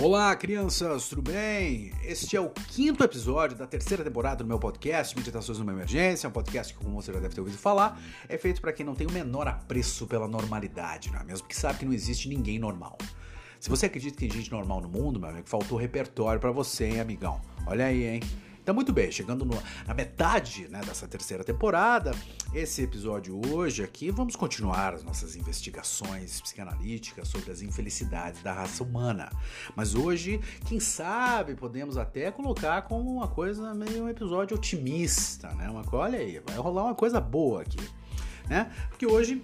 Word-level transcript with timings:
Olá, 0.00 0.34
crianças, 0.36 1.08
tudo 1.08 1.22
bem? 1.22 1.92
Este 2.04 2.36
é 2.36 2.40
o 2.40 2.50
quinto 2.50 3.02
episódio 3.02 3.56
da 3.56 3.66
terceira 3.66 4.04
temporada 4.04 4.44
do 4.44 4.46
meu 4.46 4.56
podcast, 4.56 5.16
Meditações 5.16 5.58
numa 5.58 5.72
Emergência, 5.72 6.28
um 6.28 6.32
podcast 6.32 6.72
que, 6.72 6.78
como 6.78 6.94
você 6.94 7.12
já 7.12 7.18
deve 7.18 7.34
ter 7.34 7.40
ouvido 7.40 7.58
falar, 7.58 8.00
é 8.28 8.38
feito 8.38 8.60
para 8.60 8.72
quem 8.72 8.86
não 8.86 8.94
tem 8.94 9.08
o 9.08 9.12
menor 9.12 9.48
apreço 9.48 10.06
pela 10.06 10.28
normalidade, 10.28 11.10
não 11.10 11.18
é 11.18 11.24
mesmo? 11.24 11.40
Porque 11.40 11.56
sabe 11.56 11.80
que 11.80 11.84
não 11.84 11.92
existe 11.92 12.28
ninguém 12.28 12.60
normal. 12.60 12.96
Se 13.58 13.68
você 13.68 13.86
acredita 13.86 14.16
que 14.16 14.28
tem 14.28 14.30
gente 14.30 14.52
normal 14.52 14.80
no 14.80 14.88
mundo, 14.88 15.18
meu 15.18 15.30
amigo, 15.30 15.48
faltou 15.48 15.76
repertório 15.76 16.40
para 16.40 16.52
você, 16.52 16.84
hein, 16.84 17.00
amigão? 17.00 17.40
Olha 17.66 17.86
aí, 17.86 18.04
hein? 18.04 18.20
Então, 18.68 18.74
muito 18.74 18.92
bem, 18.92 19.10
chegando 19.10 19.46
no, 19.46 19.58
na 19.86 19.94
metade 19.94 20.68
né, 20.68 20.82
dessa 20.84 21.08
terceira 21.08 21.42
temporada, 21.42 22.10
esse 22.52 22.82
episódio 22.82 23.40
hoje 23.50 23.82
aqui, 23.82 24.10
vamos 24.10 24.36
continuar 24.36 24.92
as 24.92 25.02
nossas 25.02 25.34
investigações 25.36 26.38
psicanalíticas 26.42 27.28
sobre 27.28 27.50
as 27.50 27.62
infelicidades 27.62 28.42
da 28.42 28.52
raça 28.52 28.84
humana. 28.84 29.32
Mas 29.74 29.94
hoje, 29.94 30.38
quem 30.66 30.78
sabe, 30.78 31.54
podemos 31.54 31.96
até 31.96 32.30
colocar 32.30 32.82
como 32.82 33.10
uma 33.10 33.26
coisa 33.26 33.72
meio 33.72 34.04
um 34.04 34.08
episódio 34.10 34.54
otimista, 34.54 35.48
né? 35.54 35.70
Uma, 35.70 35.82
olha 35.90 36.18
aí, 36.18 36.38
vai 36.46 36.56
rolar 36.58 36.84
uma 36.84 36.94
coisa 36.94 37.18
boa 37.22 37.62
aqui, 37.62 37.80
né? 38.50 38.70
Porque 38.90 39.06
hoje 39.06 39.42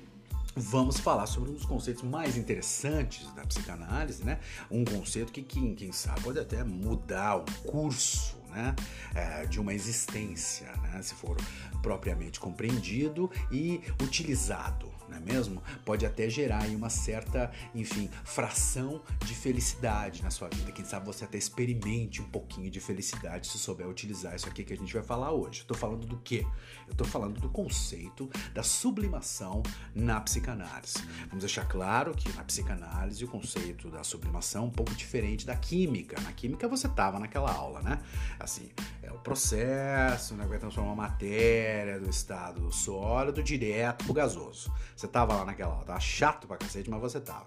vamos 0.54 1.00
falar 1.00 1.24
sobre 1.24 1.50
um 1.50 1.54
dos 1.54 1.64
conceitos 1.64 2.02
mais 2.02 2.36
interessantes 2.36 3.32
da 3.32 3.42
psicanálise, 3.46 4.22
né? 4.22 4.38
Um 4.70 4.84
conceito 4.84 5.32
que, 5.32 5.40
quem, 5.40 5.74
quem 5.74 5.92
sabe, 5.92 6.20
pode 6.20 6.38
até 6.38 6.62
mudar 6.62 7.38
o 7.38 7.44
curso 7.66 8.43
né, 8.54 8.74
é, 9.14 9.46
de 9.46 9.60
uma 9.60 9.74
existência, 9.74 10.70
né, 10.82 11.02
se 11.02 11.14
for 11.14 11.36
propriamente 11.82 12.38
compreendido 12.40 13.30
e 13.50 13.82
utilizado 14.02 14.94
não 15.08 15.18
é 15.18 15.20
mesmo? 15.20 15.62
Pode 15.84 16.06
até 16.06 16.28
gerar 16.28 16.66
uma 16.68 16.88
certa, 16.88 17.50
enfim, 17.74 18.08
fração 18.24 19.02
de 19.24 19.34
felicidade 19.34 20.22
na 20.22 20.30
sua 20.30 20.48
vida. 20.48 20.72
Quem 20.72 20.84
sabe 20.84 21.06
você 21.06 21.24
até 21.24 21.38
experimente 21.38 22.22
um 22.22 22.28
pouquinho 22.28 22.70
de 22.70 22.80
felicidade 22.80 23.46
se 23.46 23.58
souber 23.58 23.88
utilizar 23.88 24.34
isso 24.34 24.48
aqui 24.48 24.64
que 24.64 24.72
a 24.72 24.76
gente 24.76 24.92
vai 24.92 25.02
falar 25.02 25.32
hoje. 25.32 25.64
Tô 25.64 25.74
falando 25.74 26.06
do 26.06 26.18
quê? 26.18 26.46
Eu 26.86 26.94
tô 26.94 27.04
falando 27.04 27.40
do 27.40 27.48
conceito 27.48 28.28
da 28.52 28.62
sublimação 28.62 29.62
na 29.94 30.20
psicanálise. 30.20 30.98
Vamos 31.26 31.40
deixar 31.40 31.66
claro 31.66 32.14
que 32.14 32.30
na 32.32 32.44
psicanálise 32.44 33.24
o 33.24 33.28
conceito 33.28 33.90
da 33.90 34.04
sublimação 34.04 34.64
é 34.64 34.66
um 34.66 34.70
pouco 34.70 34.94
diferente 34.94 35.46
da 35.46 35.56
química. 35.56 36.20
Na 36.20 36.32
química 36.32 36.68
você 36.68 36.88
tava 36.88 37.18
naquela 37.18 37.52
aula, 37.52 37.82
né? 37.82 37.98
Assim, 38.38 38.70
é 39.02 39.10
o 39.10 39.18
processo, 39.18 40.34
né? 40.34 40.46
Vai 40.46 40.58
transformar 40.58 40.92
a 40.92 40.96
matéria 40.96 41.98
do 41.98 42.08
estado 42.08 42.70
sólido 42.72 43.42
direto 43.42 44.04
pro 44.04 44.14
gasoso. 44.14 44.72
Você 44.94 45.08
tava 45.08 45.34
lá 45.34 45.44
naquela 45.44 45.72
aula, 45.72 45.84
tava 45.84 46.00
chato 46.00 46.46
pra 46.46 46.56
cacete, 46.56 46.90
mas 46.90 47.00
você 47.00 47.20
tava. 47.20 47.46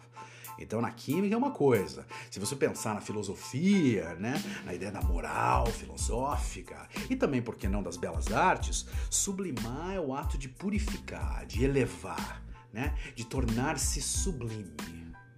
Então, 0.59 0.81
na 0.81 0.91
química 0.91 1.35
é 1.35 1.37
uma 1.37 1.51
coisa. 1.51 2.05
Se 2.29 2.39
você 2.39 2.55
pensar 2.55 2.95
na 2.95 3.01
filosofia, 3.01 4.15
né, 4.15 4.41
na 4.65 4.73
ideia 4.73 4.91
da 4.91 5.01
moral 5.01 5.67
filosófica 5.67 6.87
e 7.09 7.15
também, 7.15 7.41
por 7.41 7.55
que 7.55 7.67
não, 7.67 7.83
das 7.83 7.97
belas 7.97 8.31
artes, 8.31 8.85
sublimar 9.09 9.93
é 9.93 9.99
o 9.99 10.13
ato 10.13 10.37
de 10.37 10.49
purificar, 10.49 11.45
de 11.45 11.63
elevar, 11.63 12.43
né, 12.73 12.95
de 13.15 13.25
tornar-se 13.25 14.01
sublime 14.01 14.75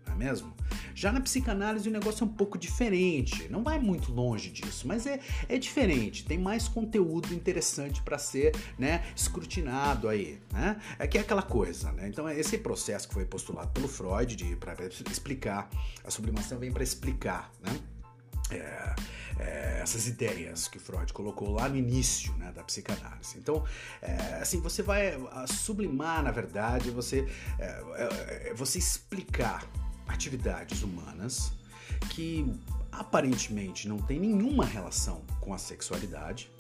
não 0.10 0.14
é 0.14 0.16
mesmo? 0.16 0.54
Já 1.00 1.14
na 1.14 1.22
psicanálise 1.22 1.88
o 1.88 1.92
negócio 1.94 2.26
é 2.26 2.28
um 2.28 2.34
pouco 2.34 2.58
diferente, 2.58 3.48
não 3.50 3.64
vai 3.64 3.80
muito 3.80 4.12
longe 4.12 4.50
disso, 4.50 4.86
mas 4.86 5.08
é, 5.08 5.22
é 5.48 5.58
diferente, 5.58 6.26
tem 6.26 6.38
mais 6.38 6.68
conteúdo 6.68 7.34
interessante 7.34 8.02
para 8.02 8.18
ser 8.18 8.54
né, 8.78 9.06
escrutinado 9.16 10.10
aí, 10.10 10.42
né? 10.52 10.78
É 11.00 11.08
que 11.08 11.18
é 11.18 11.22
aquela 11.22 11.42
coisa, 11.42 11.90
né? 11.94 12.10
Então 12.10 12.30
esse 12.30 12.58
processo 12.58 13.08
que 13.08 13.14
foi 13.14 13.24
postulado 13.24 13.70
pelo 13.70 13.88
Freud 13.88 14.36
de 14.36 14.58
para 14.58 14.76
explicar, 15.10 15.70
a 16.04 16.12
sublimação 16.12 16.60
vem 16.60 16.70
para 16.70 16.84
explicar, 16.84 17.50
né? 17.64 17.80
É, 18.52 18.96
é, 19.40 19.80
essas 19.82 20.06
ideias 20.06 20.68
que 20.68 20.80
Freud 20.80 21.14
colocou 21.14 21.50
lá 21.50 21.70
no 21.70 21.78
início 21.78 22.34
né, 22.34 22.52
da 22.52 22.62
psicanálise. 22.64 23.38
Então, 23.38 23.64
é, 24.02 24.40
assim, 24.42 24.60
você 24.60 24.84
vai 24.84 25.18
sublimar, 25.48 26.22
na 26.24 26.32
verdade, 26.32 26.92
você, 26.92 27.26
é, 27.58 27.64
é, 27.64 28.50
é, 28.50 28.54
você 28.54 28.80
explicar 28.80 29.64
atividades 30.10 30.82
humanas 30.84 31.54
que 32.10 32.46
aparentemente 32.92 33.88
não 33.88 33.98
têm 33.98 34.20
nenhuma 34.20 34.66
relação 34.66 35.22
com 35.40 35.54
a 35.54 35.58
sexualidade, 35.58 36.52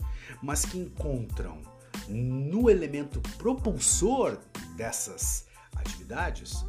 mas 0.41 0.65
que 0.65 0.77
encontram 0.77 1.61
no 2.07 2.69
elemento 2.69 3.19
propulsor 3.37 4.37
dessas 4.75 5.47
atividades 5.75 6.65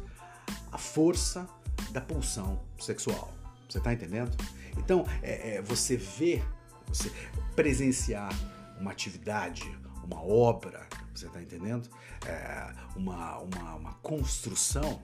a 0.71 0.77
força 0.77 1.47
da 1.91 2.01
pulsão 2.01 2.61
sexual. 2.79 3.33
Você 3.69 3.77
está 3.77 3.93
entendendo? 3.93 4.35
Então, 4.77 5.05
é, 5.21 5.55
é, 5.55 5.61
você 5.61 5.95
vê, 5.95 6.43
você 6.87 7.11
presenciar 7.55 8.31
uma 8.79 8.91
atividade, 8.91 9.63
uma 10.03 10.21
obra, 10.21 10.87
você 11.13 11.27
está 11.27 11.41
entendendo? 11.41 11.89
É, 12.25 12.73
uma, 12.95 13.37
uma, 13.39 13.75
uma 13.75 13.93
construção 13.95 15.01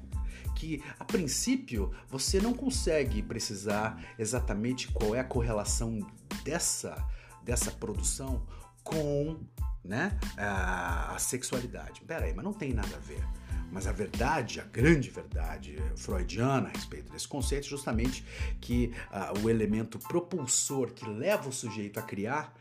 que 0.58 0.84
a 1.00 1.06
princípio 1.06 1.92
você 2.10 2.42
não 2.42 2.54
consegue 2.54 3.22
precisar 3.22 4.04
exatamente 4.18 4.88
qual 4.92 5.14
é 5.14 5.20
a 5.20 5.24
correlação 5.24 6.00
dessa, 6.44 7.08
dessa 7.44 7.72
produção 7.72 8.46
com 8.84 9.40
né, 9.84 10.18
a, 10.36 11.16
sexualidade. 11.20 12.02
Pera 12.02 12.26
aí, 12.26 12.34
mas 12.34 12.44
não 12.44 12.54
tem 12.54 12.74
nada 12.74 12.96
a 12.96 13.00
ver. 13.00 13.24
Mas 13.72 13.86
a 13.86 13.92
verdade, 13.92 14.60
a 14.60 14.64
grande 14.64 15.10
verdade 15.10 15.78
freudiana 15.96 16.70
a 16.70 16.72
respeito 16.72 17.12
desse 17.12 17.28
conceito 17.28 17.68
é 17.68 17.70
justamente 17.70 18.26
que 18.60 18.92
uh, 19.12 19.40
o 19.44 19.50
elemento 19.50 20.00
propulsor 20.00 20.92
que 20.92 21.08
leva 21.08 21.50
o 21.50 21.54
sujeito 21.54 22.00
a 22.00 22.02
criar, 22.02 22.54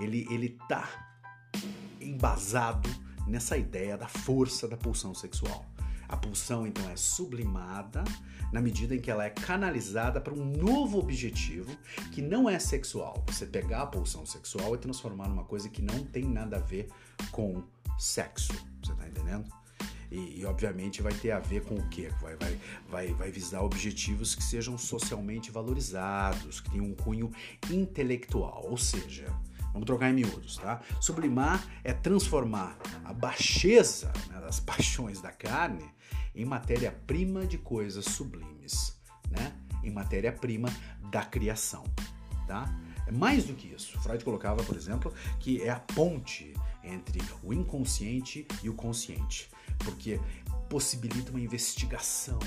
ele 0.00 0.26
ele 0.30 0.58
tá 0.68 0.88
embasado 2.00 2.88
nessa 3.26 3.56
ideia 3.56 3.96
da 3.96 4.08
força 4.08 4.66
da 4.66 4.76
pulsão 4.76 5.14
sexual. 5.14 5.66
A 6.14 6.16
pulsão 6.16 6.64
então 6.64 6.88
é 6.90 6.94
sublimada 6.94 8.04
na 8.52 8.60
medida 8.60 8.94
em 8.94 9.00
que 9.00 9.10
ela 9.10 9.24
é 9.24 9.30
canalizada 9.30 10.20
para 10.20 10.32
um 10.32 10.44
novo 10.44 10.96
objetivo 10.96 11.76
que 12.12 12.22
não 12.22 12.48
é 12.48 12.56
sexual. 12.60 13.24
Você 13.26 13.44
pegar 13.44 13.82
a 13.82 13.86
pulsão 13.86 14.24
sexual 14.24 14.76
e 14.76 14.78
transformar 14.78 15.26
numa 15.26 15.42
coisa 15.42 15.68
que 15.68 15.82
não 15.82 16.04
tem 16.04 16.22
nada 16.22 16.58
a 16.58 16.60
ver 16.60 16.88
com 17.32 17.64
sexo. 17.98 18.52
Você 18.80 18.92
está 18.92 19.08
entendendo? 19.08 19.52
E, 20.08 20.38
e, 20.38 20.46
obviamente 20.46 21.02
vai 21.02 21.12
ter 21.12 21.32
a 21.32 21.40
ver 21.40 21.64
com 21.64 21.74
o 21.74 21.88
quê? 21.88 22.12
Vai, 22.22 22.36
vai, 22.36 22.60
vai, 22.88 23.14
vai 23.14 23.30
visar 23.32 23.62
objetivos 23.62 24.36
que 24.36 24.44
sejam 24.44 24.78
socialmente 24.78 25.50
valorizados, 25.50 26.60
que 26.60 26.70
tenham 26.70 26.86
um 26.86 26.94
cunho 26.94 27.32
intelectual, 27.68 28.68
ou 28.70 28.76
seja, 28.76 29.26
Vamos 29.74 29.86
trocar 29.86 30.08
em 30.08 30.14
miúdos, 30.14 30.56
tá? 30.56 30.80
Sublimar 31.00 31.62
é 31.82 31.92
transformar 31.92 32.78
a 33.04 33.12
baixeza 33.12 34.12
né, 34.30 34.40
das 34.40 34.60
paixões 34.62 35.20
da 35.20 35.32
carne 35.32 35.84
em 36.32 36.44
matéria-prima 36.44 37.44
de 37.44 37.58
coisas 37.58 38.04
sublimes, 38.04 38.96
né? 39.28 39.52
Em 39.82 39.90
matéria-prima 39.90 40.68
da 41.10 41.24
criação, 41.24 41.84
tá? 42.46 42.72
É 43.06 43.10
mais 43.10 43.44
do 43.44 43.54
que 43.54 43.66
isso. 43.66 44.00
Freud 44.00 44.24
colocava, 44.24 44.62
por 44.62 44.76
exemplo, 44.76 45.12
que 45.40 45.60
é 45.60 45.70
a 45.70 45.80
ponte 45.80 46.54
entre 46.84 47.20
o 47.42 47.52
inconsciente 47.52 48.46
e 48.62 48.68
o 48.68 48.74
consciente, 48.74 49.50
porque 49.78 50.20
possibilita 50.70 51.30
uma 51.30 51.40
investigação, 51.40 52.38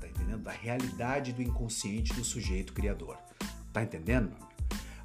tá 0.00 0.08
entendendo? 0.08 0.42
Da 0.42 0.52
realidade 0.52 1.32
do 1.32 1.42
inconsciente 1.42 2.12
do 2.12 2.24
sujeito 2.24 2.72
criador. 2.72 3.16
Tá 3.72 3.84
entendendo, 3.84 4.30
meu? 4.30 4.51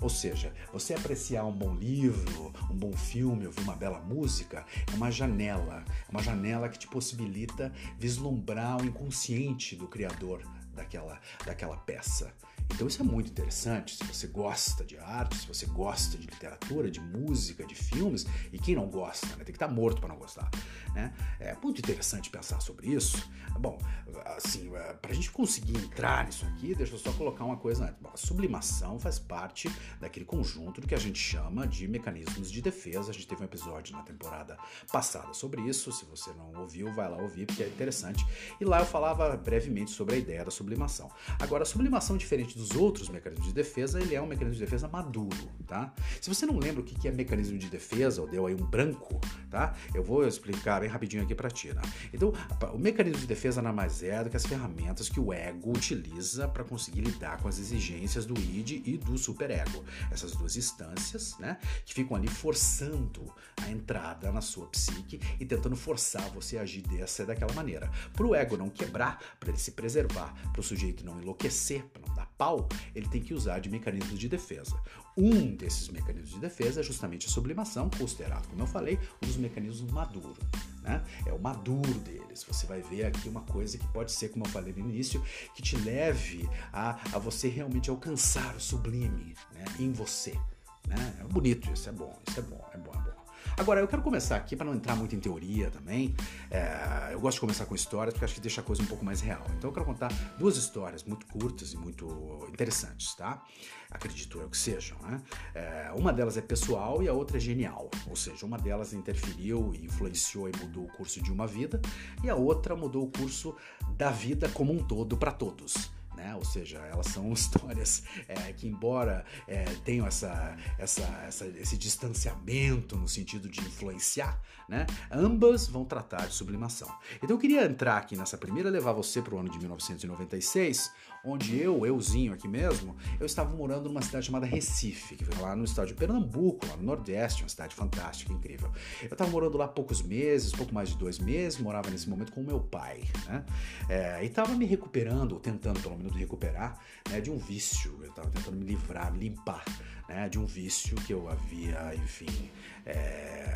Ou 0.01 0.09
seja, 0.09 0.53
você 0.71 0.93
apreciar 0.93 1.43
um 1.45 1.51
bom 1.51 1.73
livro, 1.73 2.53
um 2.69 2.75
bom 2.75 2.93
filme, 2.93 3.45
ouvir 3.45 3.61
uma 3.61 3.75
bela 3.75 3.99
música, 3.99 4.65
é 4.91 4.95
uma 4.95 5.11
janela, 5.11 5.83
é 6.07 6.11
uma 6.11 6.21
janela 6.21 6.69
que 6.69 6.79
te 6.79 6.87
possibilita 6.87 7.73
vislumbrar 7.97 8.81
o 8.81 8.85
inconsciente 8.85 9.75
do 9.75 9.87
criador 9.87 10.43
daquela, 10.73 11.19
daquela 11.45 11.77
peça. 11.77 12.33
Então 12.73 12.87
isso 12.87 13.01
é 13.01 13.05
muito 13.05 13.31
interessante. 13.31 13.95
Se 13.95 14.03
você 14.03 14.27
gosta 14.27 14.83
de 14.83 14.97
arte, 14.97 15.37
se 15.37 15.47
você 15.47 15.65
gosta 15.65 16.17
de 16.17 16.27
literatura, 16.27 16.91
de 16.91 16.99
música, 16.99 17.65
de 17.65 17.75
filmes, 17.75 18.25
e 18.51 18.59
quem 18.59 18.75
não 18.75 18.87
gosta, 18.87 19.27
né? 19.27 19.37
tem 19.37 19.45
que 19.45 19.51
estar 19.53 19.67
morto 19.67 19.99
para 19.99 20.09
não 20.09 20.17
gostar. 20.17 20.49
Né? 20.93 21.13
É 21.39 21.55
muito 21.61 21.79
interessante 21.79 22.29
pensar 22.29 22.59
sobre 22.59 22.87
isso. 22.87 23.29
Bom, 23.59 23.77
assim, 24.25 24.73
é, 24.75 24.93
para 24.93 25.11
a 25.11 25.13
gente 25.13 25.31
conseguir 25.31 25.77
entrar 25.77 26.25
nisso 26.25 26.45
aqui, 26.45 26.75
deixa 26.75 26.93
eu 26.93 26.99
só 26.99 27.11
colocar 27.13 27.43
uma 27.43 27.57
coisa 27.57 27.85
antes. 27.85 27.97
Bom, 27.99 28.11
a 28.13 28.17
sublimação 28.17 28.99
faz 28.99 29.17
parte 29.17 29.71
daquele 29.99 30.25
conjunto 30.25 30.81
do 30.81 30.87
que 30.87 30.93
a 30.93 30.99
gente 30.99 31.19
chama 31.19 31.67
de 31.67 31.87
mecanismos 31.87 32.51
de 32.51 32.61
defesa. 32.61 33.09
A 33.11 33.13
gente 33.13 33.27
teve 33.27 33.41
um 33.41 33.45
episódio 33.45 33.95
na 33.95 34.03
temporada 34.03 34.57
passada 34.91 35.33
sobre 35.33 35.61
isso. 35.61 35.91
Se 35.91 36.05
você 36.05 36.31
não 36.33 36.53
ouviu, 36.61 36.91
vai 36.93 37.09
lá 37.09 37.17
ouvir, 37.17 37.45
porque 37.45 37.63
é 37.63 37.67
interessante. 37.67 38.25
E 38.59 38.65
lá 38.65 38.79
eu 38.79 38.85
falava 38.85 39.35
brevemente 39.35 39.91
sobre 39.91 40.15
a 40.15 40.17
ideia 40.17 40.43
da 40.43 40.51
sublimação. 40.51 41.09
Agora, 41.39 41.63
a 41.63 41.65
sublimação, 41.65 42.17
diferente 42.17 42.56
dos 42.57 42.75
outros 42.75 43.07
mecanismos 43.09 43.47
de 43.47 43.53
defesa, 43.53 44.01
ele 44.01 44.15
é 44.15 44.21
um 44.21 44.25
mecanismo 44.25 44.55
de 44.55 44.59
defesa 44.59 44.87
maduro, 44.87 45.49
tá? 45.67 45.93
Se 46.19 46.27
você 46.27 46.45
não 46.45 46.57
lembra 46.57 46.81
o 46.81 46.83
que 46.83 47.07
é 47.07 47.11
mecanismo 47.11 47.57
de 47.57 47.69
defesa, 47.69 48.21
ou 48.21 48.27
deu 48.27 48.47
aí 48.47 48.55
um 48.55 48.65
branco, 48.65 49.21
tá? 49.49 49.75
Eu 49.93 50.03
vou 50.03 50.27
explicar 50.27 50.81
bem 50.81 50.89
rapidinho 50.89 51.23
aqui 51.23 51.35
para 51.35 51.49
ti, 51.49 51.73
né? 51.73 51.81
Então, 52.11 52.33
o 52.73 52.77
mecanismo 52.79 53.19
de 53.19 53.27
defesa 53.27 53.61
nada 53.61 53.75
mais 53.75 54.01
é 54.01 54.23
do 54.23 54.29
que 54.29 54.35
as 54.35 54.45
ferramentas 54.45 55.07
que 55.07 55.19
o 55.19 55.31
ego 55.31 55.71
utiliza 55.71 56.47
para 56.47 56.63
conseguir 56.63 57.01
lidar 57.01 57.37
com 57.41 57.47
as 57.47 57.59
exigências 57.59 58.25
do 58.25 58.33
id 58.39 58.81
e 58.85 58.97
do 58.97 59.17
superego. 59.17 59.85
Essas 60.11 60.31
duas 60.31 60.57
instâncias, 60.57 61.37
né, 61.37 61.57
que 61.85 61.93
ficam 61.93 62.17
ali 62.17 62.27
forçando 62.27 63.31
a 63.61 63.69
entrada 63.69 64.31
na 64.31 64.41
sua 64.41 64.65
psique 64.67 65.19
e 65.39 65.45
tentando 65.45 65.75
forçar 65.75 66.27
você 66.31 66.57
a 66.57 66.61
agir 66.61 66.81
dessa 66.81 67.23
e 67.23 67.25
daquela 67.27 67.53
maneira. 67.53 67.91
Para 68.13 68.25
o 68.25 68.33
ego 68.33 68.57
não 68.57 68.69
quebrar, 68.69 69.21
para 69.39 69.49
ele 69.49 69.59
se 69.59 69.71
preservar, 69.71 70.33
para 70.51 70.59
o 70.59 70.63
sujeito 70.63 71.05
não 71.05 71.21
enlouquecer, 71.21 71.85
para 71.85 72.01
não 72.05 72.15
dar 72.15 72.25
pau, 72.37 72.46
ele 72.95 73.07
tem 73.09 73.21
que 73.21 73.33
usar 73.33 73.59
de 73.59 73.69
mecanismos 73.69 74.19
de 74.19 74.29
defesa. 74.29 74.79
Um 75.15 75.55
desses 75.55 75.89
mecanismos 75.89 76.31
de 76.31 76.39
defesa 76.39 76.79
é 76.79 76.83
justamente 76.83 77.27
a 77.27 77.29
sublimação, 77.29 77.89
considerado, 77.89 78.47
como 78.47 78.61
eu 78.61 78.67
falei, 78.67 78.99
um 79.21 79.27
dos 79.27 79.37
mecanismos 79.37 79.91
maduros. 79.91 80.37
Né? 80.81 81.03
É 81.25 81.33
o 81.33 81.39
maduro 81.39 81.93
deles. 81.99 82.43
Você 82.43 82.65
vai 82.65 82.81
ver 82.81 83.05
aqui 83.05 83.27
uma 83.27 83.41
coisa 83.41 83.77
que 83.77 83.87
pode 83.87 84.11
ser, 84.11 84.29
como 84.29 84.45
eu 84.45 84.49
falei 84.49 84.73
no 84.73 84.79
início, 84.79 85.21
que 85.55 85.61
te 85.61 85.75
leve 85.75 86.47
a, 86.71 86.91
a 87.13 87.19
você 87.19 87.49
realmente 87.49 87.89
alcançar 87.89 88.55
o 88.55 88.59
sublime 88.59 89.35
né? 89.53 89.65
em 89.79 89.91
você. 89.91 90.39
Né? 90.87 91.17
É 91.19 91.23
bonito 91.25 91.69
isso, 91.71 91.89
é 91.89 91.91
bom, 91.91 92.17
isso 92.27 92.39
é 92.39 92.43
bom, 92.43 92.65
é 92.73 92.77
bom, 92.77 92.91
é 92.93 93.11
bom. 93.11 93.16
Agora, 93.57 93.79
eu 93.79 93.87
quero 93.87 94.03
começar 94.03 94.35
aqui, 94.35 94.55
para 94.55 94.67
não 94.67 94.75
entrar 94.75 94.95
muito 94.95 95.15
em 95.15 95.19
teoria 95.19 95.71
também, 95.71 96.15
é, 96.51 97.09
eu 97.11 97.19
gosto 97.19 97.37
de 97.37 97.41
começar 97.41 97.65
com 97.65 97.73
histórias 97.73 98.13
porque 98.13 98.23
acho 98.23 98.35
que 98.35 98.39
deixa 98.39 98.61
a 98.61 98.63
coisa 98.63 98.83
um 98.83 98.85
pouco 98.85 99.03
mais 99.03 99.19
real. 99.19 99.43
Então 99.57 99.71
eu 99.71 99.73
quero 99.73 99.83
contar 99.83 100.09
duas 100.37 100.57
histórias 100.57 101.03
muito 101.03 101.25
curtas 101.25 101.73
e 101.73 101.77
muito 101.77 102.47
interessantes, 102.53 103.15
tá? 103.15 103.43
Acredito 103.89 104.39
eu 104.39 104.47
que 104.47 104.57
sejam, 104.57 104.95
né? 104.99 105.19
É, 105.55 105.91
uma 105.95 106.13
delas 106.13 106.37
é 106.37 106.41
pessoal 106.41 107.01
e 107.01 107.07
a 107.07 107.13
outra 107.13 107.37
é 107.37 107.39
genial. 107.39 107.89
Ou 108.07 108.15
seja, 108.15 108.45
uma 108.45 108.59
delas 108.59 108.93
interferiu 108.93 109.73
influenciou 109.73 110.47
e 110.47 110.51
mudou 110.61 110.83
o 110.83 110.89
curso 110.89 111.19
de 111.19 111.31
uma 111.31 111.47
vida, 111.47 111.81
e 112.23 112.29
a 112.29 112.35
outra 112.35 112.75
mudou 112.75 113.05
o 113.05 113.11
curso 113.11 113.55
da 113.97 114.11
vida 114.11 114.47
como 114.49 114.71
um 114.71 114.83
todo 114.83 115.17
para 115.17 115.31
todos 115.31 115.96
né? 116.17 116.35
Ou 116.35 116.43
seja, 116.43 116.79
elas 116.79 117.05
são 117.07 117.31
histórias 117.31 118.03
é, 118.27 118.51
que, 118.51 118.67
embora 118.67 119.23
é, 119.47 119.63
tenham 119.85 120.05
essa, 120.05 120.57
essa, 120.77 121.03
essa, 121.25 121.45
esse 121.45 121.77
distanciamento 121.77 122.97
no 122.97 123.07
sentido 123.07 123.47
de 123.47 123.61
influenciar, 123.61 124.41
né? 124.67 124.85
Ambas 125.09 125.67
vão 125.67 125.85
tratar 125.85 126.27
de 126.27 126.33
sublimação. 126.33 126.91
Então 127.17 127.29
eu 127.29 127.37
queria 127.37 127.63
entrar 127.63 127.97
aqui 127.97 128.17
nessa 128.17 128.37
primeira, 128.37 128.69
levar 128.69 128.91
você 128.91 129.21
para 129.21 129.35
o 129.35 129.39
ano 129.39 129.49
de 129.49 129.59
1996, 129.59 130.91
onde 131.29 131.59
eu, 131.59 131.85
euzinho 131.85 132.33
aqui 132.33 132.47
mesmo, 132.47 132.95
eu 133.19 133.25
estava 133.25 133.55
morando 133.55 133.89
numa 133.89 134.01
cidade 134.01 134.25
chamada 134.25 134.45
Recife, 134.45 135.15
que 135.15 135.25
fica 135.25 135.41
lá 135.41 135.55
no 135.55 135.63
estado 135.63 135.87
de 135.87 135.93
Pernambuco, 135.93 136.65
lá 136.67 136.77
no 136.77 136.83
Nordeste, 136.83 137.43
uma 137.43 137.49
cidade 137.49 137.75
fantástica, 137.75 138.31
incrível. 138.33 138.71
Eu 139.01 139.13
estava 139.13 139.29
morando 139.29 139.57
lá 139.57 139.67
poucos 139.67 140.01
meses, 140.01 140.51
pouco 140.51 140.73
mais 140.73 140.89
de 140.89 140.97
dois 140.97 141.19
meses, 141.19 141.59
morava 141.59 141.89
nesse 141.89 142.09
momento 142.09 142.31
com 142.31 142.41
o 142.41 142.45
meu 142.45 142.59
pai, 142.59 143.03
né? 143.25 143.45
É, 143.89 144.23
e 144.23 144.27
estava 144.27 144.53
me 144.55 144.65
recuperando, 144.65 145.33
ou 145.33 145.39
tentando 145.39 145.79
pelo 145.79 145.97
menos 145.97 146.15
recuperar, 146.15 146.79
né, 147.09 147.21
de 147.21 147.29
um 147.29 147.37
vício, 147.37 147.97
eu 148.01 148.09
estava 148.09 148.29
tentando 148.29 148.57
me 148.57 148.65
livrar, 148.65 149.11
me 149.11 149.19
limpar, 149.19 149.63
né, 150.07 150.29
de 150.29 150.39
um 150.39 150.45
vício 150.45 150.95
que 150.95 151.13
eu 151.13 151.29
havia, 151.29 151.93
enfim, 151.95 152.49
é, 152.85 153.55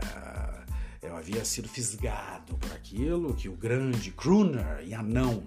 eu 1.02 1.16
havia 1.16 1.44
sido 1.44 1.68
fisgado 1.68 2.58
por 2.58 2.72
aquilo 2.74 3.34
que 3.34 3.50
o 3.50 3.56
grande 3.56 4.12
crooner 4.12 4.84
e 4.86 4.94
anão, 4.94 5.44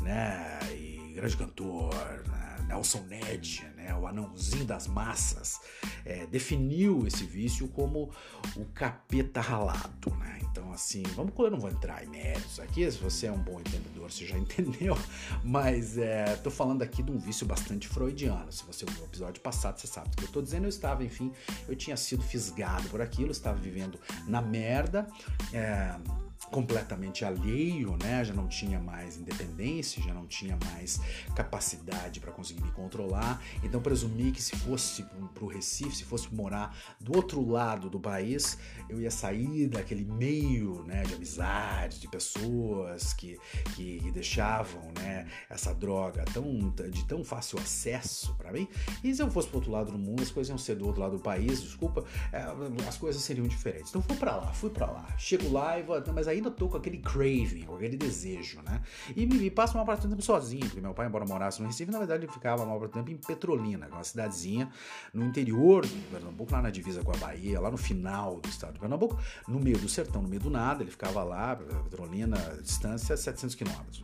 né, 0.00 0.58
e 0.72 0.97
grande 1.18 1.36
cantor, 1.36 1.94
né, 2.28 2.56
Nelson 2.68 3.00
Ned, 3.08 3.66
né, 3.76 3.92
o 3.94 4.06
anãozinho 4.06 4.64
das 4.64 4.86
massas, 4.86 5.60
é, 6.04 6.26
definiu 6.26 7.06
esse 7.06 7.24
vício 7.24 7.66
como 7.68 8.10
o 8.56 8.64
capeta 8.66 9.40
ralado. 9.40 10.10
Né? 10.18 10.38
Então, 10.42 10.72
assim, 10.72 11.02
vamos, 11.16 11.32
eu 11.36 11.50
não 11.50 11.58
vou 11.58 11.70
entrar 11.70 12.04
em 12.04 12.08
méritos 12.08 12.60
aqui, 12.60 12.88
se 12.90 12.98
você 12.98 13.26
é 13.26 13.32
um 13.32 13.42
bom 13.42 13.58
entendedor, 13.58 14.10
você 14.10 14.26
já 14.26 14.36
entendeu, 14.38 14.96
mas 15.42 15.98
é, 15.98 16.36
tô 16.36 16.50
falando 16.50 16.82
aqui 16.82 17.02
de 17.02 17.10
um 17.10 17.18
vício 17.18 17.46
bastante 17.46 17.88
freudiano. 17.88 18.52
Se 18.52 18.64
você 18.64 18.84
ouviu 18.84 19.02
o 19.02 19.06
episódio 19.06 19.40
passado, 19.42 19.78
você 19.78 19.86
sabe 19.86 20.08
o 20.08 20.16
que 20.16 20.24
eu 20.24 20.28
tô 20.28 20.40
dizendo. 20.40 20.64
Eu 20.64 20.70
estava, 20.70 21.02
enfim, 21.02 21.32
eu 21.68 21.74
tinha 21.74 21.96
sido 21.96 22.22
fisgado 22.22 22.88
por 22.90 23.00
aquilo, 23.00 23.32
estava 23.32 23.58
vivendo 23.58 23.98
na 24.26 24.40
merda. 24.40 25.08
É, 25.52 25.96
completamente 26.46 27.24
alheio, 27.24 27.96
né? 28.02 28.24
Já 28.24 28.32
não 28.32 28.48
tinha 28.48 28.78
mais 28.78 29.16
independência, 29.16 30.02
já 30.02 30.14
não 30.14 30.26
tinha 30.26 30.58
mais 30.72 31.00
capacidade 31.34 32.20
para 32.20 32.32
conseguir 32.32 32.62
me 32.62 32.70
controlar. 32.72 33.42
Então 33.62 33.80
presumi 33.80 34.32
que 34.32 34.42
se 34.42 34.56
fosse 34.56 35.04
para 35.34 35.44
o 35.44 35.48
Recife, 35.48 35.96
se 35.96 36.04
fosse 36.04 36.32
morar 36.34 36.76
do 37.00 37.16
outro 37.16 37.46
lado 37.46 37.90
do 37.90 38.00
país, 38.00 38.58
eu 38.88 39.00
ia 39.00 39.10
sair 39.10 39.68
daquele 39.68 40.04
meio, 40.04 40.82
né, 40.84 41.02
de 41.02 41.14
amizade, 41.14 42.00
de 42.00 42.08
pessoas 42.08 43.12
que, 43.12 43.38
que 43.74 44.10
deixavam, 44.12 44.92
né, 44.98 45.26
essa 45.50 45.74
droga 45.74 46.24
tão 46.32 46.72
de 46.90 47.04
tão 47.04 47.24
fácil 47.24 47.58
acesso 47.58 48.34
para 48.36 48.52
mim. 48.52 48.68
E 49.02 49.14
se 49.14 49.22
eu 49.22 49.30
fosse 49.30 49.48
para 49.48 49.58
outro 49.58 49.70
lado 49.70 49.92
do 49.92 49.98
mundo, 49.98 50.22
as 50.22 50.30
coisas 50.30 50.48
iam 50.48 50.58
ser 50.58 50.76
do 50.76 50.86
outro 50.86 51.00
lado 51.00 51.16
do 51.16 51.22
país, 51.22 51.62
desculpa, 51.62 52.04
é, 52.32 52.44
as 52.86 52.96
coisas 52.96 53.22
seriam 53.22 53.46
diferentes. 53.46 53.90
Então 53.90 54.02
fui 54.02 54.16
para 54.16 54.36
lá, 54.36 54.52
fui 54.52 54.70
para 54.70 54.90
lá. 54.90 55.14
Chego 55.18 55.50
lá 55.50 55.78
e 55.78 55.82
vou, 55.82 56.00
mas 56.14 56.27
ainda 56.28 56.50
tô 56.50 56.68
com 56.68 56.76
aquele 56.76 56.98
craving, 56.98 57.62
com 57.62 57.76
aquele 57.76 57.96
desejo, 57.96 58.60
né? 58.62 58.80
E 59.16 59.26
me, 59.26 59.50
passo 59.50 59.76
uma 59.76 59.84
parte 59.84 60.02
do 60.02 60.10
tempo 60.10 60.22
sozinho, 60.22 60.66
porque 60.66 60.80
meu 60.80 60.94
pai, 60.94 61.06
embora 61.06 61.24
morasse 61.24 61.60
no 61.60 61.66
Recife, 61.66 61.90
na 61.90 61.98
verdade 61.98 62.24
ele 62.24 62.32
ficava 62.32 62.62
uma 62.62 62.78
parte 62.78 62.92
do 62.92 62.94
tempo 62.94 63.10
em 63.10 63.16
Petrolina, 63.16 63.86
que 63.86 63.92
é 63.92 63.94
uma 63.96 64.04
cidadezinha 64.04 64.70
no 65.12 65.24
interior 65.24 65.86
do 65.86 66.10
Pernambuco, 66.10 66.52
lá 66.52 66.62
na 66.62 66.70
divisa 66.70 67.02
com 67.02 67.12
a 67.12 67.16
Bahia, 67.16 67.60
lá 67.60 67.70
no 67.70 67.76
final 67.76 68.40
do 68.40 68.48
estado 68.48 68.74
de 68.74 68.80
Pernambuco, 68.80 69.18
no 69.46 69.58
meio 69.58 69.78
do 69.78 69.88
sertão, 69.88 70.22
no 70.22 70.28
meio 70.28 70.42
do 70.42 70.50
nada, 70.50 70.82
ele 70.82 70.90
ficava 70.90 71.22
lá, 71.22 71.56
Petrolina, 71.56 72.36
distância 72.62 73.16
700 73.16 73.54
quilômetros, 73.54 74.02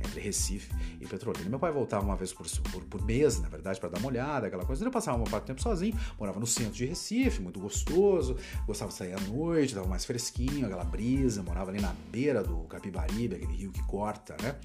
entre 0.00 0.20
Recife 0.20 0.70
e 1.00 1.06
Petrolina. 1.06 1.48
Meu 1.48 1.58
pai 1.58 1.72
voltava 1.72 2.04
uma 2.04 2.16
vez 2.16 2.32
por, 2.32 2.46
por, 2.72 2.84
por 2.84 3.04
mês, 3.04 3.40
na 3.40 3.48
verdade, 3.48 3.78
para 3.78 3.88
dar 3.88 3.98
uma 3.98 4.08
olhada, 4.08 4.46
aquela 4.46 4.64
coisa. 4.64 4.82
Ele 4.82 4.90
passava 4.90 5.16
uma 5.16 5.28
parte 5.28 5.44
do 5.44 5.46
tempo 5.48 5.62
sozinho, 5.62 5.98
morava 6.18 6.40
no 6.40 6.46
centro 6.46 6.74
de 6.74 6.86
Recife, 6.86 7.40
muito 7.40 7.60
gostoso, 7.60 8.36
gostava 8.66 8.90
de 8.90 8.96
sair 8.96 9.12
à 9.12 9.20
noite, 9.20 9.74
tava 9.74 9.86
mais 9.86 10.04
fresquinho, 10.04 10.66
aquela 10.66 10.84
brisa, 10.84 11.42
morava 11.42 11.70
ali 11.70 11.80
na 11.80 11.94
beira 12.10 12.42
do 12.42 12.62
Capibaribe, 12.64 13.36
aquele 13.36 13.54
rio 13.54 13.72
que 13.72 13.82
corta, 13.84 14.36
né? 14.42 14.56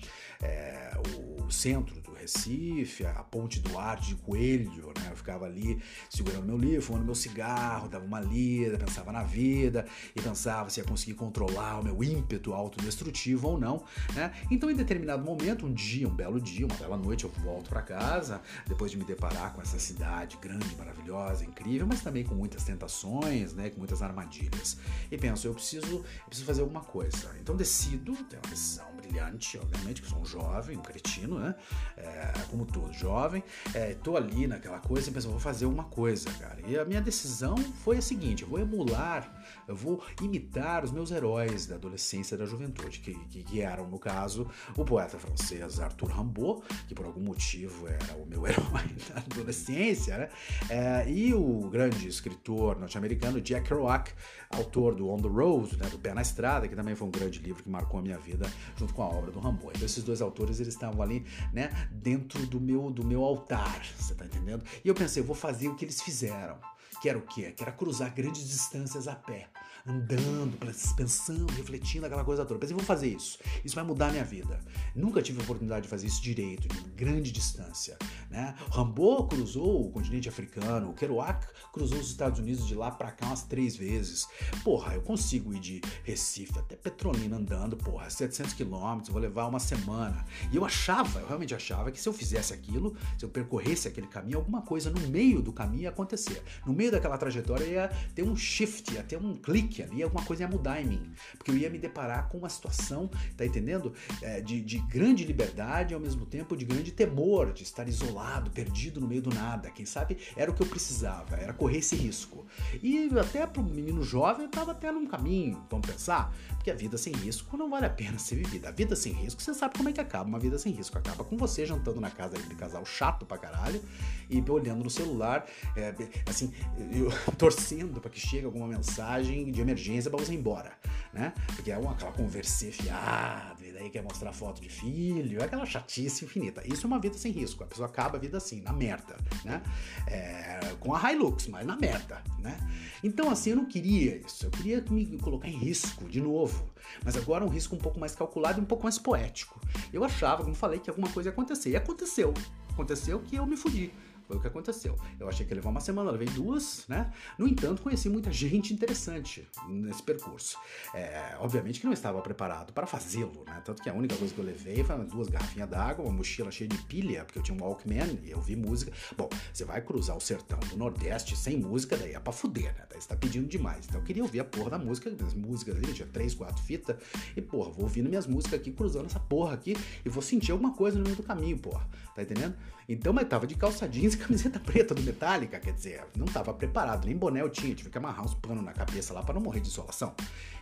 É, 0.42 0.92
o 1.40 1.52
centro 1.52 2.00
Recife, 2.22 3.06
a 3.06 3.24
ponte 3.24 3.60
do 3.60 3.78
ar 3.78 4.00
de 4.00 4.16
coelho, 4.16 4.94
né? 5.00 5.08
Eu 5.10 5.16
ficava 5.16 5.46
ali 5.46 5.82
segurando 6.10 6.46
meu 6.46 6.58
livro, 6.58 6.82
fumando 6.82 7.06
meu 7.06 7.16
cigarro, 7.16 7.90
dava 7.90 8.06
uma 8.06 8.20
lida, 8.20 8.78
pensava 8.78 9.12
na 9.12 9.24
vida 9.24 9.86
e 10.16 10.22
pensava 10.22 10.70
se 10.70 10.80
ia 10.80 10.86
conseguir 10.86 11.16
controlar 11.16 11.80
o 11.80 11.84
meu 11.84 12.04
ímpeto 12.04 12.54
autodestrutivo 12.54 13.48
ou 13.48 13.60
não, 13.60 13.84
né? 14.13 14.32
Então, 14.51 14.70
em 14.70 14.75
determinado 14.75 15.24
momento, 15.24 15.66
um 15.66 15.74
dia, 15.74 16.08
um 16.08 16.13
belo 16.13 16.40
dia, 16.40 16.66
uma 16.66 16.75
bela 16.75 16.98
noite, 16.98 17.24
eu 17.24 17.32
volto 17.44 17.70
para 17.70 17.82
casa, 17.82 18.42
depois 18.68 18.92
de 18.92 18.98
me 18.98 19.04
deparar 19.04 19.54
com 19.54 19.62
essa 19.62 19.80
cidade 19.80 20.38
grande, 20.42 20.75
maravilhosa, 20.75 21.44
incrível, 21.44 21.88
mas 21.88 22.01
também 22.01 22.24
com 22.24 22.36
muitas 22.36 22.63
tentações, 22.63 23.54
né? 23.54 23.70
Com 23.70 23.80
muitas 23.80 24.01
armadilhas. 24.01 24.78
E 25.10 25.18
penso, 25.18 25.48
eu 25.48 25.54
preciso, 25.54 25.98
eu 25.98 26.25
preciso 26.28 26.46
fazer 26.46 26.62
alguma 26.62 26.82
coisa. 26.82 27.36
Então 27.40 27.56
decido, 27.56 28.13
tenho 28.25 28.42
uma 28.44 28.51
decisão 28.51 28.90
brilhante, 29.12 29.58
obviamente, 29.58 30.01
que 30.01 30.08
sou 30.08 30.20
um 30.20 30.25
jovem, 30.25 30.77
um 30.77 30.82
cretino, 30.82 31.38
né? 31.38 31.53
É, 31.98 32.32
como 32.50 32.65
todo 32.65 32.91
jovem, 32.94 33.44
é, 33.74 33.94
tô 33.94 34.15
ali 34.15 34.48
naquela 34.48 34.80
coisa 34.80 35.10
e 35.10 35.13
penso, 35.13 35.30
vou 35.30 35.39
fazer 35.39 35.65
uma 35.65 35.84
coisa, 35.84 36.32
cara. 36.34 36.60
E 36.65 36.77
a 36.77 36.86
minha 36.86 37.01
decisão 37.01 37.58
foi 37.58 37.98
a 37.98 38.01
seguinte: 38.01 38.44
eu 38.44 38.50
vou 38.50 38.60
emular, 38.60 39.30
eu 39.68 39.75
vou 39.75 40.03
imitar 40.22 40.84
os 40.84 40.91
meus 40.91 41.12
heróis 41.12 41.65
da 41.65 41.75
adolescência 41.75 42.36
e 42.36 42.38
da 42.38 42.46
juventude, 42.46 43.00
que, 43.00 43.13
que, 43.13 43.44
que 43.44 43.62
eram, 43.62 43.88
no 43.88 44.00
caso, 44.00 44.50
o 44.75 44.86
poeta 44.86 45.20
francês 45.20 45.80
Arthur 45.80 46.10
Rimbaud, 46.10 46.63
que 46.88 46.96
por 46.96 47.06
algum 47.06 47.22
motivo 47.22 47.88
era 47.88 48.15
o 48.15 48.25
meu 48.25 48.46
herói 48.48 48.96
da 49.10 49.20
adolescência, 49.20 50.18
né? 50.18 50.30
É, 50.70 51.10
e 51.10 51.34
o 51.34 51.70
grande 51.70 52.08
escritor 52.08 52.80
norte-americano 52.80 53.41
Jack 53.41 53.68
Kerouac, 53.68 54.12
autor 54.50 54.96
do 54.96 55.10
On 55.10 55.18
the 55.18 55.27
Road, 55.27 55.77
né, 55.77 55.88
do 55.89 55.98
Pé 55.98 56.13
na 56.13 56.22
Estrada, 56.22 56.68
que 56.68 56.75
também 56.75 56.96
foi 56.96 57.08
um 57.08 57.12
grande 57.12 57.39
livro 57.39 57.63
que 57.63 57.70
marcou 57.70 58.00
a 58.00 58.03
minha 58.03 58.18
vida, 58.18 58.51
junto 58.75 58.94
com 58.94 59.00
a 59.01 59.08
obra 59.08 59.31
do 59.31 59.39
Rambo. 59.39 59.72
Então 59.72 59.86
esses 59.86 60.03
dois 60.03 60.22
autores 60.22 60.60
eles 60.60 60.74
estavam 60.74 61.01
ali, 61.01 61.25
né, 61.53 61.70
dentro 61.91 62.46
do 62.46 62.60
meu 62.60 62.89
do 62.89 63.05
meu 63.05 63.24
altar, 63.24 63.86
você 63.98 64.13
tá 64.13 64.25
entendendo? 64.25 64.63
E 64.84 64.88
eu 64.88 64.96
pensei, 64.96 65.22
eu 65.22 65.27
vou 65.27 65.36
fazer 65.36 65.67
o 65.67 65.75
que 65.75 65.86
eles 65.86 66.01
fizeram. 66.01 66.58
Que 67.01 67.10
era 67.10 67.17
o 67.17 67.22
quê? 67.22 67.51
Que 67.51 67.63
era 67.63 67.72
cruzar 67.72 68.13
grandes 68.13 68.48
distâncias 68.48 69.08
a 69.08 69.15
pé. 69.15 69.50
Andando, 69.86 70.58
pensando, 70.96 71.52
refletindo, 71.54 72.06
aquela 72.06 72.24
coisa 72.24 72.46
toda. 72.46 72.60
Pensei, 72.60 72.76
vou 72.76 72.86
fazer 72.86 73.08
isso. 73.08 73.40
Isso 73.64 73.76
vai 73.76 73.84
mudar 73.84 74.08
a 74.08 74.12
minha 74.12 74.24
vida. 74.24 74.60
Nunca 74.96 75.22
tive 75.22 75.40
a 75.40 75.44
oportunidade 75.44 75.84
de 75.84 75.90
fazer 75.90 76.08
isso 76.08 76.22
direito, 76.22 76.68
de 76.68 76.82
grande 76.92 77.32
distância. 77.32 77.98
Né? 78.30 78.56
Rambo 78.70 79.28
cruzou 79.28 79.88
o 79.88 79.92
continente 79.92 80.30
africano, 80.30 80.90
o 80.90 80.94
Kerouac 80.94 81.46
cruzou 81.74 82.00
os 82.00 82.08
Estados 82.08 82.40
Unidos 82.40 82.68
de 82.68 82.76
lá 82.76 82.92
para 82.92 83.12
cá 83.12 83.28
umas 83.28 83.44
três 83.44 83.76
vezes. 83.76 84.28
Porra, 84.64 84.94
eu 84.94 85.02
consigo 85.02 85.54
ir 85.54 85.60
de 85.60 85.82
Recife 86.04 86.58
até 86.60 86.76
Petrolina 86.76 87.38
andando, 87.38 87.76
porra, 87.78 88.10
700 88.10 88.54
quilômetros, 88.54 89.10
vou 89.10 89.22
levar 89.22 89.48
uma 89.48 89.60
semana. 89.60 90.26
E 90.52 90.56
eu 90.56 90.66
achava, 90.66 91.20
eu 91.20 91.28
realmente 91.28 91.56
achava 91.56 91.92
que 91.92 92.00
se 92.00 92.08
eu 92.08 92.14
fizesse 92.14 92.54
aquilo, 92.54 92.96
se 93.18 93.26
eu 93.26 93.30
percorresse 93.30 93.88
aquele 93.88 94.08
caminho, 94.08 94.38
alguma 94.38 94.62
coisa 94.62 94.90
no 94.90 95.00
meio 95.08 95.42
do 95.42 95.52
caminho 95.52 95.84
ia 95.84 95.90
acontecer. 95.90 96.44
No 96.66 96.74
meio 96.74 96.92
daquela 96.92 97.18
trajetória 97.18 97.66
ia 97.66 97.88
ter 98.14 98.24
um 98.24 98.36
shift, 98.36 98.94
ia 98.94 99.04
ter 99.04 99.18
um 99.18 99.36
clique 99.36 99.71
ali, 99.80 100.01
alguma 100.01 100.24
coisa 100.25 100.44
ia 100.44 100.48
mudar 100.48 100.82
em 100.82 100.86
mim. 100.86 101.13
Porque 101.38 101.51
eu 101.51 101.58
ia 101.58 101.70
me 101.70 101.78
deparar 101.78 102.30
com 102.30 102.40
uma 102.40 102.50
situação, 102.50 103.10
tá 103.38 103.46
entendendo? 103.46 103.94
É, 104.22 104.42
de, 104.42 104.60
de 104.62 104.80
grande 104.80 105.24
liberdade 105.24 105.94
e 105.94 105.96
ao 105.96 106.00
mesmo 106.00 106.25
tempo 106.25 106.58
de 106.58 106.66
grande 106.66 106.92
temor, 106.92 107.54
de 107.54 107.62
estar 107.62 107.88
isolado, 107.88 108.50
perdido 108.50 109.00
no 109.00 109.08
meio 109.08 109.22
do 109.22 109.34
nada. 109.34 109.70
Quem 109.70 109.86
sabe 109.86 110.18
era 110.36 110.50
o 110.50 110.54
que 110.54 110.63
eu 110.63 110.68
precisava, 110.68 111.36
era 111.36 111.54
correr 111.54 111.78
esse 111.78 111.96
risco. 111.96 112.46
E 112.82 113.10
até 113.20 113.46
para 113.46 113.62
o 113.62 113.66
menino 113.66 114.01
jovem 114.01 114.48
estava 114.48 114.72
até 114.72 114.92
num 114.92 115.06
caminho, 115.06 115.63
vamos 115.70 115.88
pensar, 115.88 116.34
porque 116.56 116.72
a 116.72 116.75
vida 116.75 116.98
sem 116.98 117.13
risco 117.13 117.56
não 117.58 117.70
vale 117.70 117.86
a 117.86 117.90
pena 117.90 118.18
ser 118.18 118.36
vivida. 118.36 118.70
A 118.70 118.72
vida 118.72 118.96
sem 118.96 119.13
risco, 119.13 119.42
você 119.42 119.54
sabe 119.54 119.78
como 119.78 119.90
é 119.90 119.94
que 119.94 120.01
acaba. 120.01 120.28
Uma 120.28 120.40
vida 120.40 120.58
sem 120.58 120.72
risco 120.72 120.98
acaba 120.98 121.24
com 121.24 121.38
você 121.38 121.66
jantando 121.66 122.00
na 122.00 122.10
casa 122.10 122.36
daquele 122.36 122.56
casal 122.56 122.86
chato 122.86 123.25
pra 123.25 123.38
caralho 123.38 123.82
e 124.30 124.42
olhando 124.50 124.84
no 124.84 124.90
celular, 124.90 125.46
é, 125.75 125.94
assim, 126.28 126.54
eu, 126.92 127.10
torcendo 127.38 128.00
para 128.00 128.10
que 128.10 128.20
chegue 128.20 128.46
alguma 128.46 128.68
mensagem 128.68 129.51
de 129.51 129.61
emergência 129.62 130.10
para 130.10 130.20
você 130.20 130.34
ir 130.34 130.38
embora, 130.38 130.72
né? 131.13 131.34
Porque 131.56 131.72
é 131.72 131.77
uma, 131.77 131.91
aquela 131.91 132.12
conversa 132.12 132.72
fiada, 132.72 133.65
e 133.65 133.72
daí 133.72 133.89
quer 133.89 134.03
mostrar 134.03 134.32
foto 134.34 134.62
de 134.62 134.70
filho, 134.70 135.41
é 135.41 135.46
aquela 135.46 135.65
chatice 135.65 136.25
infinita. 136.25 136.62
Isso 136.65 136.86
é 136.86 136.88
uma 136.88 137.00
vida 137.00 137.18
sem 137.18 137.32
risco. 137.32 137.63
A 137.63 137.68
pessoa 137.68 137.88
acaba 137.88 138.18
a 138.18 138.20
vida 138.20 138.38
assim, 138.38 138.62
na 138.62 138.74
merda, 138.74 139.18
né? 139.44 139.62
É, 140.08 140.60
com 140.80 140.94
a 140.94 141.12
Hilux, 141.12 141.48
mas 141.48 141.65
na 141.65 141.75
merda, 141.75 142.22
né? 142.39 142.58
Então, 143.03 143.30
assim, 143.30 143.51
eu 143.51 143.56
não 143.56 143.65
queria 143.65 144.18
isso. 144.18 144.46
Eu 144.46 144.51
queria 144.51 144.84
me 144.89 145.18
colocar 145.18 145.48
em 145.48 145.58
risco 145.58 146.08
de 146.08 146.22
novo. 146.22 146.70
Mas 147.03 147.15
agora 147.15 147.46
um 147.46 147.50
risco 147.50 147.75
um 147.75 147.80
pouco 147.80 148.00
mais 148.00 148.15
calculado 148.15 148.60
e 148.60 148.63
um 148.63 148.65
pouco 148.65 148.84
mais 148.84 148.98
poético. 148.98 149.60
Eu 149.91 150.03
achava, 150.03 150.44
como 150.44 150.56
falei, 150.56 150.80
que 150.80 150.89
alguma 150.89 151.10
coisa 151.10 151.30
ia 151.30 151.34
acontecer. 151.34 151.72
E 151.72 151.75
aconteceu. 151.75 152.34
Aconteceu 152.70 153.20
que 153.20 153.36
eu 153.36 153.46
me 153.46 153.58
fudi. 153.58 153.91
Foi 154.32 154.38
o 154.38 154.42
que 154.42 154.48
aconteceu. 154.48 154.98
Eu 155.20 155.28
achei 155.28 155.46
que 155.46 155.52
ia 155.52 155.56
levar 155.58 155.72
uma 155.72 155.82
semana, 155.82 156.10
levei 156.10 156.30
duas, 156.30 156.86
né? 156.88 157.12
No 157.38 157.46
entanto, 157.46 157.82
conheci 157.82 158.08
muita 158.08 158.32
gente 158.32 158.74
interessante 158.74 159.46
nesse 159.68 160.02
percurso. 160.02 160.58
É, 160.96 161.36
obviamente 161.38 161.82
que 161.82 161.86
não 161.86 161.92
estava 161.92 162.22
preparado 162.22 162.72
para 162.72 162.88
fazê-lo, 162.88 163.44
né? 163.46 163.62
Tanto 163.66 163.84
que 163.84 163.90
a 163.90 163.94
única 163.94 164.16
coisa 164.16 164.34
que 164.34 164.40
eu 164.40 164.46
levei 164.46 164.86
foi 164.86 164.98
duas 165.04 165.28
garrafinhas 165.28 165.70
d'água, 165.70 166.06
uma 166.06 166.14
mochila 166.14 166.50
cheia 166.50 166.70
de 166.70 166.78
pilha, 166.78 167.26
porque 167.26 167.40
eu 167.40 167.44
tinha 167.44 167.58
um 167.58 167.62
Walkman 167.62 168.22
e 168.24 168.32
eu 168.32 168.40
vi 168.40 168.56
música. 168.56 168.94
Bom, 169.18 169.28
você 169.52 169.66
vai 169.66 169.82
cruzar 169.82 170.16
o 170.16 170.22
sertão 170.22 170.60
do 170.60 170.78
Nordeste 170.78 171.36
sem 171.36 171.58
música, 171.58 171.98
daí 171.98 172.14
é 172.14 172.20
pra 172.20 172.32
fuder, 172.32 172.74
né? 172.78 172.86
Daí 172.90 173.02
você 173.02 173.10
tá 173.10 173.18
pedindo 173.18 173.50
demais. 173.50 173.86
Então 173.86 174.00
eu 174.00 174.06
queria 174.06 174.24
ouvir 174.24 174.40
a 174.40 174.46
porra 174.46 174.70
da 174.70 174.80
música, 174.80 175.14
as 175.26 175.34
músicas 175.34 175.76
ali, 175.76 175.92
tinha 175.94 176.08
três, 176.08 176.34
quatro 176.34 176.64
fitas, 176.64 176.96
e 177.36 177.42
porra, 177.42 177.70
vou 177.70 177.84
ouvindo 177.84 178.08
minhas 178.08 178.28
músicas 178.28 178.62
aqui, 178.62 178.72
cruzando 178.72 179.08
essa 179.08 179.20
porra 179.20 179.56
aqui, 179.56 179.76
e 180.06 180.08
vou 180.08 180.22
sentir 180.22 180.54
alguma 180.54 180.74
coisa 180.74 180.98
no 180.98 181.04
meio 181.04 181.18
do 181.18 181.24
caminho, 181.24 181.60
porra. 181.60 181.86
Tá 182.16 182.22
entendendo? 182.22 182.56
Então, 182.91 183.13
mas 183.13 183.25
tava 183.25 183.48
de 183.48 183.55
calça 183.55 183.88
jeans 183.88 184.15
e 184.15 184.17
camiseta 184.17 184.60
preta 184.60 184.93
do 184.93 185.01
Metallica, 185.01 185.57
quer 185.62 185.71
dizer, 185.71 186.03
não 186.13 186.25
tava 186.25 186.53
preparado, 186.53 187.05
nem 187.05 187.15
boné 187.15 187.41
eu 187.41 187.50
tinha, 187.50 187.74
tive 187.74 187.89
que 187.89 187.98
amarrar 187.98 188.25
uns 188.25 188.33
panos 188.33 188.62
na 188.63 188.74
cabeça 188.74 189.13
lá 189.13 189.24
para 189.24 189.33
não 189.33 189.41
morrer 189.41 189.62
de 189.62 189.69
insolação. 189.69 190.13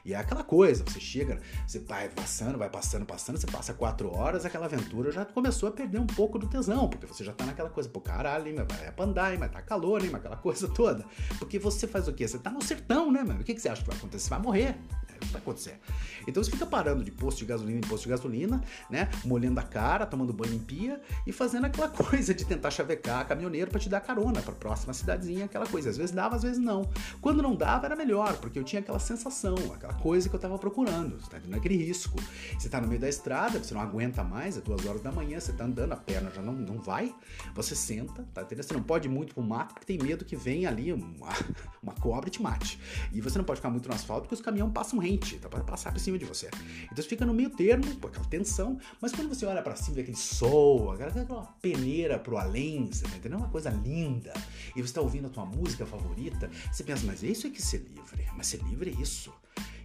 E 0.05 0.13
é 0.13 0.15
aquela 0.15 0.43
coisa, 0.43 0.83
você 0.85 0.99
chega, 0.99 1.41
você 1.65 1.79
vai 1.79 2.07
passando, 2.09 2.57
vai 2.57 2.69
passando, 2.69 3.03
passando, 3.03 3.37
você 3.37 3.47
passa 3.47 3.73
quatro 3.73 4.15
horas, 4.15 4.45
aquela 4.45 4.67
aventura 4.67 5.11
já 5.11 5.25
começou 5.25 5.69
a 5.69 5.71
perder 5.71 5.99
um 5.99 6.05
pouco 6.05 6.37
do 6.37 6.45
tesão, 6.45 6.87
porque 6.87 7.07
você 7.07 7.23
já 7.23 7.33
tá 7.33 7.45
naquela 7.45 7.69
coisa, 7.69 7.89
pô, 7.89 7.99
caralho, 7.99 8.47
hein, 8.47 8.55
vai 8.55 8.91
pra 8.91 9.05
andar, 9.05 9.33
hein, 9.33 9.39
mas 9.39 9.51
tá 9.51 9.61
calor, 9.63 10.03
hein, 10.03 10.11
aquela 10.13 10.37
coisa 10.37 10.67
toda. 10.69 11.03
Porque 11.39 11.57
você 11.57 11.87
faz 11.87 12.07
o 12.07 12.13
quê? 12.13 12.27
Você 12.27 12.37
tá 12.37 12.51
no 12.51 12.61
sertão, 12.61 13.11
né, 13.11 13.23
mano? 13.23 13.41
O 13.41 13.43
que, 13.43 13.55
que 13.55 13.59
você 13.59 13.69
acha 13.69 13.81
que 13.81 13.87
vai 13.87 13.97
acontecer? 13.97 14.25
Você 14.25 14.29
vai 14.29 14.39
morrer 14.39 14.77
o 15.23 15.27
que 15.27 15.33
vai 15.33 15.41
acontecer? 15.41 15.79
Então 16.27 16.43
você 16.43 16.51
fica 16.51 16.65
parando 16.65 17.03
de 17.03 17.11
posto 17.11 17.39
de 17.39 17.45
gasolina 17.45 17.79
em 17.79 17.87
posto 17.87 18.03
de 18.03 18.09
gasolina, 18.09 18.61
né? 18.89 19.09
Molhando 19.25 19.59
a 19.59 19.63
cara, 19.63 20.05
tomando 20.05 20.33
banho 20.33 20.53
em 20.53 20.59
pia 20.59 21.01
e 21.25 21.31
fazendo 21.31 21.65
aquela 21.65 21.87
coisa 21.89 22.33
de 22.33 22.45
tentar 22.45 22.71
chavecar 22.71 23.27
caminhoneiro 23.27 23.69
para 23.69 23.79
te 23.79 23.89
dar 23.89 24.01
carona 24.01 24.41
para 24.41 24.53
próxima 24.53 24.93
cidadezinha, 24.93 25.45
aquela 25.45 25.67
coisa. 25.67 25.89
Às 25.89 25.97
vezes 25.97 26.11
dava, 26.13 26.35
às 26.35 26.43
vezes 26.43 26.59
não. 26.59 26.89
Quando 27.21 27.41
não 27.41 27.55
dava, 27.55 27.85
era 27.85 27.95
melhor, 27.95 28.37
porque 28.37 28.59
eu 28.59 28.63
tinha 28.63 28.79
aquela 28.79 28.99
sensação, 28.99 29.55
aquela 29.73 29.93
coisa 29.93 30.29
que 30.29 30.35
eu 30.35 30.39
tava 30.39 30.57
procurando. 30.57 31.19
Você 31.19 31.29
tá 31.29 31.39
tendo 31.39 31.55
aquele 31.55 31.75
risco. 31.75 32.19
Você 32.57 32.69
tá 32.69 32.79
no 32.81 32.87
meio 32.87 32.99
da 32.99 33.09
estrada, 33.09 33.61
você 33.61 33.73
não 33.73 33.81
aguenta 33.81 34.23
mais, 34.23 34.57
é 34.57 34.61
duas 34.61 34.85
horas 34.85 35.01
da 35.01 35.11
manhã, 35.11 35.39
você 35.39 35.53
tá 35.53 35.65
andando, 35.65 35.93
a 35.93 35.97
perna 35.97 36.29
já 36.31 36.41
não, 36.41 36.53
não 36.53 36.79
vai, 36.79 37.13
você 37.53 37.75
senta, 37.75 38.25
tá 38.33 38.41
entendendo? 38.41 38.65
Você 38.65 38.73
não 38.73 38.83
pode 38.83 39.07
ir 39.07 39.11
muito 39.11 39.33
pro 39.33 39.43
mato 39.43 39.73
porque 39.73 39.85
tem 39.85 39.97
medo 39.97 40.25
que 40.25 40.35
venha 40.35 40.69
ali 40.69 40.91
uma, 40.93 41.29
uma 41.81 41.93
cobra 41.93 42.29
e 42.29 42.31
te 42.31 42.41
mate. 42.41 42.79
E 43.11 43.21
você 43.21 43.37
não 43.37 43.45
pode 43.45 43.57
ficar 43.57 43.69
muito 43.69 43.87
no 43.87 43.95
asfalto 43.95 44.21
porque 44.23 44.35
os 44.35 44.41
caminhões 44.41 44.71
passam 44.71 44.99
rente, 45.09 45.37
tá 45.37 45.49
para 45.49 45.63
passar 45.63 45.91
por 45.91 45.99
cima 45.99 46.17
de 46.17 46.25
você. 46.25 46.47
Então 46.85 46.95
você 46.95 47.03
fica 47.03 47.25
no 47.25 47.33
meio 47.33 47.49
termo, 47.49 47.83
com 47.97 48.07
aquela 48.07 48.25
tensão, 48.25 48.79
mas 49.01 49.11
quando 49.11 49.29
você 49.29 49.45
olha 49.45 49.61
para 49.61 49.75
cima, 49.75 49.95
vê 49.95 50.01
aquele 50.01 50.17
sol, 50.17 50.91
aquela 50.91 51.43
peneira 51.61 52.19
pro 52.19 52.37
além, 52.37 52.87
você 52.87 53.03
tá 53.03 53.17
entendendo? 53.17 53.39
Uma 53.39 53.49
coisa 53.49 53.69
linda. 53.69 54.33
E 54.75 54.81
você 54.81 54.93
tá 54.93 55.01
ouvindo 55.01 55.27
a 55.27 55.29
tua 55.29 55.45
música 55.45 55.85
favorita, 55.85 56.49
você 56.71 56.83
pensa, 56.83 57.05
mas 57.05 57.23
isso 57.23 57.47
é 57.47 57.49
que 57.49 57.61
ser 57.61 57.79
livre. 57.79 58.25
Mas 58.35 58.47
ser 58.47 58.61
livre 58.63 58.95
é 58.97 59.01
isso. 59.01 59.33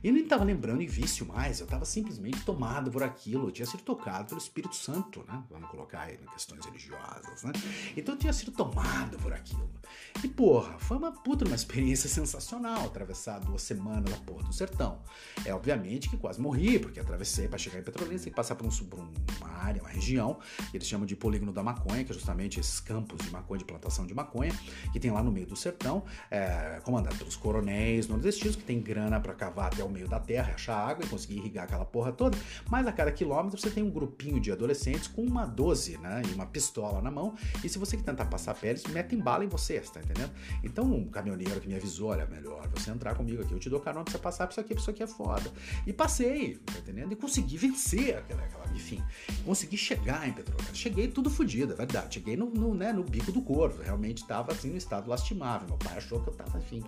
Eu 0.05 0.13
nem 0.13 0.23
estava 0.23 0.45
lembrando 0.45 0.83
em 0.83 0.87
vício 0.87 1.25
mais, 1.25 1.61
eu 1.61 1.65
estava 1.65 1.87
simplesmente 1.87 2.45
tomado 2.45 2.91
por 2.91 3.03
aquilo, 3.03 3.49
eu 3.49 3.51
tinha 3.51 3.65
sido 3.65 3.83
tocado 3.83 4.27
pelo 4.27 4.39
Espírito 4.39 4.77
Santo, 4.77 5.25
né? 5.27 5.43
Vamos 5.51 5.71
colocar 5.71 6.03
aí 6.03 6.19
em 6.23 6.27
questões 6.27 6.63
religiosas, 6.63 7.43
né? 7.43 7.53
Então 7.97 8.15
eu 8.15 8.19
tinha 8.19 8.33
sido 8.35 8.53
tomado 8.53 9.17
por 9.17 9.33
aquilo. 9.33 9.67
E 10.23 10.29
porra, 10.29 10.79
foi 10.79 10.99
uma 10.99 11.11
puta 11.11 11.47
uma 11.47 11.55
experiência 11.55 12.07
sensacional 12.11 12.85
atravessar 12.85 13.39
duas 13.41 13.63
semanas 13.63 14.11
na 14.11 14.19
porra 14.19 14.43
do 14.43 14.53
sertão. 14.53 15.01
É 15.43 15.55
obviamente 15.55 16.11
que 16.11 16.19
quase 16.19 16.39
morri, 16.39 16.79
porque 16.79 17.01
atravessei 17.01 17.49
para 17.49 17.57
chegar 17.57 17.79
em 17.79 17.83
Petrolina, 17.83 18.19
tem 18.19 18.31
que 18.31 18.37
passar 18.37 18.57
por, 18.57 18.67
um, 18.67 18.71
por 18.71 19.01
uma 19.01 19.49
área, 19.49 19.81
uma 19.81 19.91
região, 19.91 20.39
que 20.71 20.77
eles 20.77 20.87
chamam 20.87 21.07
de 21.07 21.17
polígono 21.17 21.51
da 21.51 21.63
maconha, 21.63 22.05
que 22.05 22.11
é 22.11 22.15
justamente 22.15 22.61
esses 22.61 22.79
campos 22.79 23.25
de 23.25 23.31
maconha, 23.31 23.59
de 23.59 23.65
plantação 23.65 24.07
de 24.07 24.13
maconha, 24.13 24.53
que 24.93 25.01
tem 25.01 25.11
lá 25.11 25.23
no 25.23 25.33
meio 25.33 25.47
do 25.47 25.57
sertão, 25.57 26.05
é, 26.31 26.79
comandado 26.85 27.17
pelos 27.17 27.37
coronéis 27.37 28.07
nordestinos, 28.07 28.55
que 28.55 28.65
tem 28.65 28.83
grana 28.83 29.19
para 29.19 29.33
cavar 29.33 29.73
até 29.73 29.83
o 29.83 29.94
meio 29.95 30.09
da 30.09 30.19
terra, 30.19 30.53
achar 30.55 30.77
água 30.77 31.05
e 31.05 31.09
conseguir 31.09 31.37
irrigar 31.37 31.65
aquela 31.65 31.85
porra 31.85 32.13
toda. 32.13 32.37
Mas 32.69 32.87
a 32.87 32.93
cada 32.93 33.13
quilômetro 33.13 33.59
você 33.59 33.71
tem 33.71 33.83
um 33.83 33.91
grupinho 33.91 34.41
de 34.41 34.51
adolescentes 34.53 35.07
com 35.07 35.23
uma 35.23 35.47
12, 35.47 35.99
né? 35.99 36.23
E 36.29 36.35
uma 36.35 36.47
pistola 36.47 37.01
na 37.01 37.11
mão. 37.11 37.35
E 37.63 37.69
se 37.69 37.79
você 37.79 37.97
tentar 37.97 38.27
passar 38.27 38.55
pé, 38.55 38.71
eles 38.71 38.85
metem 38.85 39.19
bala 39.19 39.45
em 39.45 39.49
você, 39.49 39.81
tá 39.81 40.01
entendendo? 40.01 40.33
Então, 40.63 40.85
um 40.85 41.09
caminhoneiro 41.09 41.61
que 41.61 41.69
me 41.69 41.77
avisou, 41.77 42.11
olha, 42.11 42.27
melhor 42.27 42.69
você 42.69 42.91
entrar 42.91 43.15
comigo 43.15 43.43
aqui, 43.43 43.53
eu 43.53 43.59
te 43.59 43.71
dou 43.71 43.81
carona 43.81 44.05
pra 44.05 44.13
você 44.13 44.19
passar, 44.19 44.47
pra 44.47 44.53
isso 44.53 44.61
aqui, 44.61 44.75
pra 44.75 44.81
isso 44.81 44.91
aqui 44.91 45.03
é 45.03 45.07
foda. 45.07 45.51
E 45.87 45.93
passei, 45.93 46.57
tá 46.57 46.79
entendendo? 46.79 47.13
E 47.13 47.17
consegui 47.17 47.57
vencer 47.57 48.17
aquela, 48.17 48.43
aquela 48.43 48.65
enfim, 48.75 49.03
consegui 49.45 49.77
chegar 49.77 50.29
em 50.29 50.33
Petrolina. 50.33 50.75
Cheguei 50.75 51.09
tudo 51.09 51.31
fodido, 51.31 51.73
é 51.73 51.77
verdade. 51.77 52.15
Cheguei 52.15 52.37
no, 52.37 52.51
no, 52.51 52.75
né, 52.75 52.93
no 52.93 53.05
bico 53.05 53.31
do 53.31 53.41
corvo, 53.41 53.83
realmente 53.83 54.27
tava 54.27 54.53
assim 54.53 54.71
no 54.71 54.77
estado 54.77 55.09
lastimável. 55.09 55.69
Meu 55.69 55.79
pai 55.79 55.97
achou 55.97 56.21
que 56.21 56.29
eu 56.29 56.35
tava, 56.35 56.59
enfim, 56.59 56.83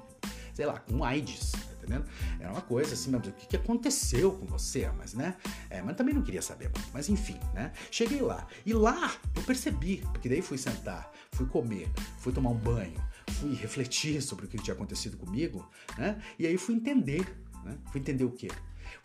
sei 0.57 0.65
lá, 0.65 0.79
com 0.81 1.05
AIDS, 1.05 1.53
entendendo? 1.75 2.07
Era 2.41 2.51
uma 2.51 2.63
coisa 2.63 2.95
assim, 2.95 3.11
mas 3.11 3.27
o 3.27 3.33
que, 3.33 3.47
que 3.47 3.57
aconteceu 3.57 4.33
com 4.33 4.47
você? 4.47 4.91
Mas, 4.97 5.13
né? 5.13 5.37
É, 5.69 5.83
mas 5.83 5.95
também 5.97 6.15
não 6.15 6.23
queria 6.23 6.41
saber 6.41 6.71
muito. 6.75 6.89
Mas 6.95 7.11
enfim, 7.11 7.39
né? 7.53 7.73
Cheguei 7.91 8.23
lá. 8.23 8.47
E 8.65 8.73
lá 8.73 9.15
eu 9.35 9.43
percebi, 9.43 9.99
porque 10.13 10.31
daí 10.31 10.41
fui 10.41 10.57
sentar, 10.57 11.13
fui 11.33 11.45
comer, 11.45 11.91
fui 12.21 12.33
tomar 12.33 12.49
um 12.49 12.57
banho, 12.57 12.99
fui 13.33 13.55
refletir 13.55 14.23
sobre 14.23 14.47
o 14.47 14.49
que 14.49 14.57
tinha 14.57 14.73
acontecido 14.73 15.19
comigo, 15.19 15.71
né? 15.99 16.23
E 16.39 16.47
aí 16.47 16.57
fui 16.57 16.75
entender, 16.75 17.27
né? 17.63 17.77
Fui 17.93 18.01
entender 18.01 18.25
o 18.25 18.31
quê? 18.31 18.49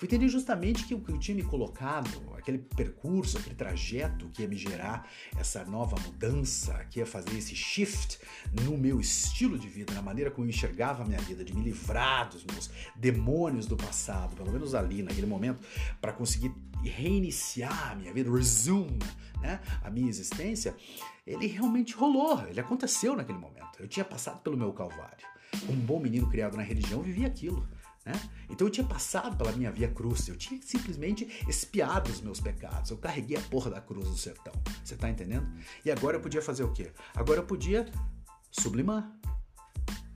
Fui 0.02 0.08
entender 0.08 0.30
justamente 0.30 0.84
que 0.86 0.96
o 0.96 1.00
que 1.00 1.12
eu 1.12 1.20
tinha 1.20 1.36
me 1.36 1.44
colocado, 1.44 2.10
aquele 2.36 2.58
percurso, 2.58 3.38
aquele 3.38 3.54
trajeto 3.54 4.28
que 4.30 4.42
ia 4.42 4.48
me 4.48 4.58
gerar 4.58 5.08
essa 5.38 5.64
nova 5.64 5.96
mudança, 6.00 6.74
que 6.90 6.98
ia 6.98 7.06
fazer 7.06 7.38
esse 7.38 7.56
shift 7.56 8.18
no 8.64 8.76
meu 8.80 9.00
estilo 9.00 9.60
de 9.60 9.70
vida, 9.70 9.94
na 9.94 10.02
maneira 10.02 10.32
como 10.32 10.48
eu 10.48 10.50
enxergava 10.50 11.04
a 11.04 11.06
minha 11.06 11.22
vida, 11.22 11.44
de 11.44 11.56
me 11.56 11.62
livrar 11.62 12.30
dos 12.30 12.44
meus 12.46 12.72
demônios 12.96 13.68
do 13.68 13.78
passado, 13.78 14.36
pelo 14.36 14.52
menos 14.52 14.74
ali, 14.74 15.04
naquele 15.04 15.28
momento, 15.28 15.64
para 16.02 16.12
conseguir 16.12 16.52
reiniciar 16.84 17.92
a 17.92 17.96
minha 17.96 18.12
vida, 18.12 18.32
resume 18.32 18.98
né, 19.40 19.60
a 19.84 19.92
minha 19.92 20.10
existência, 20.10 20.76
ele 21.28 21.46
realmente 21.46 21.94
rolou, 21.94 22.44
ele 22.48 22.60
aconteceu 22.60 23.16
naquele 23.16 23.38
momento. 23.38 23.80
Eu 23.80 23.88
tinha 23.88 24.04
passado 24.04 24.42
pelo 24.42 24.58
meu 24.58 24.74
calvário. 24.74 25.28
Um 25.70 25.76
bom 25.76 26.00
menino 26.00 26.28
criado 26.28 26.58
na 26.58 26.64
religião 26.64 27.04
vivia 27.04 27.28
aquilo. 27.28 27.70
Né? 28.06 28.14
Então 28.50 28.66
eu 28.68 28.72
tinha 28.72 28.86
passado 28.86 29.38
pela 29.38 29.52
minha 29.52 29.72
via 29.72 29.88
cruz, 29.88 30.28
eu 30.28 30.36
tinha 30.36 30.60
simplesmente 30.64 31.26
espiado 31.48 32.10
os 32.12 32.20
meus 32.20 32.40
pecados, 32.40 32.90
eu 32.90 32.98
carreguei 32.98 33.38
a 33.38 33.42
porra 33.42 33.70
da 33.70 33.80
cruz 33.80 34.08
no 34.08 34.18
sertão, 34.18 34.54
você 34.84 34.96
tá 34.96 35.10
entendendo? 35.10 35.48
E 35.86 35.92
agora 35.92 36.18
eu 36.18 36.22
podia 36.22 36.42
fazer 36.42 36.64
o 36.64 36.72
quê? 36.72 36.92
Agora 37.14 37.40
eu 37.40 37.46
podia 37.46 37.86
sublimar, 38.52 39.10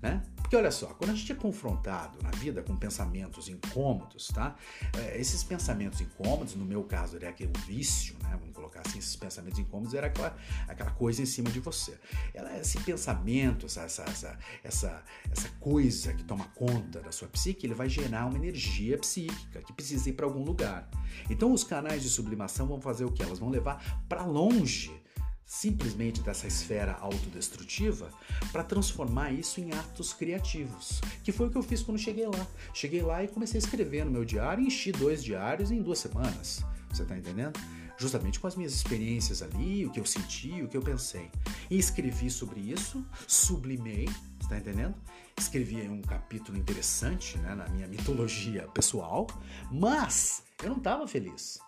né? 0.02 0.24
Porque 0.46 0.56
olha 0.56 0.70
só, 0.70 0.86
quando 0.94 1.10
a 1.10 1.16
gente 1.16 1.32
é 1.32 1.36
confrontado 1.36 2.22
na 2.22 2.30
vida 2.30 2.62
com 2.62 2.78
pensamentos 2.78 3.50
incômodos, 3.50 4.28
tá? 4.28 4.56
É, 4.96 5.20
esses 5.20 5.44
pensamentos 5.44 6.00
incômodos, 6.02 6.54
no 6.54 6.64
meu 6.64 6.84
caso, 6.84 7.16
era 7.16 7.30
aquele 7.30 7.52
vício, 7.66 8.16
né? 8.22 8.38
Vamos 8.40 8.54
colocar 8.54 8.84
assim, 8.86 9.00
esses 9.00 9.16
pensamentos 9.16 9.58
incômodos 9.58 9.96
era 9.96 10.06
aquela, 10.06 10.38
aquela 10.68 10.92
coisa 10.92 11.24
em 11.24 11.26
cima 11.26 11.50
de 11.50 11.60
você. 11.60 11.98
Ela, 12.32 12.60
esse 12.60 12.80
pensamento, 12.82 13.66
essa, 13.66 13.82
essa, 13.82 14.04
essa, 14.04 14.40
essa, 14.64 15.04
essa 15.32 15.50
coisa 15.60 16.14
que 16.14 16.24
toma 16.24 16.46
conta 16.50 17.02
da 17.02 17.12
sua 17.12 17.28
psique, 17.28 17.66
ele 17.66 17.74
vai 17.74 17.90
gerar 17.90 18.28
uma 18.28 18.38
energia 18.38 19.00
psíquica 19.00 19.64
que 19.64 19.74
precisa 19.74 20.12
ir 20.12 20.14
para 20.14 20.28
algum 20.28 20.44
lugar. 20.44 20.88
Então 21.28 21.52
os 21.52 21.64
canais 21.64 22.04
de 22.04 22.10
sublimação 22.10 22.68
vão 22.68 22.80
fazer 22.80 23.04
o 23.04 23.12
que? 23.12 23.24
Elas 23.24 23.40
vão 23.40 23.50
levar 23.50 24.06
para 24.08 24.24
longe 24.24 24.94
simplesmente 25.56 26.22
dessa 26.22 26.48
esfera 26.48 26.98
autodestrutiva 27.00 28.12
para 28.52 28.64
transformar 28.64 29.32
isso 29.32 29.62
em 29.62 29.72
atos 29.72 30.12
criativos, 30.12 31.00
que 31.24 31.32
foi 31.32 31.48
o 31.48 31.50
que 31.50 31.58
eu 31.58 31.64
fiz 31.64 31.82
quando 31.82 31.98
cheguei 31.98 32.28
lá. 32.28 32.48
Cheguei 32.74 33.02
lá 33.02 33.24
e 33.24 33.28
comecei 33.30 33.58
a 33.58 33.64
escrever 33.64 34.04
no 34.04 34.12
meu 34.12 34.26
diário, 34.26 34.66
enchi 34.66 34.92
dois 34.92 35.24
diários 35.24 35.72
em 35.72 35.82
duas 35.82 36.00
semanas. 36.00 36.62
Você 36.90 37.04
está 37.04 37.18
entendendo? 37.18 37.58
Justamente 37.98 38.38
com 38.38 38.48
as 38.48 38.56
minhas 38.58 38.74
experiências 38.74 39.42
ali, 39.42 39.86
o 39.86 39.92
que 39.92 40.00
eu 40.00 40.06
senti, 40.06 40.62
o 40.62 40.68
que 40.68 40.76
eu 40.76 40.82
pensei. 40.82 41.32
E 41.70 41.80
escrevi 41.80 42.30
sobre 42.30 42.60
isso, 42.60 43.06
sublimei, 43.26 44.10
está 44.42 44.58
entendendo? 44.58 44.96
Escrevi 45.38 45.88
um 45.88 46.02
capítulo 46.02 46.58
interessante 46.58 47.38
né, 47.38 47.56
na 47.56 47.68
minha 47.70 47.88
mitologia 47.88 48.68
pessoal, 48.74 49.26
mas 49.72 50.44
eu 50.62 50.70
não 50.70 50.78
estava 50.78 51.08
feliz. 51.08 51.60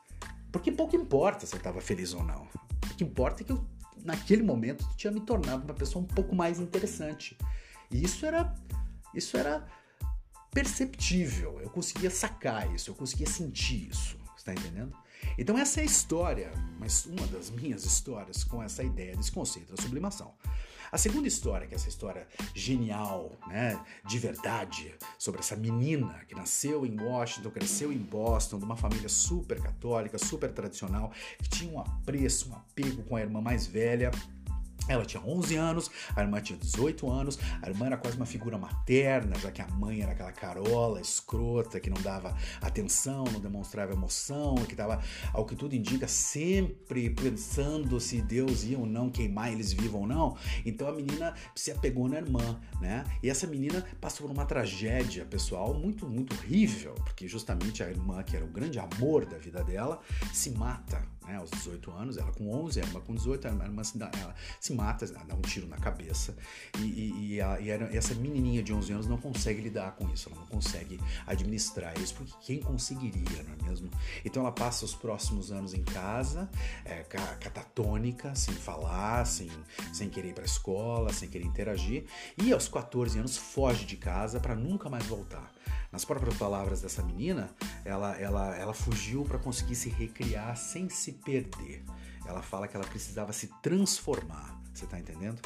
Porque 0.51 0.73
pouco 0.73 0.95
importa 0.97 1.45
se 1.45 1.55
eu 1.55 1.57
estava 1.57 1.79
feliz 1.79 2.13
ou 2.13 2.23
não. 2.23 2.47
O 2.91 2.95
que 2.95 3.03
importa 3.03 3.43
é 3.43 3.45
que 3.45 3.51
eu, 3.51 3.65
naquele 4.07 4.41
momento, 4.41 4.87
tinha 4.95 5.11
me 5.11 5.19
tornado 5.19 5.65
uma 5.65 5.73
pessoa 5.73 6.03
um 6.03 6.07
pouco 6.07 6.33
mais 6.33 6.59
interessante. 6.61 7.37
E 7.91 8.01
isso 8.01 8.25
era, 8.25 8.55
isso 9.13 9.35
era 9.35 9.67
perceptível. 10.49 11.59
Eu 11.61 11.69
conseguia 11.69 12.09
sacar 12.09 12.73
isso, 12.73 12.89
eu 12.89 12.95
conseguia 12.95 13.27
sentir 13.27 13.89
isso. 13.89 14.17
Está 14.37 14.53
entendendo? 14.53 14.95
Então 15.37 15.57
essa 15.57 15.81
é 15.81 15.83
a 15.83 15.85
história, 15.85 16.53
mas 16.79 17.05
uma 17.05 17.27
das 17.27 17.49
minhas 17.49 17.83
histórias 17.83 18.45
com 18.45 18.63
essa 18.63 18.81
ideia 18.81 19.13
desse 19.13 19.31
conceito 19.31 19.75
da 19.75 19.81
sublimação. 19.81 20.33
A 20.91 20.97
segunda 20.97 21.27
história, 21.27 21.67
que 21.67 21.73
é 21.73 21.77
essa 21.77 21.89
história 21.89 22.27
genial, 22.53 23.31
né, 23.47 23.79
de 24.05 24.17
verdade, 24.17 24.95
sobre 25.17 25.41
essa 25.41 25.55
menina 25.55 26.23
que 26.27 26.33
nasceu 26.33 26.85
em 26.85 26.99
Washington, 26.99 27.49
cresceu 27.49 27.91
em 27.91 27.97
Boston, 27.97 28.57
de 28.57 28.65
uma 28.65 28.75
família 28.75 29.09
super 29.09 29.61
católica, 29.61 30.17
super 30.17 30.51
tradicional, 30.51 31.11
que 31.39 31.49
tinha 31.49 31.73
um 31.73 31.79
apreço, 31.79 32.49
um 32.49 32.55
apego 32.55 33.03
com 33.03 33.15
a 33.15 33.21
irmã 33.21 33.41
mais 33.41 33.67
velha 33.67 34.11
ela 34.87 35.05
tinha 35.05 35.21
11 35.23 35.55
anos, 35.55 35.91
a 36.15 36.21
irmã 36.21 36.41
tinha 36.41 36.57
18 36.57 37.09
anos, 37.09 37.39
a 37.61 37.69
irmã 37.69 37.87
era 37.87 37.97
quase 37.97 38.17
uma 38.17 38.25
figura 38.25 38.57
materna, 38.57 39.37
já 39.39 39.51
que 39.51 39.61
a 39.61 39.67
mãe 39.67 40.01
era 40.01 40.11
aquela 40.11 40.31
carola 40.31 41.01
escrota 41.01 41.79
que 41.79 41.89
não 41.89 42.01
dava 42.01 42.35
atenção, 42.61 43.25
não 43.25 43.39
demonstrava 43.39 43.93
emoção, 43.93 44.55
que 44.55 44.73
estava, 44.73 45.01
ao 45.33 45.45
que 45.45 45.55
tudo 45.55 45.75
indica, 45.75 46.07
sempre 46.07 47.09
pensando 47.09 47.99
se 47.99 48.21
Deus 48.21 48.63
ia 48.63 48.77
ou 48.77 48.85
não 48.85 49.09
queimar 49.09 49.51
eles 49.51 49.73
vivos 49.73 50.01
ou 50.01 50.07
não. 50.07 50.37
Então 50.65 50.87
a 50.87 50.91
menina 50.91 51.33
se 51.55 51.71
apegou 51.71 52.07
na 52.07 52.17
irmã, 52.17 52.59
né? 52.79 53.03
E 53.21 53.29
essa 53.29 53.47
menina 53.47 53.85
passou 53.99 54.27
por 54.27 54.33
uma 54.33 54.45
tragédia 54.45 55.25
pessoal 55.25 55.73
muito, 55.73 56.07
muito 56.07 56.33
horrível, 56.33 56.93
porque 56.95 57.27
justamente 57.27 57.83
a 57.83 57.89
irmã, 57.89 58.23
que 58.23 58.35
era 58.35 58.45
o 58.45 58.49
grande 58.49 58.79
amor 58.79 59.25
da 59.25 59.37
vida 59.37 59.63
dela, 59.63 59.99
se 60.33 60.51
mata 60.51 61.16
né, 61.27 61.35
aos 61.35 61.51
18 61.51 61.91
anos, 61.91 62.17
ela 62.17 62.31
com 62.31 62.49
11, 62.49 62.79
a 62.79 62.83
irmã 62.83 63.01
com 63.01 63.13
18, 63.13 63.47
a 63.47 63.51
irmã 63.51 63.83
se, 63.83 64.01
ela 64.01 64.35
se 64.59 64.73
mata, 64.73 65.05
dá 65.05 65.35
um 65.35 65.41
tiro 65.41 65.67
na 65.67 65.77
cabeça, 65.77 66.35
e, 66.79 66.81
e, 66.81 67.35
e, 67.35 67.39
e 67.39 67.97
essa 67.97 68.15
menininha 68.15 68.63
de 68.63 68.73
11 68.73 68.93
anos 68.93 69.07
não 69.07 69.17
consegue 69.17 69.61
lidar 69.61 69.91
com 69.95 70.07
isso, 70.09 70.29
ela 70.29 70.39
não 70.39 70.47
consegue 70.47 70.99
administrar 71.25 71.97
isso, 71.99 72.15
porque 72.15 72.33
quem 72.41 72.59
conseguiria, 72.59 73.43
não 73.43 73.53
é 73.53 73.69
mesmo? 73.69 73.89
Então 74.23 74.43
ela 74.43 74.51
passa 74.51 74.85
os 74.85 74.95
próximos 74.95 75.51
anos 75.51 75.73
em 75.73 75.83
casa, 75.83 76.49
é, 76.85 77.03
catatônica, 77.03 78.33
sem 78.35 78.53
falar, 78.53 79.25
sem, 79.25 79.49
sem 79.93 80.09
querer 80.09 80.29
ir 80.29 80.33
para 80.33 80.43
a 80.43 80.45
escola, 80.45 81.11
sem 81.11 81.29
querer 81.29 81.45
interagir, 81.45 82.05
e 82.37 82.53
aos 82.53 82.67
14 82.67 83.19
anos 83.19 83.37
foge 83.37 83.85
de 83.85 83.97
casa 83.97 84.39
para 84.39 84.55
nunca 84.55 84.89
mais 84.89 85.05
voltar. 85.05 85.56
Nas 85.91 86.05
próprias 86.05 86.35
palavras 86.37 86.81
dessa 86.81 87.03
menina, 87.03 87.49
ela, 87.83 88.15
ela, 88.17 88.55
ela 88.55 88.73
fugiu 88.73 89.23
para 89.23 89.37
conseguir 89.39 89.75
se 89.75 89.89
recriar 89.89 90.55
sem 90.57 90.89
se 90.89 91.13
perder. 91.13 91.83
Ela 92.25 92.41
fala 92.41 92.67
que 92.67 92.75
ela 92.75 92.85
precisava 92.85 93.31
se 93.31 93.47
transformar. 93.61 94.59
Você 94.73 94.85
está 94.85 94.99
entendendo? 94.99 95.39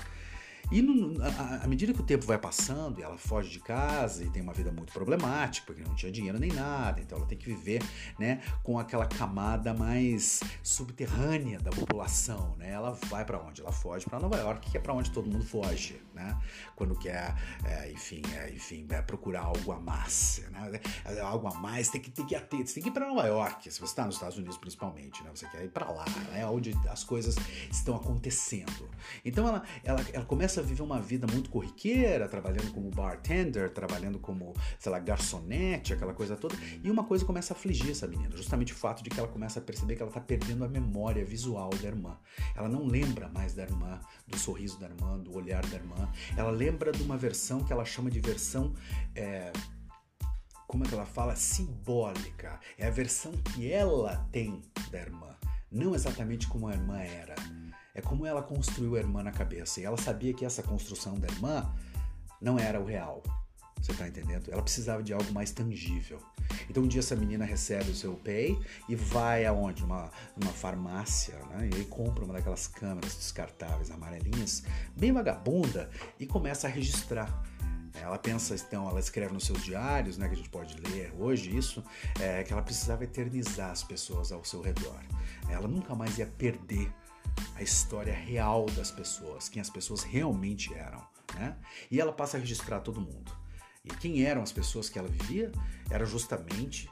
E 0.72 0.82
no, 0.82 1.18
à 1.62 1.68
medida 1.68 1.94
que 1.94 2.00
o 2.00 2.04
tempo 2.04 2.26
vai 2.26 2.38
passando 2.38 3.00
e 3.00 3.04
ela 3.04 3.18
foge 3.18 3.50
de 3.50 3.60
casa 3.60 4.24
e 4.24 4.30
tem 4.30 4.42
uma 4.42 4.54
vida 4.54 4.72
muito 4.72 4.94
problemática, 4.94 5.66
porque 5.68 5.84
não 5.84 5.96
tinha 5.96 6.10
dinheiro 6.10 6.40
nem 6.40 6.52
nada, 6.52 7.02
então 7.02 7.18
ela 7.18 7.28
tem 7.28 7.38
que 7.38 7.46
viver 7.46 7.82
né, 8.18 8.42
com 8.64 8.80
aquela 8.80 9.06
camada 9.06 9.74
mais 9.74 10.40
subterrânea 10.64 11.60
da 11.60 11.72
população. 11.72 12.56
Né? 12.58 12.70
Ela 12.72 12.92
vai 13.10 13.26
para 13.26 13.42
onde? 13.42 13.62
Ela 13.62 13.74
foge 13.74 14.06
para 14.06 14.18
Nova 14.18 14.38
York, 14.38 14.72
que 14.72 14.78
é 14.78 14.80
para 14.80 14.94
onde 14.94 15.12
todo 15.12 15.30
mundo 15.30 15.44
foge, 15.44 16.02
né? 16.14 16.38
quando 16.76 16.96
quer, 16.96 17.36
é, 17.64 17.92
enfim, 17.92 18.22
é, 18.36 18.50
enfim 18.54 18.88
é 18.90 19.02
procurar 19.02 19.42
algo 19.42 19.72
a 19.72 19.80
mais. 19.80 20.42
Né? 20.52 20.80
Algo 21.22 21.48
a 21.48 21.54
mais 21.56 21.90
tem 21.90 22.02
que, 22.02 22.12
que 22.12 22.24
ter, 22.24 22.64
tem 22.64 22.84
que 22.84 22.90
ir 22.90 22.92
para 22.92 23.08
Nova 23.08 23.28
York, 23.28 23.72
se 23.72 23.80
você 23.80 23.86
está 23.86 24.06
nos 24.06 24.16
Estados 24.16 24.38
Unidos 24.38 24.58
principalmente, 24.58 25.24
né? 25.24 25.30
você 25.34 25.48
quer 25.48 25.64
ir 25.64 25.70
para 25.70 25.90
lá, 25.90 26.06
né? 26.32 26.46
onde 26.46 26.76
as 26.90 27.04
coisas 27.04 27.36
estão 27.70 27.96
acontecendo. 27.96 28.90
Então 29.24 29.48
ela, 29.48 29.64
ela, 29.84 30.06
ela 30.14 30.26
começa 30.26 30.62
a 30.62 30.64
viver 30.64 30.82
uma 30.82 31.00
vida 31.00 31.28
muito 31.28 31.50
corriqueira, 31.50 32.28
trabalhando 32.28 32.72
como 32.72 32.90
bartender, 32.90 33.70
trabalhando 33.72 34.20
como, 34.20 34.54
sei 34.80 34.92
lá, 34.92 35.00
garçonete, 35.00 35.94
aquela 35.94 36.14
coisa 36.14 36.36
toda. 36.36 36.56
E 36.84 36.90
uma 36.90 37.04
coisa 37.04 37.26
começa 37.26 37.54
a 37.54 37.58
afligir 37.58 37.92
essa 37.92 38.08
menina, 38.08 38.36
justamente 38.36 38.74
o 38.74 38.76
fato 38.76 39.04
de 39.04 39.10
que 39.10 39.20
ela 39.20 39.28
começa 39.28 39.60
a 39.60 39.62
perceber 39.62 39.96
que 39.96 40.02
ela 40.02 40.10
está 40.10 40.22
perdendo 40.22 40.64
a 40.64 40.68
memória 40.68 41.24
visual 41.24 41.70
da 41.70 41.88
irmã. 41.88 42.18
Ela 42.56 42.70
não 42.70 42.86
lembra 42.86 43.28
mais 43.30 43.54
da 43.54 43.64
irmã, 43.64 44.00
do 44.32 44.40
sorriso 44.40 44.80
da 44.80 44.88
irmã, 44.88 45.20
do 45.20 45.36
olhar 45.36 45.64
da 45.68 45.76
irmã. 45.76 46.12
Ela 46.36 46.50
lembra 46.50 46.92
de 46.92 47.04
uma 47.04 47.18
versão 47.18 47.64
que 47.64 47.72
ela 47.72 47.86
chama 47.86 48.10
de 48.10 48.20
versão. 48.20 48.74
É, 49.14 49.52
como 50.66 50.84
é 50.84 50.88
que 50.88 50.94
ela 50.94 51.06
fala? 51.06 51.36
Simbólica. 51.36 52.60
É 52.78 52.88
a 52.88 52.90
versão 52.90 53.32
que 53.34 53.72
ela 53.72 54.16
tem 54.32 54.62
da 54.90 55.00
irmã, 55.00 55.36
não 55.72 55.94
exatamente 55.94 56.48
como 56.48 56.68
a 56.68 56.74
irmã 56.74 56.98
era. 57.00 57.36
É 57.94 58.02
como 58.02 58.26
ela 58.26 58.42
construiu 58.42 58.96
a 58.96 59.00
irmã 59.00 59.22
na 59.22 59.32
cabeça. 59.32 59.82
E 59.82 59.84
ela 59.84 59.98
sabia 59.98 60.34
que 60.34 60.46
essa 60.46 60.64
construção 60.64 61.20
da 61.20 61.28
irmã 61.28 61.76
não 62.42 62.58
era 62.58 62.80
o 62.80 62.86
real. 62.86 63.22
Você 63.82 63.94
tá 63.94 64.08
entendendo? 64.08 64.52
Ela 64.52 64.62
precisava 64.62 65.02
de 65.02 65.12
algo 65.14 65.32
mais 65.34 65.52
tangível. 65.52 66.20
Então 66.70 66.84
um 66.84 66.88
dia 66.88 67.00
essa 67.00 67.16
menina 67.16 67.46
recebe 67.46 67.90
o 67.90 67.96
seu 67.96 68.14
pay 68.14 68.58
e 68.88 68.96
vai 68.96 69.46
aonde? 69.46 69.82
Numa, 69.82 70.12
numa 70.38 70.52
farmácia, 70.52 71.36
né? 71.50 71.70
E 71.72 71.76
aí 71.76 71.86
compra 71.86 72.24
uma 72.24 72.34
daquelas 72.34 72.68
câmeras 72.68 73.16
descartáveis 73.16 73.90
amarelinhas, 73.90 74.64
bem 74.96 75.12
vagabunda, 75.12 75.90
e 76.20 76.26
começa 76.26 76.68
a 76.68 76.70
registrar. 76.70 77.44
Ela 77.94 78.18
pensa, 78.18 78.56
então, 78.56 78.90
ela 78.90 79.00
escreve 79.00 79.34
nos 79.34 79.46
seus 79.46 79.64
diários, 79.64 80.18
né, 80.18 80.28
que 80.28 80.34
a 80.34 80.38
gente 80.38 80.50
pode 80.50 80.76
ler 80.90 81.14
hoje 81.20 81.56
isso, 81.56 81.84
é, 82.20 82.42
que 82.42 82.54
ela 82.54 82.62
precisava 82.62 83.04
eternizar 83.04 83.70
as 83.70 83.84
pessoas 83.84 84.32
ao 84.32 84.44
seu 84.46 84.62
redor. 84.62 85.00
Ela 85.50 85.68
nunca 85.68 85.94
mais 85.94 86.18
ia 86.18 86.26
perder 86.26 86.92
a 87.56 87.62
história 87.62 88.14
real 88.14 88.66
das 88.68 88.92
pessoas, 88.92 89.50
quem 89.50 89.62
as 89.62 89.70
pessoas 89.70 90.04
realmente 90.04 90.74
eram. 90.74 91.06
Né? 91.36 91.56
E 91.90 92.00
ela 92.00 92.12
passa 92.12 92.38
a 92.38 92.40
registrar 92.40 92.80
todo 92.80 93.00
mundo. 93.00 93.41
E 93.84 93.90
quem 93.96 94.24
eram 94.24 94.44
as 94.44 94.52
pessoas 94.52 94.90
que 94.90 95.00
ela 95.00 95.08
vivia? 95.08 95.52
Era 95.90 96.06
justamente 96.06 96.90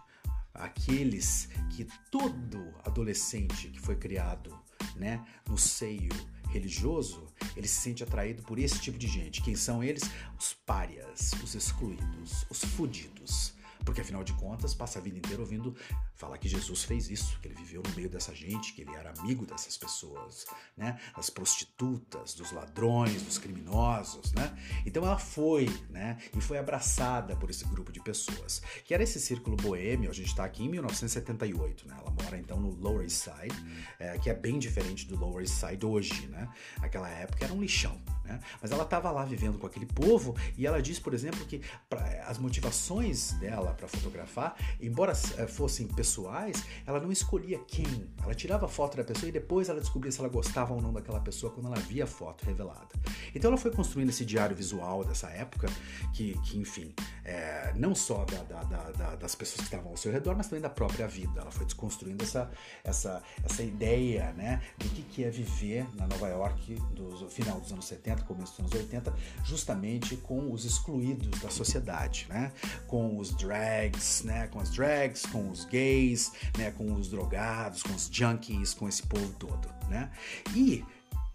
aqueles 0.53 1.49
que 1.69 1.87
todo 2.11 2.73
adolescente 2.83 3.69
que 3.69 3.79
foi 3.79 3.95
criado 3.95 4.57
né, 4.95 5.23
no 5.47 5.57
seio 5.57 6.13
religioso, 6.49 7.27
ele 7.55 7.67
se 7.67 7.79
sente 7.79 8.03
atraído 8.03 8.41
por 8.43 8.57
esse 8.57 8.79
tipo 8.79 8.97
de 8.97 9.07
gente. 9.07 9.41
Quem 9.41 9.55
são 9.55 9.83
eles? 9.83 10.03
Os 10.37 10.53
párias, 10.65 11.31
os 11.43 11.53
excluídos, 11.53 12.45
os 12.49 12.63
fudidos. 12.63 13.53
Porque 13.85 14.01
afinal 14.01 14.23
de 14.23 14.33
contas, 14.33 14.73
passa 14.73 14.99
a 14.99 15.01
vida 15.01 15.17
inteira 15.17 15.41
ouvindo 15.41 15.75
falar 16.15 16.37
que 16.37 16.47
Jesus 16.47 16.83
fez 16.83 17.09
isso, 17.09 17.39
que 17.39 17.47
ele 17.47 17.55
viveu 17.55 17.81
no 17.81 17.95
meio 17.95 18.09
dessa 18.09 18.33
gente, 18.35 18.73
que 18.73 18.81
ele 18.81 18.93
era 18.93 19.11
amigo 19.17 19.45
dessas 19.45 19.77
pessoas, 19.77 20.45
né? 20.75 20.99
Das 21.15 21.29
prostitutas, 21.29 22.33
dos 22.33 22.51
ladrões, 22.51 23.21
dos 23.21 23.37
criminosos, 23.37 24.33
né? 24.33 24.57
Então 24.85 25.03
ela 25.05 25.17
foi, 25.17 25.67
né? 25.89 26.17
E 26.35 26.41
foi 26.41 26.57
abraçada 26.57 27.35
por 27.35 27.49
esse 27.49 27.65
grupo 27.65 27.91
de 27.91 28.01
pessoas, 28.01 28.61
que 28.83 28.93
era 28.93 29.03
esse 29.03 29.19
círculo 29.19 29.55
boêmio. 29.55 30.09
A 30.09 30.13
gente 30.13 30.27
está 30.27 30.43
aqui 30.43 30.63
em 30.63 30.69
1978, 30.69 31.87
né? 31.87 31.95
Ela 31.99 32.11
mora 32.11 32.37
então 32.37 32.59
no 32.59 32.71
Lower 32.75 33.03
East 33.03 33.23
Side, 33.23 33.55
é, 33.99 34.17
que 34.17 34.29
é 34.29 34.33
bem 34.33 34.59
diferente 34.59 35.05
do 35.07 35.15
Lower 35.17 35.41
East 35.41 35.55
Side 35.55 35.85
hoje, 35.85 36.27
né? 36.27 36.49
Aquela 36.81 37.09
época 37.09 37.45
era 37.45 37.53
um 37.53 37.61
lixão, 37.61 37.99
Né? 38.23 38.39
Mas 38.61 38.71
ela 38.71 38.83
estava 38.83 39.09
lá 39.11 39.25
vivendo 39.25 39.57
com 39.57 39.65
aquele 39.65 39.85
povo 39.85 40.35
e 40.57 40.67
ela 40.67 40.81
diz, 40.81 40.99
por 40.99 41.13
exemplo, 41.13 41.45
que 41.45 41.61
pra, 41.89 42.23
as 42.27 42.37
motivações 42.37 43.33
dela 43.33 43.68
para 43.73 43.87
fotografar, 43.87 44.55
embora 44.81 45.11
eh, 45.11 45.47
fossem 45.47 45.87
pessoais, 45.87 46.63
ela 46.85 46.99
não 46.99 47.11
escolhia 47.11 47.59
quem. 47.67 47.85
Ela 48.23 48.33
tirava 48.33 48.65
a 48.65 48.69
foto 48.69 48.97
da 48.97 49.03
pessoa 49.03 49.29
e 49.29 49.31
depois 49.31 49.69
ela 49.69 49.79
descobria 49.79 50.11
se 50.11 50.19
ela 50.19 50.29
gostava 50.29 50.73
ou 50.73 50.81
não 50.81 50.93
daquela 50.93 51.19
pessoa 51.19 51.51
quando 51.51 51.67
ela 51.67 51.79
via 51.79 52.03
a 52.03 52.07
foto 52.07 52.45
revelada. 52.45 52.89
Então 53.33 53.49
ela 53.49 53.57
foi 53.57 53.71
construindo 53.71 54.09
esse 54.09 54.25
diário 54.25 54.55
visual 54.55 55.03
dessa 55.03 55.29
época, 55.29 55.67
que, 56.13 56.37
que 56.43 56.57
enfim, 56.57 56.93
é, 57.29 57.71
não 57.75 57.93
só 57.93 58.25
da, 58.25 58.41
da, 58.43 58.91
da, 58.91 59.15
das 59.15 59.35
pessoas 59.35 59.59
que 59.59 59.65
estavam 59.65 59.91
ao 59.91 59.97
seu 59.97 60.11
redor, 60.11 60.35
mas 60.35 60.47
também 60.47 60.61
da 60.61 60.69
própria 60.69 61.07
vida. 61.07 61.41
Ela 61.41 61.51
foi 61.51 61.63
desconstruindo 61.65 62.23
essa, 62.23 62.49
essa, 62.83 63.21
essa 63.43 63.61
ideia 63.61 64.33
né, 64.33 64.61
do 64.79 64.89
que, 64.89 65.03
que 65.03 65.23
é 65.23 65.29
viver 65.29 65.87
na 65.95 66.07
Nova 66.07 66.27
York 66.27 66.75
do 66.91 67.29
final 67.29 67.59
dos 67.59 67.71
anos 67.71 67.85
70, 67.85 68.23
começo 68.23 68.53
dos 68.53 68.59
anos 68.61 68.73
80, 68.73 69.13
justamente 69.43 70.17
com 70.17 70.51
os 70.51 70.65
excluídos 70.65 71.39
da 71.39 71.51
sociedade, 71.51 72.25
né? 72.29 72.51
com 72.87 73.17
os 73.17 73.31
drags, 73.35 74.23
né? 74.23 74.47
com 74.47 74.59
as 74.59 74.71
drags, 74.71 75.25
com 75.27 75.51
os 75.51 75.65
gays, 75.65 76.31
né? 76.57 76.71
com 76.71 76.91
os 76.93 77.09
drogados, 77.09 77.83
com 77.83 77.93
os 77.93 78.09
junkies, 78.11 78.73
com 78.73 78.89
esse 78.89 79.03
povo 79.03 79.31
todo. 79.37 79.69
Né? 79.87 80.09
E 80.55 80.83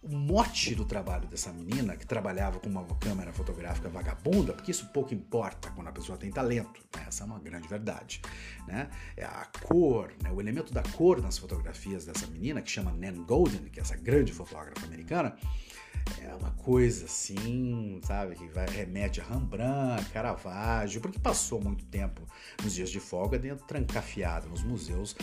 o 0.05 0.17
mote 0.17 0.75
do 0.75 0.85
trabalho 0.85 1.27
dessa 1.27 1.51
menina, 1.51 1.97
que 1.97 2.07
trabalhava 2.07 2.61
com 2.61 2.69
uma 2.69 2.85
câmera 2.97 3.33
fotográfica 3.33 3.88
vagabunda, 3.88 4.53
porque 4.53 4.71
isso 4.71 4.87
pouco 4.88 5.14
importa 5.14 5.71
quando 5.71 5.88
a 5.88 5.93
pessoa 5.93 6.19
tem 6.19 6.31
talento, 6.31 6.83
né? 6.95 7.05
essa 7.09 7.25
é 7.25 7.27
uma 7.27 7.38
grande 7.38 7.67
verdade. 7.67 8.21
Né? 8.69 8.90
É 9.17 9.25
a 9.25 9.47
cor, 9.62 10.12
né? 10.23 10.31
o 10.31 10.40
elemento 10.40 10.75
da 10.75 10.83
cor 10.83 11.23
nas 11.23 11.38
fotografias 11.38 12.05
dessa 12.05 12.27
menina, 12.27 12.61
que 12.61 12.71
chama 12.71 12.93
Nan 12.93 13.25
Golden, 13.25 13.64
que 13.64 13.81
é 13.81 13.83
essa 13.83 13.97
grande 13.97 14.33
fotógrafa 14.33 14.85
americana, 14.87 15.37
é 16.21 16.35
uma 16.35 16.51
coisa 16.51 17.07
assim, 17.07 17.99
sabe, 18.05 18.35
que 18.35 18.47
vai, 18.49 18.69
remete 18.69 19.23
a 19.23 19.25
Rembrandt, 19.25 20.11
Caravaggio, 20.11 21.01
porque 21.01 21.19
passou 21.19 21.62
muito 21.62 21.85
tempo 21.87 22.21
nos 22.62 22.75
dias 22.75 22.90
de 22.90 23.01
folga 23.01 23.38
dentro, 23.38 23.64
trancafiado 23.64 24.49
nos 24.51 24.62
museus 24.62 25.17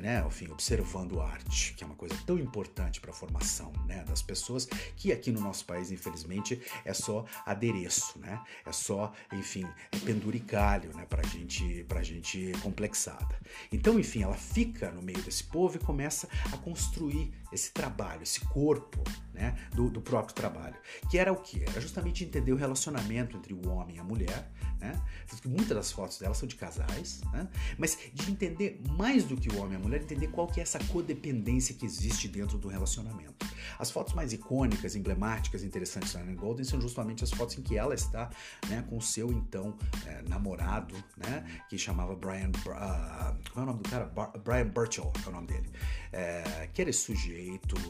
né, 0.00 0.24
enfim, 0.26 0.48
observando 0.50 1.20
arte, 1.20 1.74
que 1.74 1.84
é 1.84 1.86
uma 1.86 1.96
coisa 1.96 2.16
tão 2.26 2.38
importante 2.38 3.00
para 3.00 3.10
a 3.10 3.14
formação 3.14 3.72
né, 3.86 4.04
das 4.04 4.22
pessoas, 4.22 4.66
que 4.96 5.12
aqui 5.12 5.30
no 5.30 5.40
nosso 5.40 5.64
país, 5.64 5.90
infelizmente, 5.90 6.60
é 6.84 6.92
só 6.92 7.24
adereço, 7.46 8.18
né? 8.18 8.42
É 8.64 8.72
só, 8.72 9.12
enfim, 9.32 9.66
é 9.92 9.98
penduricalho, 9.98 10.94
né, 10.94 11.06
para 11.06 11.22
gente, 11.26 11.84
pra 11.84 12.02
gente 12.02 12.52
complexada. 12.62 13.38
Então, 13.72 13.98
enfim, 13.98 14.22
ela 14.22 14.36
fica 14.36 14.90
no 14.90 15.02
meio 15.02 15.22
desse 15.22 15.44
povo 15.44 15.76
e 15.76 15.80
começa 15.80 16.28
a 16.52 16.56
construir 16.58 17.32
esse 17.54 17.70
trabalho, 17.70 18.22
esse 18.22 18.40
corpo, 18.40 19.02
né, 19.32 19.56
do, 19.74 19.90
do 19.90 20.00
próprio 20.00 20.34
trabalho, 20.34 20.76
que 21.10 21.18
era 21.18 21.32
o 21.32 21.36
que? 21.36 21.62
Era 21.62 21.80
justamente 21.80 22.24
entender 22.24 22.52
o 22.52 22.56
relacionamento 22.56 23.36
entre 23.36 23.54
o 23.54 23.68
homem 23.68 23.96
e 23.96 23.98
a 23.98 24.04
mulher, 24.04 24.50
né? 24.80 25.00
Muitas 25.44 25.76
das 25.76 25.92
fotos 25.92 26.18
dela 26.18 26.34
são 26.34 26.46
de 26.46 26.56
casais, 26.56 27.20
né? 27.32 27.48
Mas 27.78 27.98
de 28.12 28.30
entender 28.30 28.80
mais 28.96 29.24
do 29.24 29.36
que 29.36 29.48
o 29.48 29.58
homem 29.58 29.72
e 29.72 29.76
a 29.76 29.78
mulher, 29.78 30.02
entender 30.02 30.28
qual 30.28 30.46
que 30.46 30.60
é 30.60 30.62
essa 30.62 30.78
codependência 30.84 31.74
que 31.74 31.86
existe 31.86 32.28
dentro 32.28 32.58
do 32.58 32.68
relacionamento. 32.68 33.46
As 33.78 33.90
fotos 33.90 34.14
mais 34.14 34.32
icônicas, 34.32 34.94
emblemáticas, 34.94 35.64
interessantes 35.64 36.12
da 36.12 36.20
Anne 36.20 36.34
Golden 36.34 36.64
são 36.64 36.80
justamente 36.80 37.24
as 37.24 37.30
fotos 37.30 37.56
em 37.58 37.62
que 37.62 37.76
ela 37.76 37.94
está, 37.94 38.30
né, 38.68 38.84
com 38.88 38.98
o 38.98 39.02
seu 39.02 39.32
então 39.32 39.76
é, 40.06 40.22
namorado, 40.28 40.94
né, 41.16 41.44
que 41.68 41.78
chamava 41.78 42.14
Brian, 42.14 42.50
uh, 42.50 43.50
como 43.50 43.60
é 43.60 43.62
o 43.62 43.66
nome 43.66 43.82
do 43.82 43.88
cara? 43.88 44.04
Bar 44.06 44.32
Brian 44.44 44.68
Burchell 44.68 45.12
é 45.24 45.28
o 45.28 45.32
nome 45.32 45.46
dele. 45.46 45.70
É, 46.12 46.68
que 46.72 46.80
era 46.80 46.90
esse 46.90 47.00
sujeito, 47.00 47.43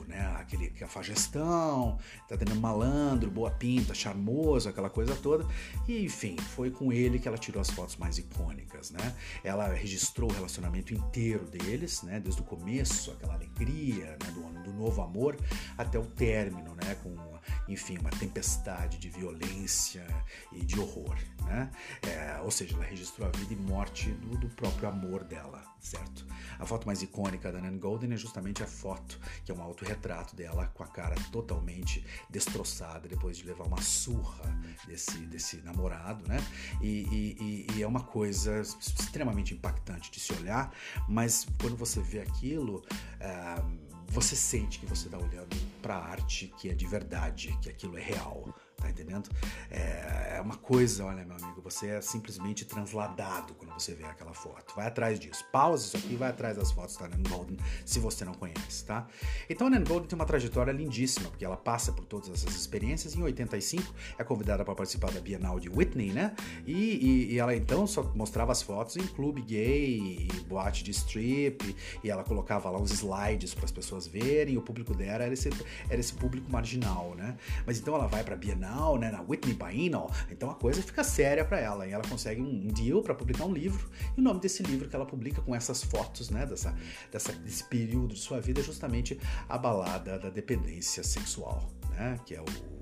né, 0.07 0.35
aquele 0.39 0.71
que 0.71 0.85
faz 0.87 1.07
gestão, 1.07 1.99
tá 2.29 2.37
tendo 2.37 2.55
malandro, 2.57 3.31
boa 3.31 3.51
pinta, 3.51 3.95
charmoso, 3.95 4.69
aquela 4.69 4.91
coisa 4.91 5.15
toda. 5.17 5.47
E 5.89 6.05
enfim, 6.05 6.37
foi 6.37 6.71
com 6.71 6.93
ele 6.93 7.19
que 7.19 7.29
ela 7.29 7.39
tirou 7.39 7.61
as 7.61 7.71
fotos 7.71 7.97
mais 7.97 8.19
icônicas, 8.19 8.91
né? 8.91 9.15
Ela 9.43 9.69
registrou 9.69 10.31
o 10.31 10.35
relacionamento 10.35 10.95
inteiro 10.95 11.45
deles, 11.47 12.03
né, 12.03 12.21
desde 12.21 12.41
o 12.41 12.45
começo, 12.45 13.11
aquela 13.13 13.35
alegria, 13.35 14.17
né, 14.23 14.31
do, 14.33 14.63
do 14.63 14.73
novo 14.73 15.03
amor, 15.03 15.37
até 15.77 15.99
o 15.99 16.05
término, 16.05 16.75
né, 16.75 16.97
com 17.03 17.34
enfim, 17.69 17.99
uma 17.99 18.11
tempestade 18.11 18.99
de 18.99 19.09
violência 19.09 20.07
e 20.53 20.65
de 20.65 20.79
horror, 20.79 21.17
né? 21.45 21.71
É, 22.03 22.41
ou 22.43 22.51
seja, 22.51 22.75
ela 22.75 22.85
registrou 22.85 23.29
a 23.29 23.31
vida 23.31 23.53
e 23.53 23.57
morte 23.57 24.11
do, 24.11 24.37
do, 24.37 24.49
próprio 24.51 24.89
amor 24.89 25.25
dela, 25.25 25.63
certo? 25.81 26.27
A 26.59 26.67
foto 26.67 26.87
mais 26.87 27.03
icônica 27.03 27.51
da 27.51 27.61
Nan 27.61 27.79
Golden 27.79 28.13
é 28.13 28.17
justamente 28.17 28.63
a 28.63 28.67
foto, 28.67 29.19
que 29.45 29.51
é 29.51 29.55
um 29.55 29.63
autorretrato 29.63 30.37
dela 30.37 30.67
com 30.75 30.83
a 30.83 30.87
cara 30.87 31.15
totalmente 31.33 32.05
destroçada 32.31 33.09
depois 33.09 33.37
de 33.37 33.45
levar 33.45 33.65
uma 33.65 33.81
surra 33.83 34.45
desse, 34.87 35.19
desse 35.27 35.57
namorado, 35.59 36.27
né? 36.29 36.39
E, 36.81 37.37
e, 37.41 37.67
e 37.75 37.83
é 37.83 37.87
uma 37.87 38.03
coisa 38.03 38.61
extremamente 38.61 39.55
impactante 39.55 40.11
de 40.11 40.21
se 40.21 40.33
olhar, 40.35 40.73
mas 41.09 41.47
quando 41.61 41.77
você 41.77 42.01
vê 42.01 42.21
aquilo, 42.21 42.85
é, 43.21 43.94
você 44.09 44.37
sente 44.37 44.79
que 44.79 44.87
você 44.87 45.07
está 45.07 45.19
olhando 45.19 45.57
para 45.83 45.97
arte 45.97 46.53
que 46.59 46.69
é 46.69 46.75
de 46.75 46.87
verdade, 46.87 47.57
que 47.61 47.69
aquilo 47.69 47.99
é 47.99 48.03
real. 48.03 48.55
Tá 48.85 48.91
entendendo? 48.91 49.31
É, 49.71 50.35
é 50.37 50.41
uma 50.43 50.57
coisa, 50.57 51.07
olha, 51.07 51.25
meu 51.25 51.37
amigo, 51.37 51.63
você 51.63 51.87
é 51.87 52.01
simplesmente 52.03 52.67
transladado 52.67 53.55
quando 53.55 53.73
você 53.73 53.95
vê 53.95 54.05
aquela 54.05 54.35
foto. 54.35 54.75
Vai 54.77 54.87
atrás 54.87 55.19
disso. 55.19 55.43
Pausa 55.51 55.87
isso 55.87 55.97
aqui 55.97 56.17
vai 56.17 56.29
atrás 56.29 56.59
das 56.59 56.71
fotos 56.71 56.95
da 56.99 57.09
Nan 57.09 57.23
Golden, 57.23 57.57
se 57.87 57.99
você 57.99 58.27
não 58.27 58.35
conhece, 58.35 58.85
tá? 58.85 59.07
Então 59.49 59.69
a 59.69 59.71
Nan 59.71 59.83
Golden 59.83 60.07
tem 60.07 60.17
uma 60.19 60.27
trajetória 60.27 60.71
lindíssima, 60.71 61.31
porque 61.31 61.47
ela 61.47 61.57
passa 61.57 61.93
por 61.93 62.05
todas 62.05 62.29
essas 62.29 62.55
experiências. 62.55 63.17
Em 63.17 63.23
85 63.23 63.95
é 64.19 64.25
convidada 64.25 64.63
para 64.67 64.75
participar 64.75 65.11
da 65.13 65.21
Bienal 65.21 65.59
de 65.59 65.71
Whitney, 65.71 66.13
né? 66.13 66.35
E, 66.67 66.73
e, 66.73 67.33
e, 67.33 67.39
ela 67.39 67.57
então 67.57 67.87
só 67.87 68.03
mostrava 68.15 68.53
as 68.53 68.61
fotos 68.61 68.99
em 68.99 69.07
clube 69.07 69.41
gay, 69.41 70.29
boate 70.47 70.85
de 70.85 70.91
strip, 70.91 71.75
e 72.03 72.11
ela 72.11 72.23
colocava 72.23 72.69
lá 72.69 72.79
uns 72.79 72.91
slides 72.91 73.55
para 73.55 73.65
as 73.65 73.73
pessoas 73.73 74.07
verem. 74.07 74.59
O 74.59 74.63
público 74.63 74.93
dela 74.93 75.25
era 75.25 75.33
esse, 75.33 75.49
era 75.89 75.99
esse 75.99 76.13
público 76.13 76.53
marginal, 76.53 77.15
né? 77.17 77.35
Mas 77.65 77.79
então 77.79 77.95
ela 77.95 78.07
vai 78.07 78.23
para 78.23 78.37
Bienal 78.37 78.74
né, 78.99 79.11
na 79.11 79.21
Whitney 79.23 79.55
Biennial, 79.55 80.11
então 80.31 80.51
a 80.51 80.55
coisa 80.55 80.83
fica 80.83 81.05
séria 81.05 81.45
para 81.45 81.59
ela 81.61 81.87
e 81.87 81.93
ela 81.93 82.03
consegue 82.09 82.41
um 82.41 82.69
deal 82.69 83.03
para 83.03 83.15
publicar 83.15 83.45
um 83.45 83.53
livro 83.53 83.89
e 84.17 84.21
o 84.21 84.23
nome 84.23 84.41
desse 84.41 84.63
livro 84.63 84.89
que 84.89 84.97
ela 84.97 85.07
publica 85.07 85.41
com 85.41 85.55
essas 85.55 85.83
fotos, 85.83 86.31
né, 86.31 86.45
dessa, 86.47 86.75
dessa, 87.11 87.33
desse 87.33 87.65
período 87.65 88.15
de 88.15 88.21
sua 88.21 88.41
vida 88.41 88.61
é 88.61 88.65
justamente 88.65 89.19
a 89.49 89.57
balada 89.57 90.19
da 90.19 90.31
dependência 90.31 91.03
sexual, 91.03 91.71
né, 91.91 92.19
que 92.27 92.35
é 92.35 92.41
o 92.41 92.75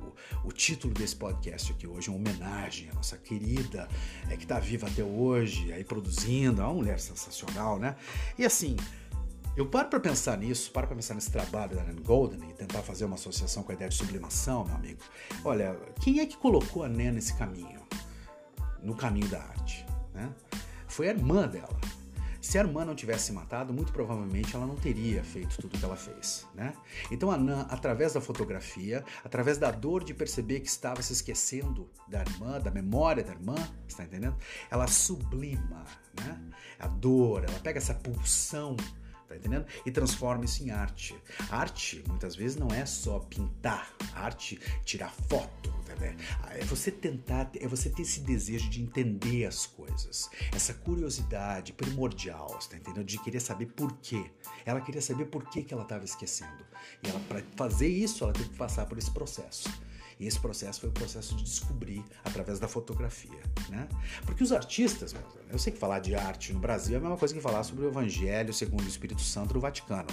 o 0.44 0.52
título 0.52 0.92
desse 0.94 1.16
podcast 1.16 1.72
aqui 1.72 1.86
hoje 1.86 2.08
é 2.08 2.12
uma 2.12 2.18
homenagem 2.18 2.90
à 2.90 2.94
nossa 2.94 3.16
querida, 3.16 3.88
é, 4.30 4.36
que 4.36 4.44
está 4.44 4.58
viva 4.58 4.86
até 4.86 5.02
hoje, 5.02 5.72
aí 5.72 5.84
produzindo, 5.84 6.60
é 6.60 6.64
uma 6.64 6.74
mulher 6.74 6.98
sensacional, 6.98 7.78
né? 7.78 7.96
E 8.38 8.44
assim, 8.44 8.76
eu 9.54 9.66
paro 9.66 9.88
para 9.88 10.00
pensar 10.00 10.38
nisso, 10.38 10.70
paro 10.70 10.86
para 10.86 10.96
pensar 10.96 11.14
nesse 11.14 11.30
trabalho 11.30 11.76
da 11.76 11.84
Nan 11.84 11.96
Golden 11.96 12.50
e 12.50 12.54
tentar 12.54 12.82
fazer 12.82 13.04
uma 13.04 13.16
associação 13.16 13.62
com 13.62 13.72
a 13.72 13.74
ideia 13.74 13.90
de 13.90 13.96
sublimação, 13.96 14.64
meu 14.64 14.74
amigo. 14.74 15.00
Olha, 15.44 15.76
quem 16.00 16.20
é 16.20 16.26
que 16.26 16.36
colocou 16.36 16.84
a 16.84 16.88
Nan 16.88 17.12
nesse 17.12 17.34
caminho? 17.34 17.82
No 18.82 18.94
caminho 18.94 19.28
da 19.28 19.42
arte, 19.42 19.86
né? 20.14 20.32
Foi 20.88 21.08
a 21.08 21.10
irmã 21.10 21.46
dela. 21.46 21.78
Se 22.40 22.58
a 22.58 22.62
irmã 22.62 22.84
não 22.84 22.94
tivesse 22.94 23.30
matado, 23.32 23.72
muito 23.72 23.92
provavelmente 23.92 24.56
ela 24.56 24.66
não 24.66 24.74
teria 24.74 25.22
feito 25.22 25.56
tudo 25.58 25.76
o 25.76 25.78
que 25.78 25.84
ela 25.84 25.96
fez, 25.96 26.44
né? 26.54 26.74
Então 27.10 27.30
a 27.30 27.36
Nan, 27.36 27.66
através 27.70 28.14
da 28.14 28.20
fotografia, 28.20 29.04
através 29.22 29.58
da 29.58 29.70
dor 29.70 30.02
de 30.02 30.12
perceber 30.12 30.60
que 30.60 30.66
estava 30.66 31.00
se 31.02 31.12
esquecendo 31.12 31.88
da 32.08 32.20
irmã, 32.20 32.58
da 32.58 32.70
memória 32.70 33.22
da 33.22 33.32
irmã, 33.32 33.54
está 33.86 34.02
entendendo? 34.02 34.36
Ela 34.70 34.88
sublima, 34.88 35.84
né? 36.18 36.40
A 36.80 36.88
dor, 36.88 37.44
ela 37.44 37.60
pega 37.60 37.78
essa 37.78 37.94
pulsão 37.94 38.76
tá 39.32 39.36
entendendo? 39.38 39.66
E 39.84 39.90
transforma 39.90 40.44
isso 40.44 40.62
em 40.62 40.70
arte. 40.70 41.16
Arte, 41.50 42.02
muitas 42.06 42.36
vezes, 42.36 42.56
não 42.56 42.68
é 42.68 42.84
só 42.84 43.18
pintar. 43.18 43.94
Arte, 44.14 44.60
tirar 44.84 45.12
foto, 45.28 45.72
né? 46.00 46.16
É 46.50 46.64
você 46.64 46.90
tentar, 46.90 47.50
é 47.58 47.66
você 47.66 47.88
ter 47.88 48.02
esse 48.02 48.20
desejo 48.20 48.68
de 48.68 48.82
entender 48.82 49.46
as 49.46 49.66
coisas. 49.66 50.28
Essa 50.54 50.74
curiosidade 50.74 51.72
primordial, 51.72 52.58
tá 52.68 52.76
entendendo? 52.76 53.04
De 53.04 53.18
querer 53.18 53.40
saber 53.40 53.66
por 53.66 53.92
quê. 53.98 54.30
Ela 54.64 54.80
queria 54.80 55.02
saber 55.02 55.26
por 55.26 55.48
que, 55.48 55.62
que 55.62 55.72
ela 55.72 55.82
estava 55.82 56.04
esquecendo. 56.04 56.64
E 57.02 57.08
ela, 57.08 57.20
para 57.20 57.42
fazer 57.56 57.88
isso, 57.88 58.24
ela 58.24 58.32
teve 58.32 58.50
que 58.50 58.56
passar 58.56 58.86
por 58.86 58.98
esse 58.98 59.10
processo. 59.10 59.68
E 60.22 60.26
esse 60.28 60.38
processo 60.38 60.78
foi 60.78 60.88
o 60.88 60.92
processo 60.92 61.34
de 61.34 61.42
descobrir 61.42 62.04
através 62.24 62.60
da 62.60 62.68
fotografia, 62.68 63.42
né? 63.68 63.88
Porque 64.24 64.44
os 64.44 64.52
artistas, 64.52 65.12
eu 65.50 65.58
sei 65.58 65.72
que 65.72 65.78
falar 65.80 65.98
de 65.98 66.14
arte 66.14 66.52
no 66.52 66.60
Brasil 66.60 66.94
é 66.94 66.98
a 66.98 67.00
mesma 67.00 67.16
coisa 67.16 67.34
que 67.34 67.40
falar 67.40 67.64
sobre 67.64 67.84
o 67.84 67.88
Evangelho 67.88 68.54
segundo 68.54 68.84
o 68.84 68.88
Espírito 68.88 69.20
Santo 69.20 69.52
do 69.52 69.58
Vaticano. 69.58 70.06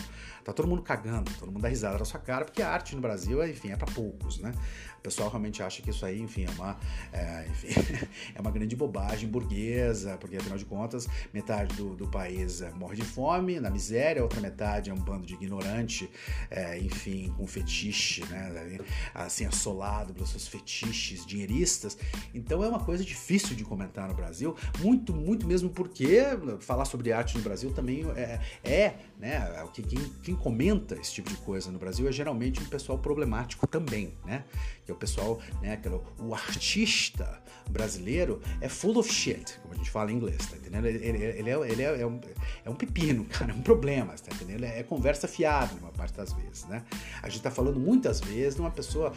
Tá 0.44 0.52
todo 0.52 0.68
mundo 0.68 0.82
cagando, 0.82 1.32
todo 1.38 1.52
mundo 1.52 1.62
dá 1.62 1.70
risada 1.70 2.00
na 2.00 2.06
sua 2.06 2.20
cara, 2.20 2.44
porque 2.44 2.60
a 2.60 2.72
arte 2.72 2.96
no 2.96 3.02
Brasil, 3.02 3.48
enfim, 3.48 3.70
é 3.70 3.76
para 3.76 3.92
poucos, 3.92 4.40
né? 4.40 4.52
O 5.00 5.02
pessoal 5.02 5.30
realmente 5.30 5.64
acha 5.64 5.82
que 5.82 5.90
isso 5.90 6.06
aí, 6.06 6.20
enfim, 6.20 6.46
é 6.46 6.50
uma, 6.52 6.78
é, 7.14 7.48
enfim, 7.50 7.70
é 8.36 8.42
uma 8.42 8.52
grande 8.52 8.76
bobagem 8.76 9.30
burguesa, 9.30 10.18
porque 10.18 10.36
afinal 10.36 10.58
de 10.58 10.66
contas, 10.66 11.08
metade 11.34 11.74
do, 11.76 11.96
do 11.96 12.08
país 12.08 12.62
é, 12.62 12.70
morre 12.72 12.98
de 12.98 13.04
fome, 13.04 13.62
na 13.62 13.70
miséria, 13.70 14.22
a 14.22 14.24
outra 14.24 14.42
metade 14.42 14.90
é 14.90 14.94
um 14.94 14.98
bando 14.98 15.26
de 15.26 15.36
ignorante, 15.36 16.10
é, 16.52 16.78
enfim, 16.80 17.34
com 17.38 17.48
fetiche, 17.48 18.26
né? 18.26 18.80
Assim, 19.14 19.46
assolado 19.46 20.14
pelos 20.14 20.32
seus 20.32 20.48
fetiches 20.48 21.26
dinheiristas. 21.26 21.98
Então 22.34 22.62
é 22.62 22.68
uma 22.68 22.80
coisa 22.80 23.04
difícil 23.04 23.56
de 23.56 23.64
comentar 23.64 24.08
no 24.08 24.14
Brasil, 24.14 24.56
muito, 24.80 25.14
muito 25.14 25.48
mesmo 25.48 25.70
porque 25.70 26.20
falar 26.60 26.84
sobre 26.84 27.14
arte 27.14 27.38
no 27.38 27.44
Brasil 27.44 27.72
também 27.72 28.06
é, 28.18 28.40
é 28.64 28.96
né? 29.20 29.36
É 29.36 29.82
quem, 29.82 30.00
quem 30.24 30.36
comenta 30.36 30.96
esse 30.96 31.14
tipo 31.14 31.30
de 31.30 31.36
coisa 31.38 31.70
no 31.72 31.78
Brasil 31.78 32.08
é 32.08 32.12
geralmente 32.12 32.62
um 32.62 32.66
pessoal 32.66 32.98
problemático 32.98 33.68
também, 33.68 34.14
né? 34.26 34.46
Que 34.90 34.94
o 34.94 34.96
pessoal, 34.96 35.40
né? 35.62 35.78
Que 35.78 35.88
o 35.88 36.34
artista 36.34 37.40
brasileiro 37.70 38.42
é 38.60 38.68
full 38.68 38.98
of 38.98 39.12
shit, 39.14 39.60
como 39.62 39.76
a 39.76 39.78
gente 39.78 39.92
fala 39.92 40.12
em 40.12 40.16
inglês, 40.16 40.38
tá 40.50 40.58
entendendo? 40.58 40.86
Ele, 40.88 41.06
ele, 41.06 41.24
ele, 41.24 41.50
é, 41.50 41.72
ele 41.72 41.84
é, 41.84 42.02
é, 42.02 42.08
um, 42.08 42.20
é 42.66 42.70
um 42.70 42.76
pepino, 42.76 43.24
cara, 43.30 43.52
é 43.52 43.56
um 43.56 43.62
problema, 43.62 44.14
tá 44.14 44.34
entendendo? 44.34 44.64
É, 44.64 44.80
é 44.80 44.84
conversa 44.84 45.28
fiada, 45.28 45.74
uma 45.76 45.92
parte 45.92 46.16
das 46.16 46.34
vezes, 46.34 46.66
né? 46.66 46.84
A 47.22 47.30
gente 47.30 47.44
tá 47.44 47.52
falando 47.52 47.80
muitas 47.80 48.20
vezes 48.20 48.56
de 48.56 48.62
uma 48.62 48.72
pessoa 48.72 49.14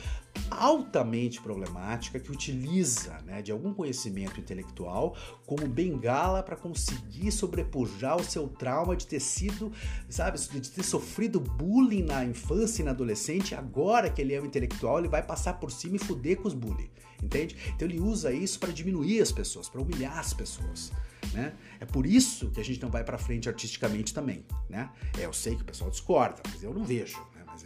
altamente 0.50 1.40
problemática 1.40 2.20
que 2.20 2.30
utiliza 2.30 3.18
né, 3.24 3.42
de 3.42 3.52
algum 3.52 3.72
conhecimento 3.72 4.38
intelectual 4.40 5.16
como 5.46 5.66
bengala 5.66 6.42
para 6.42 6.56
conseguir 6.56 7.30
sobrepujar 7.32 8.16
o 8.16 8.24
seu 8.24 8.48
trauma 8.48 8.94
de 8.96 9.06
ter 9.06 9.20
sido, 9.20 9.72
sabe, 10.08 10.38
de 10.38 10.70
ter 10.70 10.82
sofrido 10.82 11.40
bullying 11.40 12.02
na 12.02 12.24
infância 12.24 12.82
e 12.82 12.84
na 12.84 12.90
adolescente. 12.90 13.54
Agora 13.54 14.10
que 14.10 14.20
ele 14.20 14.34
é 14.34 14.40
um 14.40 14.44
intelectual, 14.44 14.98
ele 14.98 15.08
vai 15.08 15.22
passar 15.22 15.54
por 15.62 15.70
cima 15.70 15.94
e 15.94 15.98
fuder 16.00 16.38
com 16.38 16.48
os 16.48 16.54
bullying, 16.54 16.90
entende? 17.22 17.56
Então 17.68 17.86
ele 17.86 18.00
usa 18.00 18.32
isso 18.32 18.58
para 18.58 18.72
diminuir 18.72 19.22
as 19.22 19.30
pessoas, 19.30 19.68
para 19.68 19.80
humilhar 19.80 20.18
as 20.18 20.34
pessoas. 20.34 20.90
Né? 21.32 21.54
É 21.78 21.86
por 21.86 22.04
isso 22.04 22.50
que 22.50 22.60
a 22.60 22.64
gente 22.64 22.82
não 22.82 22.90
vai 22.90 23.04
para 23.04 23.16
frente 23.16 23.48
artisticamente 23.48 24.12
também, 24.12 24.44
né? 24.68 24.90
É, 25.16 25.24
eu 25.24 25.32
sei 25.32 25.54
que 25.54 25.62
o 25.62 25.64
pessoal 25.64 25.88
discorda, 25.88 26.42
mas 26.50 26.64
eu 26.64 26.74
não 26.74 26.82
vejo. 26.84 27.24
Mas 27.46 27.64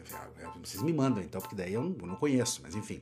vocês 0.63 0.83
me 0.83 0.93
mandam 0.93 1.23
então, 1.23 1.41
porque 1.41 1.55
daí 1.55 1.73
eu 1.73 1.83
não, 1.83 1.97
eu 1.99 2.07
não 2.07 2.17
conheço, 2.17 2.61
mas 2.63 2.75
enfim, 2.75 3.01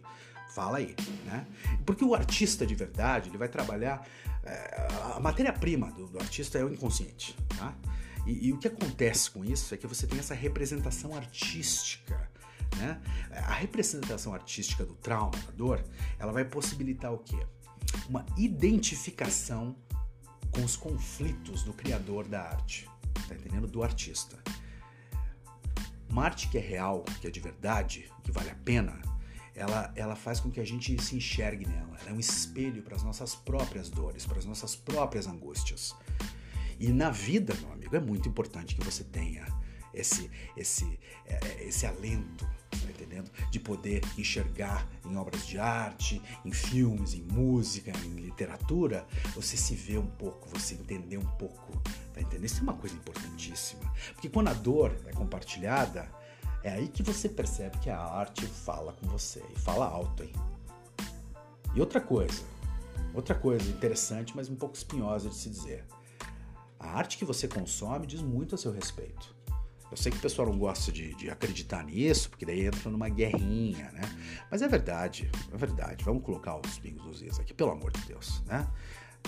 fala 0.54 0.78
aí, 0.78 0.94
né? 1.26 1.44
Porque 1.84 2.04
o 2.04 2.14
artista 2.14 2.64
de 2.64 2.74
verdade, 2.76 3.30
ele 3.30 3.38
vai 3.38 3.48
trabalhar. 3.48 4.06
É, 4.44 4.86
a 5.16 5.20
matéria-prima 5.20 5.90
do, 5.90 6.06
do, 6.06 6.18
artista 6.20 6.56
é 6.56 6.64
o 6.64 6.72
inconsciente, 6.72 7.36
tá? 7.58 7.74
E, 8.26 8.48
e, 8.48 8.52
o 8.52 8.58
que 8.58 8.68
acontece 8.68 9.30
com 9.30 9.44
isso 9.44 9.74
é 9.74 9.76
que 9.76 9.86
você 9.86 10.06
tem 10.06 10.18
essa 10.20 10.34
representação 10.34 11.16
artística. 11.16 12.30
Né? 12.76 13.00
A 13.30 13.54
representação 13.54 14.34
artística 14.34 14.84
do 14.84 14.94
trauma, 14.94 15.36
da 15.46 15.52
dor, 15.52 15.84
ela 16.18 16.32
vai 16.32 16.44
possibilitar 16.44 17.12
o 17.12 17.18
quê? 17.18 17.38
Uma 18.08 18.24
identificação 18.36 19.76
com 20.50 20.64
os 20.64 20.76
conflitos 20.76 21.62
do 21.62 21.72
criador 21.72 22.26
da 22.26 22.42
arte, 22.42 22.88
tá 23.28 23.34
entendendo? 23.34 23.66
Do 23.66 23.82
artista. 23.82 24.38
Uma 26.08 26.24
arte 26.24 26.48
que 26.48 26.58
é 26.58 26.60
real, 26.60 27.04
que 27.20 27.26
é 27.26 27.30
de 27.30 27.40
verdade, 27.40 28.10
que 28.22 28.30
vale 28.30 28.50
a 28.50 28.54
pena, 28.54 29.00
ela, 29.54 29.92
ela 29.94 30.16
faz 30.16 30.40
com 30.40 30.50
que 30.50 30.60
a 30.60 30.64
gente 30.64 31.00
se 31.02 31.16
enxergue 31.16 31.66
nela. 31.66 31.96
Ela 32.00 32.10
é 32.10 32.12
um 32.12 32.20
espelho 32.20 32.82
para 32.82 32.96
as 32.96 33.02
nossas 33.02 33.34
próprias 33.34 33.88
dores, 33.88 34.26
para 34.26 34.38
as 34.38 34.44
nossas 34.44 34.74
próprias 34.74 35.26
angústias. 35.26 35.94
E 36.78 36.92
na 36.92 37.10
vida, 37.10 37.54
meu 37.60 37.72
amigo, 37.72 37.94
é 37.94 38.00
muito 38.00 38.28
importante 38.28 38.74
que 38.74 38.84
você 38.84 39.04
tenha 39.04 39.46
esse, 39.94 40.30
esse, 40.56 40.98
é, 41.26 41.34
é, 41.34 41.64
esse 41.64 41.86
alento, 41.86 42.44
tá 42.70 42.90
entendendo? 42.90 43.30
De 43.50 43.60
poder 43.60 44.02
enxergar 44.18 44.86
em 45.04 45.16
obras 45.16 45.46
de 45.46 45.58
arte, 45.58 46.20
em 46.44 46.52
filmes, 46.52 47.14
em 47.14 47.22
música, 47.22 47.92
em 48.04 48.16
literatura, 48.16 49.06
você 49.34 49.56
se 49.56 49.74
vê 49.74 49.98
um 49.98 50.06
pouco, 50.06 50.48
você 50.48 50.74
entender 50.74 51.18
um 51.18 51.26
pouco 51.36 51.82
Tá 52.14 52.20
entendendo? 52.20 52.44
Isso 52.44 52.60
é 52.60 52.62
uma 52.62 52.74
coisa 52.74 52.94
importantíssima. 52.94 53.92
Porque 54.12 54.28
quando 54.28 54.48
a 54.48 54.54
dor 54.54 54.96
é 55.06 55.12
compartilhada, 55.12 56.08
é 56.62 56.70
aí 56.70 56.86
que 56.86 57.02
você 57.02 57.28
percebe 57.28 57.76
que 57.78 57.90
a 57.90 57.98
arte 57.98 58.46
fala 58.46 58.92
com 58.92 59.08
você. 59.08 59.42
E 59.54 59.58
fala 59.58 59.84
alto, 59.86 60.22
hein? 60.22 60.32
E 61.74 61.80
outra 61.80 62.00
coisa, 62.00 62.44
outra 63.12 63.34
coisa 63.34 63.68
interessante, 63.68 64.34
mas 64.34 64.48
um 64.48 64.54
pouco 64.54 64.76
espinhosa 64.76 65.28
de 65.28 65.34
se 65.34 65.50
dizer. 65.50 65.84
A 66.78 66.96
arte 66.96 67.18
que 67.18 67.24
você 67.24 67.48
consome 67.48 68.06
diz 68.06 68.22
muito 68.22 68.54
a 68.54 68.58
seu 68.58 68.70
respeito. 68.70 69.33
Eu 69.94 69.96
sei 69.96 70.10
que 70.10 70.18
o 70.18 70.20
pessoal 70.20 70.48
não 70.48 70.58
gosta 70.58 70.90
de, 70.90 71.14
de, 71.14 71.30
acreditar 71.30 71.84
nisso, 71.84 72.28
porque 72.28 72.44
daí 72.44 72.66
entra 72.66 72.90
numa 72.90 73.08
guerrinha, 73.08 73.92
né? 73.92 74.00
Mas 74.50 74.60
é 74.60 74.66
verdade, 74.66 75.30
é 75.52 75.56
verdade. 75.56 76.04
Vamos 76.04 76.24
colocar 76.24 76.56
os 76.56 76.80
pingos 76.80 77.06
nos 77.06 77.22
is 77.22 77.38
aqui, 77.38 77.54
pelo 77.54 77.70
amor 77.70 77.92
de 77.92 78.00
Deus, 78.00 78.42
né? 78.44 78.66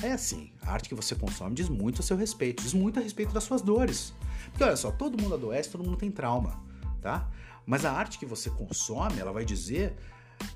É 0.02 0.11
assim, 0.11 0.52
a 0.61 0.72
arte 0.72 0.88
que 0.88 0.94
você 0.96 1.14
consome 1.14 1.55
diz 1.55 1.68
muito 1.68 2.00
a 2.00 2.02
seu 2.02 2.16
respeito, 2.16 2.64
diz 2.64 2.74
muito 2.74 2.98
a 2.98 3.02
respeito 3.02 3.33
das 3.33 3.44
suas 3.44 3.62
dores. 3.62 4.12
Porque 4.50 4.64
olha 4.64 4.76
só, 4.76 4.90
todo 4.90 5.22
mundo 5.22 5.37
adoece, 5.37 5.70
todo 5.70 5.85
mundo 5.85 5.98
tem 5.98 6.11
trauma, 6.11 6.61
tá? 7.00 7.31
Mas 7.64 7.85
a 7.85 7.92
arte 7.92 8.18
que 8.18 8.26
você 8.26 8.50
consome, 8.50 9.20
ela 9.20 9.31
vai 9.31 9.44
dizer, 9.44 9.94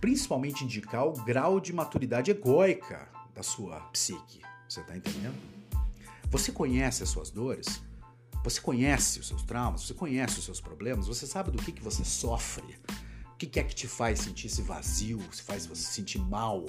principalmente 0.01 0.65
indicar 0.65 1.07
o 1.07 1.13
grau 1.13 1.61
de 1.61 1.73
maturidade 1.73 2.33
egóica 2.33 3.09
da 3.33 3.45
sua 3.45 3.79
psique. 3.93 4.43
Você 4.69 4.83
tá 4.83 4.97
entendendo? 4.97 5.39
Você 6.31 6.51
conhece 6.51 7.05
as 7.05 7.09
suas 7.11 7.31
dores? 7.31 7.81
Você 8.43 8.61
conhece 8.61 9.21
os 9.21 9.29
seus 9.29 9.43
traumas? 9.43 9.83
Você 9.83 9.95
conhece 9.95 10.39
os 10.39 10.45
seus 10.45 10.61
problemas? 10.61 11.07
Você 11.07 11.27
sabe 11.27 11.51
do 11.51 11.63
que, 11.63 11.73
que 11.73 11.83
você 11.83 12.05
sofre? 12.05 12.79
O 13.33 13.37
que, 13.37 13.47
que 13.47 13.61
é 13.61 13.65
que 13.65 13.75
te 13.75 13.87
faz 13.87 14.21
sentir 14.21 14.47
esse 14.47 14.63
vazio? 14.63 15.21
Se 15.33 15.43
faz 15.43 15.67
você 15.67 15.83
sentir 15.83 16.19
mal? 16.19 16.65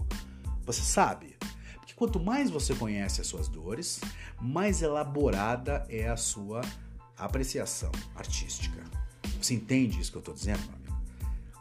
Você 0.65 0.81
sabe? 0.81 1.38
Porque 1.75 1.93
quanto 1.93 2.19
mais 2.19 2.49
você 2.49 2.75
conhece 2.75 3.21
as 3.21 3.27
suas 3.27 3.47
dores, 3.47 3.99
mais 4.39 4.81
elaborada 4.81 5.86
é 5.89 6.07
a 6.10 6.17
sua 6.17 6.62
apreciação 7.17 7.91
artística. 8.15 8.84
Você 9.41 9.53
entende 9.53 9.99
isso 9.99 10.12
que 10.12 10.17
eu 10.17 10.21
estou 10.21 10.34
dizendo, 10.34 10.62
meu 10.63 10.75
amigo? 10.75 11.01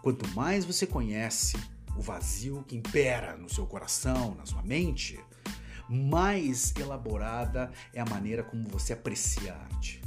Quanto 0.03 0.29
mais 0.35 0.64
você 0.64 0.87
conhece 0.87 1.57
o 1.96 2.01
vazio 2.01 2.64
que 2.66 2.77
impera 2.77 3.37
no 3.37 3.49
seu 3.49 3.66
coração, 3.66 4.35
na 4.35 4.46
sua 4.46 4.62
mente, 4.62 5.18
mais 5.88 6.73
elaborada 6.77 7.70
é 7.92 8.01
a 8.01 8.07
maneira 8.07 8.42
como 8.44 8.68
você 8.68 8.92
aprecia 8.92 9.53
a 9.53 9.57
arte. 9.57 10.00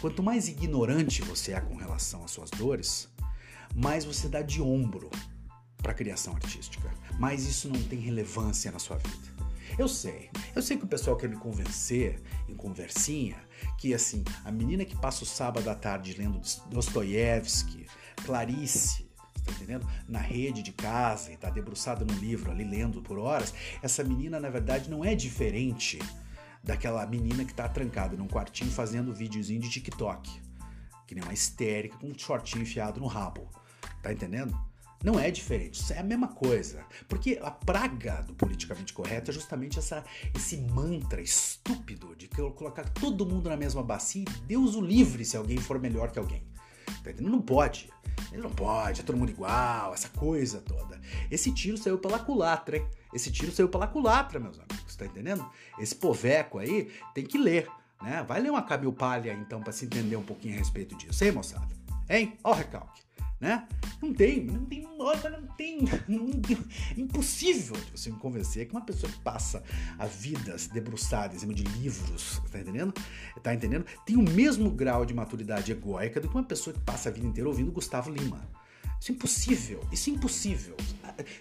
Quanto 0.00 0.22
mais 0.22 0.48
ignorante 0.48 1.22
você 1.22 1.52
é 1.52 1.60
com 1.60 1.76
relação 1.76 2.24
às 2.24 2.30
suas 2.30 2.50
dores, 2.50 3.08
mais 3.74 4.04
você 4.04 4.28
dá 4.28 4.42
de 4.42 4.60
ombro 4.60 5.10
para 5.78 5.92
a 5.92 5.94
criação 5.94 6.34
artística, 6.34 6.90
mais 7.18 7.46
isso 7.46 7.68
não 7.68 7.82
tem 7.84 7.98
relevância 7.98 8.70
na 8.70 8.78
sua 8.78 8.96
vida. 8.96 9.34
Eu 9.78 9.88
sei, 9.88 10.30
eu 10.54 10.62
sei 10.62 10.76
que 10.76 10.84
o 10.84 10.88
pessoal 10.88 11.16
quer 11.16 11.28
me 11.28 11.36
convencer 11.36 12.22
em 12.48 12.54
conversinha 12.54 13.36
que 13.78 13.92
assim, 13.92 14.22
a 14.44 14.52
menina 14.52 14.84
que 14.84 14.96
passa 14.96 15.24
o 15.24 15.26
sábado 15.26 15.68
à 15.68 15.74
tarde 15.74 16.14
lendo 16.16 16.40
Dostoiévski, 16.70 17.86
Clarice, 18.24 19.08
tá 19.44 19.52
entendendo? 19.52 19.86
Na 20.08 20.20
rede 20.20 20.62
de 20.62 20.72
casa 20.72 21.32
e 21.32 21.36
tá 21.36 21.50
debruçada 21.50 22.04
no 22.04 22.14
livro 22.14 22.50
ali 22.50 22.64
lendo 22.64 23.02
por 23.02 23.18
horas, 23.18 23.52
essa 23.82 24.04
menina 24.04 24.38
na 24.38 24.48
verdade 24.48 24.88
não 24.88 25.04
é 25.04 25.14
diferente 25.14 25.98
daquela 26.64 27.06
menina 27.06 27.44
que 27.44 27.52
tá 27.52 27.68
trancada 27.68 28.16
num 28.16 28.26
quartinho 28.26 28.70
fazendo 28.70 29.12
videozinho 29.12 29.60
de 29.60 29.68
TikTok, 29.68 30.40
que 31.06 31.14
nem 31.14 31.22
uma 31.22 31.32
histérica 31.32 31.98
com 31.98 32.08
um 32.08 32.18
shortinho 32.18 32.62
enfiado 32.62 32.98
no 32.98 33.06
rabo. 33.06 33.48
Tá 34.02 34.12
entendendo? 34.12 34.58
Não 35.04 35.20
é 35.20 35.30
diferente, 35.30 35.92
é 35.92 35.98
a 35.98 36.02
mesma 36.02 36.28
coisa. 36.28 36.82
Porque 37.06 37.38
a 37.42 37.50
praga 37.50 38.22
do 38.22 38.34
politicamente 38.34 38.94
correto 38.94 39.30
é 39.30 39.34
justamente 39.34 39.78
essa, 39.78 40.02
esse 40.34 40.56
mantra 40.56 41.20
estúpido 41.20 42.16
de 42.16 42.26
colocar 42.28 42.88
todo 42.88 43.26
mundo 43.26 43.50
na 43.50 43.56
mesma 43.56 43.82
bacia 43.82 44.22
e 44.22 44.40
Deus 44.46 44.74
o 44.74 44.80
livre 44.80 45.22
se 45.22 45.36
alguém 45.36 45.58
for 45.58 45.78
melhor 45.78 46.10
que 46.10 46.18
alguém. 46.18 46.42
Tá 47.02 47.10
não 47.20 47.40
pode. 47.40 47.90
Ele 48.32 48.42
não 48.42 48.50
pode, 48.50 49.00
é 49.00 49.04
todo 49.04 49.16
mundo 49.16 49.30
igual, 49.30 49.92
essa 49.92 50.08
coisa 50.08 50.60
toda. 50.60 51.00
Esse 51.30 51.52
tiro 51.52 51.76
saiu 51.76 51.98
pela 51.98 52.18
culatra, 52.18 52.76
hein? 52.76 52.86
Esse 53.12 53.30
tiro 53.30 53.52
saiu 53.52 53.68
pela 53.68 53.86
culatra, 53.86 54.40
meus 54.40 54.58
amigos, 54.58 54.96
tá 54.96 55.06
entendendo? 55.06 55.48
Esse 55.78 55.94
poveco 55.94 56.58
aí 56.58 56.90
tem 57.14 57.24
que 57.24 57.38
ler, 57.38 57.68
né? 58.02 58.24
Vai 58.26 58.40
ler 58.40 58.50
uma 58.50 58.62
Camil 58.62 58.92
Palha, 58.92 59.32
então, 59.32 59.60
para 59.60 59.72
se 59.72 59.84
entender 59.84 60.16
um 60.16 60.22
pouquinho 60.22 60.54
a 60.54 60.58
respeito 60.58 60.96
disso, 60.96 61.24
hein, 61.24 61.32
moçada? 61.32 61.74
Hein? 62.08 62.36
Ó 62.42 62.50
o 62.50 62.54
recalque 62.54 63.02
né? 63.44 63.68
Não 64.00 64.14
tem, 64.14 64.42
não 64.42 64.64
tem, 64.64 64.82
não 64.82 65.46
tem, 65.54 65.84
tem, 66.40 66.58
impossível 66.96 67.76
de 67.76 67.90
você 67.90 68.10
me 68.10 68.16
convencer 68.16 68.66
que 68.66 68.72
uma 68.72 68.80
pessoa 68.80 69.12
que 69.12 69.18
passa 69.20 69.62
a 69.98 70.06
vida 70.06 70.56
debruçada 70.72 71.34
em 71.34 71.38
cima 71.38 71.52
de 71.52 71.62
livros, 71.62 72.40
tá 72.50 72.58
entendendo? 72.58 72.94
Tá 73.42 73.54
entendendo? 73.54 73.84
Tem 74.06 74.16
o 74.16 74.22
mesmo 74.22 74.70
grau 74.70 75.04
de 75.04 75.12
maturidade 75.12 75.70
egóica 75.70 76.20
do 76.20 76.28
que 76.28 76.34
uma 76.34 76.42
pessoa 76.42 76.72
que 76.72 76.80
passa 76.80 77.10
a 77.10 77.12
vida 77.12 77.26
inteira 77.26 77.46
ouvindo 77.46 77.70
Gustavo 77.70 78.10
Lima. 78.10 78.48
Isso 79.04 79.12
é 79.12 79.14
impossível, 79.16 79.80
isso 79.92 80.08
é 80.08 80.12
impossível. 80.14 80.76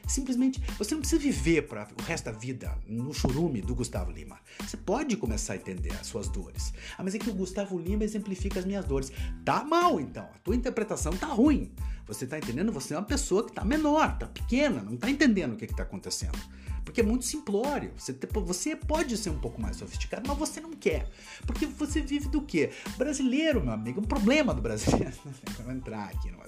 Simplesmente, 0.06 0.62
você 0.78 0.94
não 0.94 1.00
precisa 1.00 1.22
viver 1.22 1.62
para 1.62 1.88
o 1.98 2.02
resto 2.02 2.26
da 2.26 2.34
vida 2.34 2.78
no 2.86 3.14
churume 3.14 3.62
do 3.62 3.74
Gustavo 3.74 4.12
Lima. 4.12 4.38
Você 4.60 4.76
pode 4.76 5.16
começar 5.16 5.54
a 5.54 5.56
entender 5.56 5.94
as 5.94 6.08
suas 6.08 6.28
dores. 6.28 6.74
Ah, 6.98 7.04
mas 7.06 7.16
é 7.16 7.20
que 7.20 7.30
o 7.30 7.34
Gustavo 7.34 7.80
Lima 7.80 8.04
exemplifica 8.04 8.60
as 8.60 8.66
minhas 8.66 8.84
dores. 8.84 9.14
Tá 9.46 9.64
mal, 9.64 9.98
então. 10.02 10.26
A 10.36 10.40
tua 10.40 10.58
interpretação 10.58 11.14
tá 11.14 11.28
ruim. 11.28 11.72
Você 12.06 12.28
tá 12.28 12.38
entendendo? 12.38 12.70
Você 12.74 12.96
é 12.96 12.98
uma 12.98 13.06
pessoa 13.06 13.46
que 13.46 13.54
tá 13.54 13.64
menor, 13.64 14.18
tá 14.18 14.28
pequena, 14.28 14.84
não 14.84 14.98
tá 14.98 15.10
entendendo 15.10 15.54
o 15.54 15.56
que 15.56 15.66
que 15.66 15.74
tá 15.74 15.84
acontecendo. 15.84 16.38
Porque 16.84 17.02
é 17.02 17.04
muito 17.04 17.26
simplório. 17.26 17.92
Você, 17.98 18.16
você 18.46 18.76
pode 18.76 19.18
ser 19.18 19.30
um 19.30 19.40
pouco 19.40 19.62
mais 19.62 19.78
sofisticado, 19.78 20.28
mas 20.28 20.38
você 20.38 20.60
não 20.60 20.72
quer. 20.72 21.10
Porque 21.46 21.66
você 21.66 22.02
vive 22.02 22.28
do 22.28 22.42
quê? 22.42 22.72
Brasileiro, 22.98 23.62
meu 23.62 23.74
amigo, 23.74 24.02
um 24.02 24.06
problema 24.06 24.54
do 24.54 24.62
brasileiro. 24.62 25.14
Vou 25.64 25.72
entrar 25.72 26.10
aqui, 26.10 26.32
não 26.32 26.40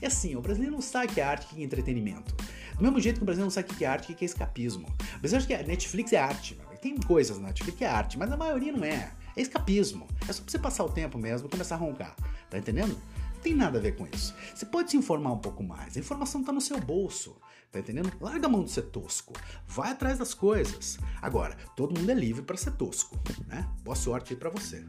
é 0.00 0.06
assim, 0.06 0.34
o 0.36 0.40
brasileiro 0.40 0.74
não 0.74 0.82
sabe 0.82 1.12
que 1.12 1.20
é 1.20 1.24
arte 1.24 1.46
que 1.46 1.60
é 1.60 1.64
entretenimento. 1.64 2.34
Do 2.76 2.82
mesmo 2.82 3.00
jeito 3.00 3.16
que 3.16 3.22
o 3.22 3.26
brasileiro 3.26 3.46
não 3.46 3.50
sabe 3.50 3.68
que 3.74 3.84
é 3.84 3.88
arte 3.88 4.14
que 4.14 4.24
é 4.24 4.26
escapismo. 4.26 4.86
O 5.16 5.18
brasileiro 5.20 5.36
acha 5.36 5.46
que 5.46 5.54
a 5.54 5.62
Netflix 5.62 6.12
é 6.12 6.18
arte, 6.18 6.58
tem 6.84 6.98
coisas 6.98 7.38
na 7.38 7.46
Netflix 7.46 7.78
que 7.78 7.84
é 7.84 7.88
arte, 7.88 8.18
mas 8.18 8.30
a 8.30 8.36
maioria 8.36 8.70
não 8.70 8.84
é. 8.84 9.10
É 9.34 9.40
escapismo. 9.40 10.06
É 10.28 10.32
só 10.34 10.42
pra 10.42 10.50
você 10.50 10.58
passar 10.58 10.84
o 10.84 10.90
tempo 10.90 11.16
mesmo 11.16 11.48
e 11.48 11.50
começar 11.50 11.76
a 11.76 11.78
roncar. 11.78 12.14
Tá 12.50 12.58
entendendo? 12.58 12.94
Não 13.34 13.40
tem 13.40 13.54
nada 13.54 13.78
a 13.78 13.80
ver 13.80 13.96
com 13.96 14.06
isso. 14.06 14.34
Você 14.54 14.66
pode 14.66 14.90
se 14.90 14.96
informar 14.98 15.32
um 15.32 15.38
pouco 15.38 15.62
mais. 15.62 15.96
A 15.96 16.00
informação 16.00 16.44
tá 16.44 16.52
no 16.52 16.60
seu 16.60 16.78
bolso. 16.78 17.36
Tá 17.70 17.80
entendendo? 17.80 18.12
Larga 18.20 18.46
a 18.46 18.48
mão 18.48 18.64
de 18.64 18.70
ser 18.70 18.82
tosco. 18.82 19.32
Vai 19.66 19.90
atrás 19.90 20.18
das 20.18 20.32
coisas. 20.32 20.98
Agora, 21.20 21.56
todo 21.76 21.98
mundo 21.98 22.10
é 22.10 22.14
livre 22.14 22.42
para 22.42 22.56
ser 22.56 22.72
tosco, 22.72 23.18
né? 23.46 23.68
Boa 23.82 23.96
sorte 23.96 24.32
aí 24.32 24.38
pra 24.38 24.50
você. 24.50 24.84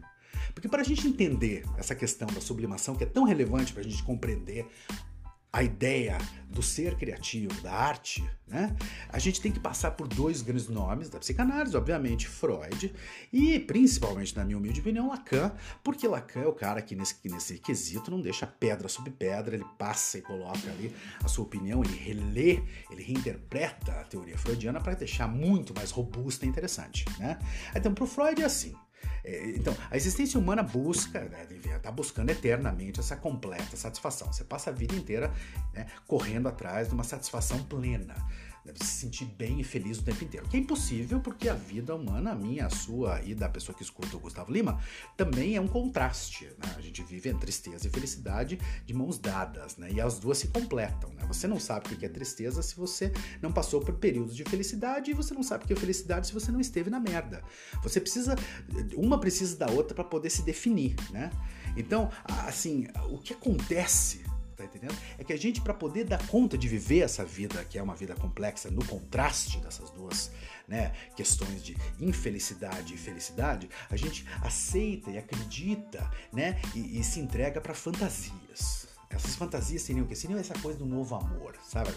Porque 0.53 0.69
para 0.69 0.81
a 0.81 0.85
gente 0.85 1.07
entender 1.07 1.65
essa 1.77 1.95
questão 1.95 2.27
da 2.27 2.39
sublimação, 2.39 2.95
que 2.95 3.03
é 3.03 3.07
tão 3.07 3.23
relevante 3.23 3.73
para 3.73 3.81
a 3.81 3.83
gente 3.83 4.03
compreender 4.03 4.67
a 5.55 5.63
ideia 5.63 6.17
do 6.49 6.61
ser 6.61 6.97
criativo, 6.97 7.61
da 7.61 7.71
arte, 7.71 8.21
né? 8.45 8.75
A 9.07 9.17
gente 9.19 9.39
tem 9.39 9.53
que 9.53 9.59
passar 9.59 9.91
por 9.91 10.05
dois 10.05 10.41
grandes 10.41 10.67
nomes 10.67 11.09
da 11.09 11.17
psicanálise, 11.17 11.77
obviamente 11.77 12.27
Freud 12.27 12.93
e 13.31 13.57
principalmente, 13.61 14.35
na 14.35 14.43
minha 14.43 14.57
humilde 14.57 14.81
opinião, 14.81 15.07
Lacan, 15.07 15.53
porque 15.81 16.09
Lacan 16.09 16.41
é 16.41 16.47
o 16.47 16.51
cara 16.51 16.81
que 16.81 16.93
nesse, 16.93 17.15
nesse 17.23 17.57
quesito 17.57 18.11
não 18.11 18.19
deixa 18.19 18.45
pedra 18.45 18.89
sobre 18.89 19.11
pedra, 19.11 19.55
ele 19.55 19.65
passa 19.77 20.17
e 20.17 20.21
coloca 20.21 20.69
ali 20.69 20.93
a 21.23 21.27
sua 21.29 21.45
opinião, 21.45 21.81
ele 21.81 21.95
relê, 21.95 22.61
ele 22.91 23.03
reinterpreta 23.03 23.93
a 23.93 24.03
teoria 24.03 24.37
freudiana 24.37 24.81
para 24.81 24.93
deixar 24.93 25.29
muito 25.29 25.73
mais 25.73 25.89
robusta 25.89 26.45
e 26.45 26.49
interessante, 26.49 27.05
né? 27.17 27.39
Então, 27.73 27.93
para 27.93 28.03
o 28.03 28.07
Freud 28.07 28.41
é 28.41 28.45
assim, 28.45 28.75
então, 29.55 29.75
a 29.89 29.97
existência 29.97 30.39
humana 30.39 30.61
busca, 30.61 31.19
né, 31.19 31.47
está 31.75 31.91
buscando 31.91 32.29
eternamente 32.29 32.99
essa 32.99 33.15
completa 33.15 33.75
satisfação. 33.75 34.31
Você 34.31 34.43
passa 34.43 34.69
a 34.69 34.73
vida 34.73 34.95
inteira 34.95 35.33
né, 35.73 35.87
correndo 36.07 36.47
atrás 36.47 36.87
de 36.89 36.93
uma 36.93 37.03
satisfação 37.03 37.63
plena 37.63 38.15
deve 38.65 38.79
se 38.79 38.85
sentir 38.85 39.25
bem 39.25 39.61
e 39.61 39.63
feliz 39.63 39.99
o 39.99 40.03
tempo 40.03 40.23
inteiro. 40.23 40.49
Que 40.49 40.57
é 40.57 40.59
impossível 40.59 41.19
porque 41.19 41.47
a 41.47 41.53
vida 41.53 41.93
humana, 41.93 42.31
a 42.31 42.35
minha, 42.35 42.65
a 42.65 42.69
sua 42.69 43.21
e 43.23 43.35
da 43.35 43.47
pessoa 43.47 43.77
que 43.77 43.83
escuta 43.83 44.17
o 44.17 44.19
Gustavo 44.19 44.51
Lima, 44.51 44.81
também 45.15 45.55
é 45.55 45.61
um 45.61 45.67
contraste. 45.67 46.45
Né? 46.45 46.75
A 46.75 46.81
gente 46.81 47.03
vive 47.03 47.29
em 47.29 47.37
tristeza 47.37 47.87
e 47.87 47.89
felicidade 47.91 48.59
de 48.83 48.93
mãos 48.93 49.19
dadas, 49.19 49.77
né? 49.77 49.91
E 49.91 50.01
as 50.01 50.19
duas 50.19 50.39
se 50.39 50.47
completam. 50.47 51.11
Né? 51.11 51.23
Você 51.27 51.47
não 51.47 51.59
sabe 51.59 51.93
o 51.93 51.97
que 51.97 52.05
é 52.05 52.09
tristeza 52.09 52.63
se 52.63 52.75
você 52.75 53.11
não 53.41 53.51
passou 53.51 53.79
por 53.81 53.95
períodos 53.95 54.35
de 54.35 54.43
felicidade 54.43 55.11
e 55.11 55.13
você 55.13 55.33
não 55.33 55.43
sabe 55.43 55.63
o 55.63 55.67
que 55.67 55.73
é 55.73 55.75
felicidade 55.75 56.27
se 56.27 56.33
você 56.33 56.51
não 56.51 56.59
esteve 56.59 56.89
na 56.89 56.99
merda. 56.99 57.43
Você 57.83 58.01
precisa, 58.01 58.35
uma 58.95 59.19
precisa 59.19 59.55
da 59.57 59.69
outra 59.69 59.93
para 59.93 60.03
poder 60.03 60.31
se 60.31 60.41
definir, 60.41 60.95
né? 61.11 61.29
Então, 61.77 62.09
assim, 62.25 62.87
o 63.09 63.19
que 63.19 63.33
acontece 63.33 64.23
tá 64.55 64.63
entendendo? 64.63 64.95
É 65.17 65.23
que 65.23 65.33
a 65.33 65.37
gente, 65.37 65.61
para 65.61 65.73
poder 65.73 66.05
dar 66.05 66.25
conta 66.27 66.57
de 66.57 66.67
viver 66.67 66.99
essa 66.99 67.25
vida, 67.25 67.63
que 67.65 67.77
é 67.77 67.83
uma 67.83 67.95
vida 67.95 68.15
complexa, 68.15 68.69
no 68.71 68.85
contraste 68.85 69.59
dessas 69.59 69.89
duas 69.91 70.31
né, 70.67 70.93
questões 71.15 71.63
de 71.63 71.77
infelicidade 71.99 72.93
e 72.93 72.97
felicidade, 72.97 73.69
a 73.89 73.95
gente 73.95 74.25
aceita 74.41 75.11
e 75.11 75.17
acredita 75.17 76.09
né, 76.31 76.59
e, 76.73 76.99
e 76.99 77.03
se 77.03 77.19
entrega 77.19 77.61
para 77.61 77.73
fantasias. 77.73 78.85
Essas 79.09 79.35
fantasias 79.35 79.81
seriam 79.81 80.03
o 80.03 80.07
quê? 80.07 80.15
Seriam 80.15 80.39
essa 80.39 80.53
coisa 80.59 80.77
do 80.77 80.85
novo 80.85 81.15
amor, 81.15 81.55
sabe? 81.63 81.89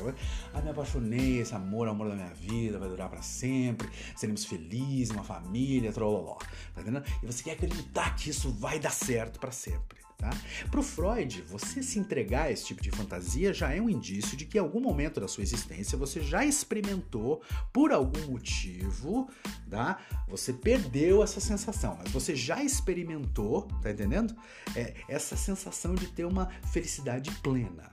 Ah, 0.55 0.61
me 0.61 0.71
apaixonei, 0.71 1.41
esse 1.41 1.55
amor 1.55 1.89
é 1.89 1.91
o 1.91 1.93
amor 1.93 2.09
da 2.09 2.15
minha 2.15 2.33
vida, 2.33 2.79
vai 2.79 2.89
durar 2.89 3.09
para 3.09 3.23
sempre, 3.23 3.89
seremos 4.15 4.45
felizes, 4.45 5.11
uma 5.11 5.25
família, 5.25 5.93
trololó, 5.93 6.37
tá 6.75 6.81
entendendo? 6.81 7.05
E 7.23 7.27
você 7.27 7.43
quer 7.43 7.53
acreditar 7.53 8.15
que 8.15 8.31
isso 8.31 8.53
vai 8.53 8.79
dar 8.79 8.93
certo 8.93 9.41
para 9.41 9.51
sempre. 9.51 9.98
Tá? 10.19 10.31
Para 10.69 10.81
o 10.81 10.83
Freud, 10.83 11.43
você 11.43 11.81
se 11.81 11.97
entregar 11.97 12.47
a 12.47 12.51
esse 12.51 12.67
tipo 12.67 12.83
de 12.83 12.91
fantasia 12.91 13.55
já 13.55 13.73
é 13.73 13.81
um 13.81 13.89
indício 13.89 14.37
de 14.37 14.45
que 14.45 14.59
em 14.59 14.61
algum 14.61 14.81
momento 14.81 15.21
da 15.21 15.29
sua 15.29 15.45
existência 15.45 15.97
você 15.97 16.21
já 16.21 16.45
experimentou, 16.45 17.41
por 17.73 17.93
algum 17.93 18.33
motivo, 18.33 19.31
tá? 19.71 20.01
você 20.27 20.53
perdeu 20.53 21.23
essa 21.23 21.41
sensação, 21.41 21.97
mas 22.03 22.11
você 22.11 22.35
já 22.35 22.65
experimentou, 22.65 23.69
tá 23.81 23.93
entendendo? 23.93 24.35
É, 24.75 24.93
essa 25.09 25.37
sensação 25.37 25.95
de 25.95 26.09
ter 26.09 26.25
uma 26.25 26.49
felicidade 26.73 27.31
plena. 27.41 27.89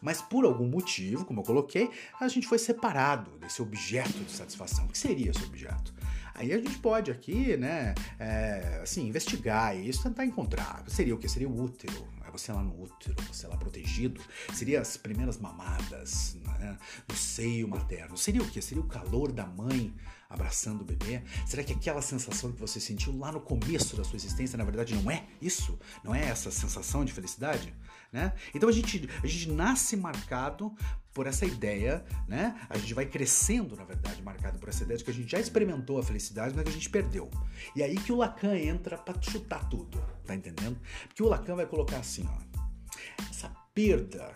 Mas 0.00 0.20
por 0.20 0.44
algum 0.44 0.68
motivo, 0.68 1.24
como 1.24 1.40
eu 1.40 1.44
coloquei, 1.44 1.90
a 2.20 2.28
gente 2.28 2.46
foi 2.46 2.58
separado 2.58 3.30
desse 3.38 3.62
objeto 3.62 4.22
de 4.22 4.30
satisfação. 4.30 4.84
O 4.84 4.88
que 4.88 4.98
seria 4.98 5.30
esse 5.30 5.42
objeto? 5.42 5.93
Aí 6.34 6.52
a 6.52 6.58
gente 6.58 6.78
pode 6.78 7.10
aqui, 7.10 7.56
né, 7.56 7.94
é, 8.18 8.80
assim, 8.82 9.06
investigar 9.06 9.76
isso, 9.76 10.02
tentar 10.02 10.24
encontrar. 10.24 10.82
Seria 10.88 11.14
o 11.14 11.18
que? 11.18 11.28
Seria 11.28 11.48
o 11.48 11.62
útero. 11.62 12.08
É 12.26 12.30
você 12.30 12.52
lá 12.52 12.62
no 12.62 12.82
útero, 12.82 13.14
você 13.32 13.46
lá 13.46 13.56
protegido. 13.56 14.20
Seria 14.52 14.80
as 14.80 14.96
primeiras 14.96 15.38
mamadas 15.38 16.36
né, 16.42 16.76
no 17.08 17.14
seio 17.14 17.68
materno. 17.68 18.16
Seria 18.16 18.42
o 18.42 18.50
que? 18.50 18.60
Seria 18.60 18.82
o 18.82 18.86
calor 18.88 19.30
da 19.30 19.46
mãe 19.46 19.94
abraçando 20.34 20.82
o 20.82 20.84
bebê? 20.84 21.22
Será 21.46 21.62
que 21.64 21.72
aquela 21.72 22.02
sensação 22.02 22.52
que 22.52 22.60
você 22.60 22.78
sentiu 22.78 23.16
lá 23.16 23.32
no 23.32 23.40
começo 23.40 23.96
da 23.96 24.04
sua 24.04 24.16
existência, 24.16 24.56
na 24.58 24.64
verdade, 24.64 24.94
não 24.94 25.10
é 25.10 25.24
isso? 25.40 25.78
Não 26.02 26.14
é 26.14 26.24
essa 26.24 26.50
sensação 26.50 27.04
de 27.04 27.12
felicidade? 27.12 27.74
Né? 28.12 28.32
Então 28.54 28.68
a 28.68 28.72
gente, 28.72 29.08
a 29.22 29.26
gente 29.26 29.50
nasce 29.50 29.96
marcado 29.96 30.72
por 31.12 31.26
essa 31.26 31.46
ideia, 31.46 32.04
né? 32.28 32.60
A 32.68 32.76
gente 32.76 32.92
vai 32.92 33.06
crescendo, 33.06 33.76
na 33.76 33.84
verdade, 33.84 34.20
marcado 34.20 34.58
por 34.58 34.68
essa 34.68 34.82
ideia 34.82 34.98
de 34.98 35.04
que 35.04 35.10
a 35.10 35.14
gente 35.14 35.30
já 35.30 35.38
experimentou 35.38 35.98
a 35.98 36.02
felicidade, 36.02 36.54
mas 36.54 36.64
que 36.64 36.70
a 36.70 36.72
gente 36.72 36.90
perdeu. 36.90 37.30
E 37.74 37.82
aí 37.82 37.94
que 37.94 38.12
o 38.12 38.16
Lacan 38.16 38.56
entra 38.56 38.98
para 38.98 39.20
chutar 39.22 39.68
tudo, 39.68 40.00
tá 40.26 40.34
entendendo? 40.34 40.76
Porque 41.06 41.22
o 41.22 41.28
Lacan 41.28 41.54
vai 41.54 41.66
colocar 41.66 41.98
assim, 41.98 42.28
ó, 42.28 43.24
essa 43.30 43.48
perda, 43.72 44.34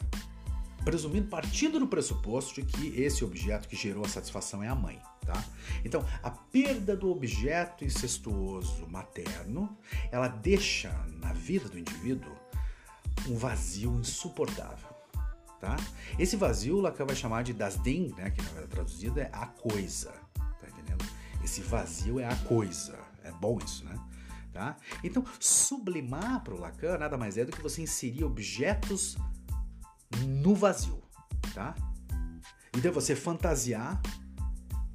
presumindo, 0.84 1.28
partindo 1.28 1.80
do 1.80 1.88
pressuposto 1.88 2.54
de 2.54 2.64
que 2.64 3.00
esse 3.00 3.24
objeto 3.24 3.68
que 3.68 3.76
gerou 3.76 4.04
a 4.04 4.08
satisfação 4.08 4.62
é 4.62 4.68
a 4.68 4.74
mãe, 4.74 5.00
tá? 5.28 5.44
Então, 5.84 6.02
a 6.22 6.30
perda 6.30 6.96
do 6.96 7.10
objeto 7.10 7.84
incestuoso 7.84 8.88
materno, 8.88 9.76
ela 10.10 10.26
deixa 10.26 10.90
na 11.20 11.34
vida 11.34 11.68
do 11.68 11.78
indivíduo 11.78 12.34
um 13.28 13.36
vazio 13.36 13.92
insuportável 13.98 14.88
tá? 15.60 15.76
Esse 16.18 16.36
vazio 16.36 16.80
Lacan 16.80 17.04
vai 17.04 17.16
chamar 17.16 17.42
de 17.42 17.52
das 17.52 17.74
den, 17.76 18.14
né, 18.16 18.30
que 18.30 18.40
na 18.40 18.48
verdade 18.50 18.70
traduzido 18.70 19.18
é 19.18 19.28
a 19.32 19.44
coisa, 19.46 20.12
tá 20.34 20.68
entendendo? 20.68 21.04
Esse 21.42 21.60
vazio 21.60 22.20
é 22.20 22.26
a 22.26 22.36
coisa. 22.36 22.96
É 23.24 23.32
bom 23.32 23.58
isso, 23.58 23.84
né? 23.84 23.98
Tá? 24.52 24.76
Então, 25.02 25.24
sublimar 25.40 26.44
para 26.44 26.54
o 26.54 26.60
Lacan 26.60 26.96
nada 26.96 27.18
mais 27.18 27.36
é 27.36 27.44
do 27.44 27.50
que 27.50 27.60
você 27.60 27.82
inserir 27.82 28.22
objetos 28.22 29.16
no 30.24 30.54
vazio, 30.54 31.02
tá? 31.52 31.74
Então 32.74 32.92
você 32.92 33.16
fantasiar 33.16 34.00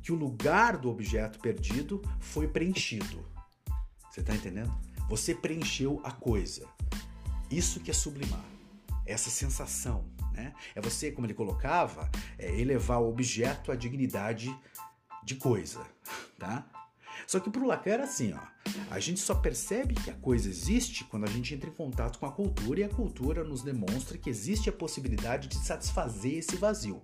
que 0.04 0.12
o 0.12 0.16
lugar 0.16 0.78
do 0.78 0.90
objeto 0.90 1.40
perdido 1.40 2.02
foi 2.20 2.46
preenchido. 2.48 3.26
Você 4.12 4.22
tá 4.22 4.36
entendendo? 4.36 4.72
Você 5.10 5.34
preencheu 5.34 6.02
a 6.04 6.12
coisa. 6.12 6.68
Isso 7.50 7.80
que 7.80 7.90
é 7.90 7.94
sublimar. 7.94 8.44
Essa 9.06 9.30
sensação, 9.30 10.06
né? 10.34 10.54
É 10.76 10.82
você, 10.82 11.12
como 11.12 11.26
ele 11.26 11.34
colocava, 11.34 12.12
é 12.38 12.60
elevar 12.60 13.02
o 13.02 13.10
objeto 13.10 13.72
à 13.72 13.76
dignidade 13.76 14.54
de 15.24 15.36
coisa, 15.36 15.86
tá? 16.38 16.66
Só 17.26 17.40
que 17.40 17.50
pro 17.50 17.66
Lacan 17.66 17.92
era 17.92 18.04
assim, 18.04 18.34
ó. 18.34 18.54
A 18.92 19.00
gente 19.00 19.20
só 19.20 19.36
percebe 19.36 19.96
que 19.96 20.10
a 20.10 20.16
coisa 20.16 20.50
existe 20.50 21.04
quando 21.06 21.24
a 21.24 21.30
gente 21.30 21.54
entra 21.54 21.70
em 21.70 21.74
contato 21.74 22.20
com 22.20 22.26
a 22.26 22.32
cultura 22.32 22.82
e 22.82 22.84
a 22.84 22.90
cultura 22.90 23.44
nos 23.44 23.62
demonstra 23.62 24.18
que 24.18 24.30
existe 24.30 24.70
a 24.70 24.74
possibilidade 24.74 25.48
de 25.48 25.56
satisfazer 25.56 26.34
esse 26.40 26.56
vazio. 26.58 27.02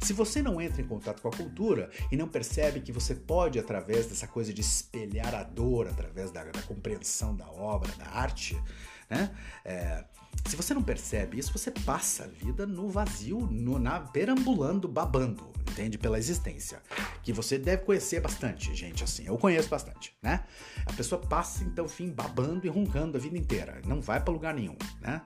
Se 0.00 0.12
você 0.12 0.42
não 0.42 0.60
entra 0.60 0.80
em 0.80 0.86
contato 0.86 1.20
com 1.20 1.28
a 1.28 1.32
cultura 1.32 1.90
e 2.10 2.16
não 2.16 2.28
percebe 2.28 2.80
que 2.80 2.92
você 2.92 3.14
pode, 3.14 3.58
através 3.58 4.06
dessa 4.06 4.26
coisa 4.26 4.52
de 4.52 4.60
espelhar 4.60 5.34
a 5.34 5.42
dor, 5.42 5.88
através 5.88 6.30
da, 6.30 6.44
da 6.44 6.62
compreensão 6.62 7.34
da 7.34 7.48
obra, 7.50 7.90
da 7.96 8.06
arte, 8.06 8.60
né? 9.08 9.34
É, 9.64 10.04
se 10.46 10.56
você 10.56 10.72
não 10.72 10.82
percebe 10.82 11.38
isso, 11.38 11.52
você 11.52 11.70
passa 11.70 12.24
a 12.24 12.26
vida 12.26 12.66
no 12.66 12.88
vazio, 12.88 13.40
no, 13.40 13.78
na 13.78 14.00
perambulando, 14.00 14.88
babando, 14.88 15.52
entende? 15.70 15.98
Pela 15.98 16.18
existência. 16.18 16.80
Que 17.22 17.32
você 17.32 17.58
deve 17.58 17.84
conhecer 17.84 18.20
bastante, 18.20 18.74
gente, 18.74 19.02
assim. 19.02 19.26
Eu 19.26 19.36
conheço 19.36 19.68
bastante, 19.68 20.16
né? 20.22 20.44
A 20.86 20.92
pessoa 20.92 21.20
passa, 21.20 21.64
então, 21.64 21.88
fim, 21.88 22.10
babando 22.10 22.66
e 22.66 22.70
roncando 22.70 23.16
a 23.16 23.20
vida 23.20 23.36
inteira. 23.36 23.80
Não 23.86 24.00
vai 24.00 24.20
para 24.20 24.32
lugar 24.32 24.54
nenhum, 24.54 24.76
né? 25.00 25.22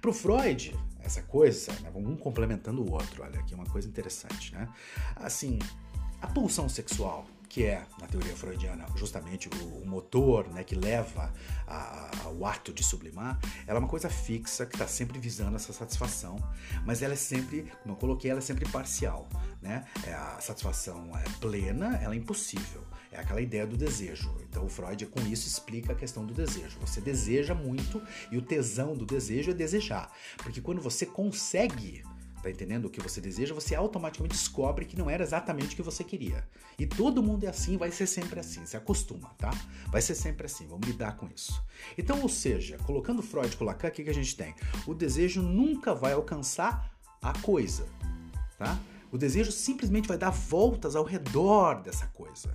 Pro 0.00 0.12
Freud, 0.12 0.74
essa 1.00 1.22
coisa, 1.22 1.72
né, 1.80 1.90
um 1.94 2.16
complementando 2.16 2.82
o 2.82 2.92
outro, 2.92 3.22
olha 3.22 3.38
aqui, 3.38 3.54
uma 3.54 3.66
coisa 3.66 3.88
interessante, 3.88 4.52
né? 4.52 4.68
Assim, 5.16 5.58
a 6.20 6.26
pulsão 6.26 6.68
sexual 6.68 7.26
que 7.54 7.62
é, 7.62 7.86
na 8.00 8.08
teoria 8.08 8.34
freudiana, 8.34 8.84
justamente 8.96 9.48
o, 9.48 9.82
o 9.82 9.86
motor 9.86 10.48
né, 10.48 10.64
que 10.64 10.74
leva 10.74 11.32
ao 12.24 12.44
ato 12.44 12.72
de 12.72 12.82
sublimar, 12.82 13.38
ela 13.64 13.78
é 13.78 13.80
uma 13.80 13.86
coisa 13.86 14.10
fixa 14.10 14.66
que 14.66 14.74
está 14.74 14.88
sempre 14.88 15.20
visando 15.20 15.54
essa 15.54 15.72
satisfação, 15.72 16.36
mas 16.84 17.00
ela 17.00 17.12
é 17.12 17.16
sempre, 17.16 17.70
como 17.80 17.94
eu 17.94 17.96
coloquei, 17.96 18.28
ela 18.28 18.40
é 18.40 18.42
sempre 18.42 18.68
parcial. 18.68 19.28
Né? 19.62 19.84
É, 20.04 20.12
a 20.12 20.40
satisfação 20.40 21.16
é 21.16 21.22
plena, 21.40 21.96
ela 22.02 22.14
é 22.14 22.16
impossível. 22.16 22.82
É 23.12 23.20
aquela 23.20 23.40
ideia 23.40 23.64
do 23.64 23.76
desejo. 23.76 24.34
Então 24.50 24.64
o 24.64 24.68
Freud 24.68 25.06
com 25.06 25.20
isso 25.20 25.46
explica 25.46 25.92
a 25.92 25.96
questão 25.96 26.26
do 26.26 26.34
desejo. 26.34 26.80
Você 26.80 27.00
deseja 27.00 27.54
muito 27.54 28.02
e 28.32 28.36
o 28.36 28.42
tesão 28.42 28.96
do 28.96 29.06
desejo 29.06 29.52
é 29.52 29.54
desejar. 29.54 30.10
Porque 30.38 30.60
quando 30.60 30.82
você 30.82 31.06
consegue 31.06 32.02
tá 32.44 32.50
entendendo 32.50 32.86
o 32.86 32.90
que 32.90 33.00
você 33.00 33.20
deseja, 33.20 33.54
você 33.54 33.74
automaticamente 33.74 34.36
descobre 34.36 34.84
que 34.84 34.96
não 34.96 35.08
era 35.08 35.22
exatamente 35.22 35.74
o 35.74 35.76
que 35.76 35.82
você 35.82 36.04
queria. 36.04 36.46
E 36.78 36.86
todo 36.86 37.22
mundo 37.22 37.44
é 37.44 37.48
assim, 37.48 37.76
vai 37.76 37.90
ser 37.90 38.06
sempre 38.06 38.40
assim, 38.40 38.64
se 38.66 38.76
acostuma, 38.76 39.30
tá? 39.38 39.50
Vai 39.88 40.02
ser 40.02 40.14
sempre 40.14 40.46
assim, 40.46 40.66
vamos 40.66 40.86
lidar 40.86 41.16
com 41.16 41.28
isso. 41.34 41.62
Então, 41.96 42.20
ou 42.20 42.28
seja, 42.28 42.78
colocando 42.78 43.22
Freud 43.22 43.56
com 43.56 43.64
Lacan, 43.64 43.88
o 43.88 43.90
que, 43.90 44.04
que 44.04 44.10
a 44.10 44.14
gente 44.14 44.36
tem? 44.36 44.54
O 44.86 44.94
desejo 44.94 45.42
nunca 45.42 45.94
vai 45.94 46.12
alcançar 46.12 46.92
a 47.22 47.32
coisa, 47.40 47.86
tá? 48.58 48.78
O 49.10 49.16
desejo 49.16 49.52
simplesmente 49.52 50.08
vai 50.08 50.18
dar 50.18 50.30
voltas 50.30 50.96
ao 50.96 51.04
redor 51.04 51.82
dessa 51.82 52.06
coisa. 52.08 52.52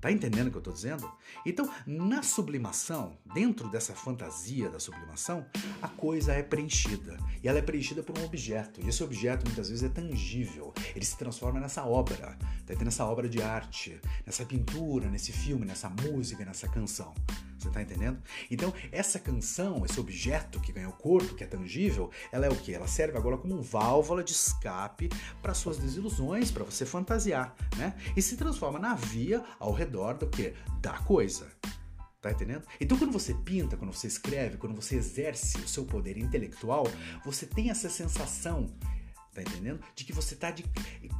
Tá 0.00 0.10
entendendo 0.10 0.48
o 0.48 0.50
que 0.50 0.56
eu 0.56 0.60
estou 0.60 0.72
dizendo? 0.72 1.10
Então, 1.44 1.68
na 1.86 2.22
sublimação, 2.22 3.18
dentro 3.34 3.68
dessa 3.68 3.94
fantasia 3.94 4.70
da 4.70 4.80
sublimação, 4.80 5.44
a 5.82 5.88
coisa 5.88 6.32
é 6.32 6.42
preenchida. 6.42 7.18
E 7.42 7.48
ela 7.48 7.58
é 7.58 7.62
preenchida 7.62 8.02
por 8.02 8.18
um 8.18 8.24
objeto. 8.24 8.80
E 8.80 8.88
esse 8.88 9.04
objeto 9.04 9.44
muitas 9.44 9.68
vezes 9.68 9.84
é 9.84 9.88
tangível. 9.88 10.72
Ele 10.96 11.04
se 11.04 11.18
transforma 11.18 11.60
nessa 11.60 11.84
obra, 11.84 12.16
tá 12.16 12.38
entendendo? 12.62 12.84
Nessa 12.86 13.04
obra 13.04 13.28
de 13.28 13.42
arte, 13.42 14.00
nessa 14.24 14.44
pintura, 14.44 15.10
nesse 15.10 15.32
filme, 15.32 15.66
nessa 15.66 15.90
música, 15.90 16.44
nessa 16.44 16.66
canção. 16.66 17.14
Você 17.60 17.68
tá 17.68 17.82
entendendo? 17.82 18.18
Então, 18.50 18.72
essa 18.90 19.18
canção, 19.18 19.84
esse 19.84 20.00
objeto 20.00 20.58
que 20.60 20.72
ganhou 20.72 20.92
corpo, 20.92 21.34
que 21.34 21.44
é 21.44 21.46
tangível, 21.46 22.10
ela 22.32 22.46
é 22.46 22.48
o 22.48 22.56
que? 22.56 22.72
Ela 22.72 22.88
serve 22.88 23.18
agora 23.18 23.36
como 23.36 23.60
válvula 23.60 24.24
de 24.24 24.32
escape 24.32 25.10
para 25.42 25.52
suas 25.52 25.76
desilusões, 25.76 26.50
para 26.50 26.64
você 26.64 26.86
fantasiar, 26.86 27.54
né? 27.76 27.94
E 28.16 28.22
se 28.22 28.38
transforma 28.38 28.78
na 28.78 28.94
via 28.94 29.44
ao 29.58 29.72
redor 29.72 29.89
do 29.90 30.28
que? 30.28 30.54
Da 30.80 30.98
coisa. 30.98 31.46
Tá 32.20 32.30
entendendo? 32.30 32.64
Então, 32.78 32.98
quando 32.98 33.12
você 33.12 33.32
pinta, 33.32 33.76
quando 33.76 33.92
você 33.92 34.06
escreve, 34.06 34.58
quando 34.58 34.74
você 34.74 34.96
exerce 34.96 35.58
o 35.58 35.68
seu 35.68 35.86
poder 35.86 36.18
intelectual, 36.18 36.84
você 37.24 37.46
tem 37.46 37.70
essa 37.70 37.88
sensação, 37.88 38.66
tá 39.34 39.40
entendendo? 39.40 39.80
De 39.94 40.04
que 40.04 40.12
você 40.12 40.36
tá 40.36 40.50
de 40.50 40.64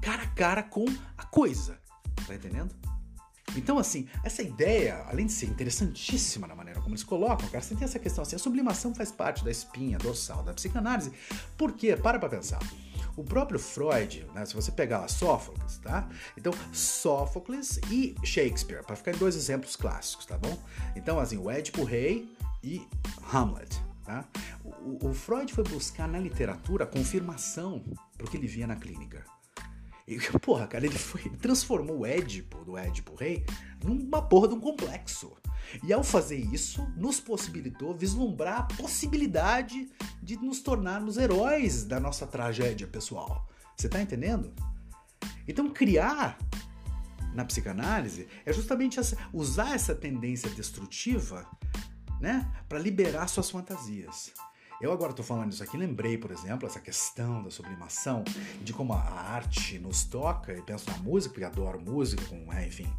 cara 0.03 0.25
a 0.25 0.29
cara 0.29 0.63
com 0.63 0.85
a 1.17 1.25
coisa. 1.25 1.81
Tá 2.27 2.35
entendendo? 2.35 2.75
Então, 3.57 3.79
assim, 3.79 4.09
essa 4.23 4.43
ideia, 4.43 5.05
além 5.09 5.27
de 5.27 5.33
ser 5.33 5.47
interessantíssima 5.47 6.47
na 6.47 6.55
maneira 6.55 6.81
como 6.81 6.95
eles 6.95 7.03
colocam, 7.03 7.49
cara, 7.49 7.63
você 7.63 7.75
tem 7.75 7.85
essa 7.85 7.99
questão 7.99 8.23
assim, 8.23 8.37
a 8.37 8.39
sublimação 8.39 8.95
faz 8.95 9.11
parte 9.11 9.45
da 9.45 9.51
espinha 9.51 9.99
dorsal 9.99 10.43
da 10.43 10.53
psicanálise. 10.53 11.13
Por 11.57 11.73
quê? 11.73 11.97
Para 11.97 12.19
pra 12.19 12.29
pensar. 12.29 12.61
O 13.21 13.25
próprio 13.25 13.59
Freud, 13.59 14.27
né, 14.35 14.47
se 14.47 14.55
você 14.55 14.73
pegar 14.73 15.01
lá 15.01 15.07
Sófocles, 15.07 15.77
tá? 15.77 16.09
Então, 16.39 16.55
Sófocles 16.73 17.79
e 17.91 18.15
Shakespeare, 18.25 18.83
para 18.83 18.97
ficar 18.97 19.13
em 19.13 19.19
dois 19.19 19.37
exemplos 19.37 19.77
clássicos, 19.77 20.25
tá 20.25 20.39
bom? 20.39 20.59
Então, 20.97 21.21
assim, 21.21 21.37
o 21.37 21.51
Édipo 21.51 21.85
Rei 21.85 22.35
e 22.65 22.89
Hamlet, 23.31 23.79
tá? 24.07 24.25
O, 24.65 25.11
o 25.11 25.13
Freud 25.13 25.53
foi 25.53 25.65
buscar 25.65 26.09
na 26.09 26.19
literatura 26.19 26.87
confirmação 26.87 27.85
para 28.17 28.27
o 28.27 28.31
que 28.31 28.39
ele 28.39 28.47
via 28.47 28.67
na 28.67 28.77
clínica. 28.77 29.23
E, 30.07 30.19
porra, 30.41 30.67
cara, 30.67 30.87
ele 30.87 30.99
foi 30.99 31.23
transformou 31.41 32.01
o 32.01 32.07
Édipo, 32.07 32.65
do 32.65 32.77
Édipo 32.77 33.15
Rei, 33.15 33.45
numa 33.83 34.23
porra 34.23 34.49
de 34.49 34.55
um 34.55 34.61
complexo. 34.61 35.33
E 35.85 35.93
ao 35.93 36.03
fazer 36.03 36.39
isso, 36.39 36.87
nos 36.97 37.21
possibilitou 37.21 37.95
vislumbrar 37.95 38.59
a 38.59 38.63
possibilidade 38.63 39.89
de 40.23 40.37
nos 40.37 40.61
tornarmos 40.61 41.17
heróis 41.17 41.85
da 41.85 42.01
nossa 42.01 42.27
tragédia 42.27 42.87
pessoal. 42.87 43.49
Você 43.77 43.89
tá 43.89 44.01
entendendo? 44.01 44.53
Então, 45.47 45.71
criar 45.71 46.39
na 47.35 47.45
psicanálise 47.45 48.27
é 48.45 48.53
justamente 48.53 48.99
essa, 48.99 49.17
usar 49.33 49.75
essa 49.75 49.95
tendência 49.95 50.51
destrutiva 50.51 51.47
né, 52.21 52.51
para 52.69 52.79
liberar 52.79 53.29
suas 53.29 53.51
fantasias. 53.51 54.33
Eu 54.81 54.93
agora 54.93 55.11
estou 55.11 55.25
falando 55.25 55.53
isso 55.53 55.63
aqui, 55.63 55.77
lembrei, 55.77 56.17
por 56.17 56.31
exemplo, 56.31 56.67
essa 56.67 56.81
questão 56.81 57.43
da 57.43 57.51
sublimação, 57.51 58.25
de 58.63 58.73
como 58.73 58.95
a 58.95 58.99
arte 58.99 59.79
nos 59.79 60.05
toca, 60.05 60.55
e 60.55 60.63
penso 60.63 60.91
na 60.91 60.97
música, 60.97 61.35
porque 61.35 61.45
adoro 61.45 61.79
música, 61.79 62.23
é, 62.55 62.67
enfim, 62.67 62.91